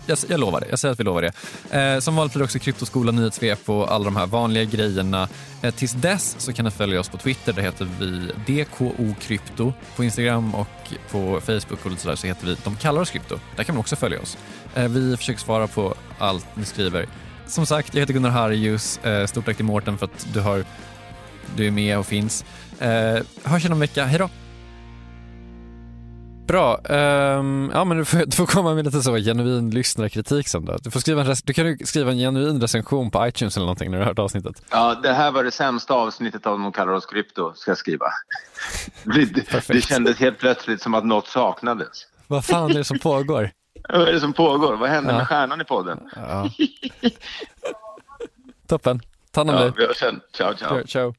Jag, 0.06 0.18
jag 0.28 0.40
lovar 0.40 0.60
det. 0.60 0.66
Jag 0.70 0.78
säger 0.78 0.92
att 0.92 1.00
vi 1.00 1.04
lovar 1.04 1.22
det. 1.22 1.32
Eh, 1.78 2.00
som 2.00 2.16
vanligt 2.16 2.32
blir 2.32 2.38
det 2.38 2.44
också 2.44 2.58
Kryptoskola, 2.58 3.12
nyhetssvep 3.12 3.68
och 3.68 3.92
alla 3.92 4.04
de 4.04 4.16
här 4.16 4.26
vanliga 4.26 4.64
grejerna. 4.64 5.28
Eh, 5.62 5.74
tills 5.74 5.92
dess 5.92 6.36
så 6.38 6.52
kan 6.52 6.64
ni 6.64 6.70
följa 6.70 7.00
oss 7.00 7.08
på 7.08 7.16
Twitter. 7.16 7.52
Där 7.52 7.62
heter 7.62 7.88
vi 8.00 8.32
DKO 8.46 9.14
Krypto. 9.20 9.72
På 9.96 10.04
Instagram 10.04 10.54
och 10.54 10.92
på 11.10 11.40
Facebook 11.40 11.84
och 11.84 11.90
lite 11.90 12.02
sådär 12.02 12.16
så 12.16 12.26
heter 12.26 12.46
vi 12.46 12.56
De 12.64 12.76
kallar 12.76 13.00
oss 13.00 13.10
Krypto. 13.10 13.38
Där 13.56 13.64
kan 13.64 13.74
man 13.74 13.80
också 13.80 13.96
följa 13.96 14.20
oss. 14.20 14.38
Eh, 14.74 14.88
vi 14.88 15.16
försöker 15.16 15.40
svara 15.40 15.66
på 15.66 15.94
allt 16.18 16.46
ni 16.56 16.64
skriver. 16.64 17.06
Som 17.46 17.66
sagt, 17.66 17.94
jag 17.94 18.00
heter 18.00 18.14
Gunnar 18.14 18.30
Harjus. 18.30 18.98
Eh, 18.98 19.26
stort 19.26 19.44
tack 19.44 19.56
till 19.56 19.64
Mårten 19.64 19.98
för 19.98 20.06
att 20.06 20.26
du, 20.32 20.40
har, 20.40 20.64
du 21.56 21.66
är 21.66 21.70
med 21.70 21.98
och 21.98 22.06
finns. 22.06 22.44
Eh, 22.78 22.88
hörs 23.44 23.60
igen 23.62 23.72
om 23.72 23.76
en 23.76 23.80
vecka. 23.80 24.04
Hej 24.04 24.18
då! 24.18 24.28
Bra. 26.46 26.78
Ehm, 26.88 27.70
ja, 27.74 27.84
men 27.84 27.96
du, 27.98 28.04
får, 28.04 28.18
du 28.18 28.30
får 28.36 28.46
komma 28.46 28.74
med 28.74 28.84
lite 28.84 29.02
så 29.02 29.16
genuin 29.16 29.70
lyssnarkritik 29.70 30.48
sen 30.48 30.64
då. 30.64 30.76
Du, 30.82 30.90
får 30.90 31.00
skriva 31.00 31.20
en 31.22 31.34
du 31.44 31.52
kan 31.52 31.66
ju 31.66 31.78
skriva 31.84 32.10
en 32.10 32.18
genuin 32.18 32.60
recension 32.60 33.10
på 33.10 33.26
iTunes 33.26 33.56
eller 33.56 33.64
någonting 33.66 33.90
när 33.90 33.98
du 33.98 34.04
har 34.04 34.08
hört 34.08 34.18
avsnittet. 34.18 34.62
Ja, 34.70 34.94
det 35.02 35.12
här 35.12 35.30
var 35.30 35.44
det 35.44 35.50
sämsta 35.50 35.94
avsnittet 35.94 36.46
av 36.46 36.58
De 36.58 36.72
kallar 36.72 36.92
oss 36.92 37.06
krypto, 37.06 37.52
ska 37.54 37.70
jag 37.70 37.78
skriva. 37.78 38.06
Det, 39.04 39.68
det 39.68 39.80
kändes 39.80 40.18
helt 40.18 40.38
plötsligt 40.38 40.82
som 40.82 40.94
att 40.94 41.04
något 41.04 41.26
saknades. 41.26 42.06
Vad 42.26 42.44
fan 42.44 42.70
är 42.70 42.74
det 42.74 42.84
som 42.84 42.98
pågår? 42.98 43.50
Vad 43.88 44.08
är 44.08 44.12
det 44.12 44.20
som 44.20 44.32
pågår? 44.32 44.76
Vad 44.76 44.90
hände 44.90 45.10
Ja. 45.12 45.18
med 45.18 45.28
stjärnan 45.28 45.60
i 45.60 45.64
podden? 45.64 45.98
Ja. 46.16 46.50
Toppen. 48.66 49.00
Ta 49.32 49.40
hand 49.40 49.50
om 49.50 49.56
Ja, 49.56 49.62
dig. 49.62 49.72
vi 49.76 49.86
hörs 49.86 49.96
sen. 49.96 50.20
Ciao, 50.36 50.54
ciao. 50.56 50.86
Ciao. 50.86 51.14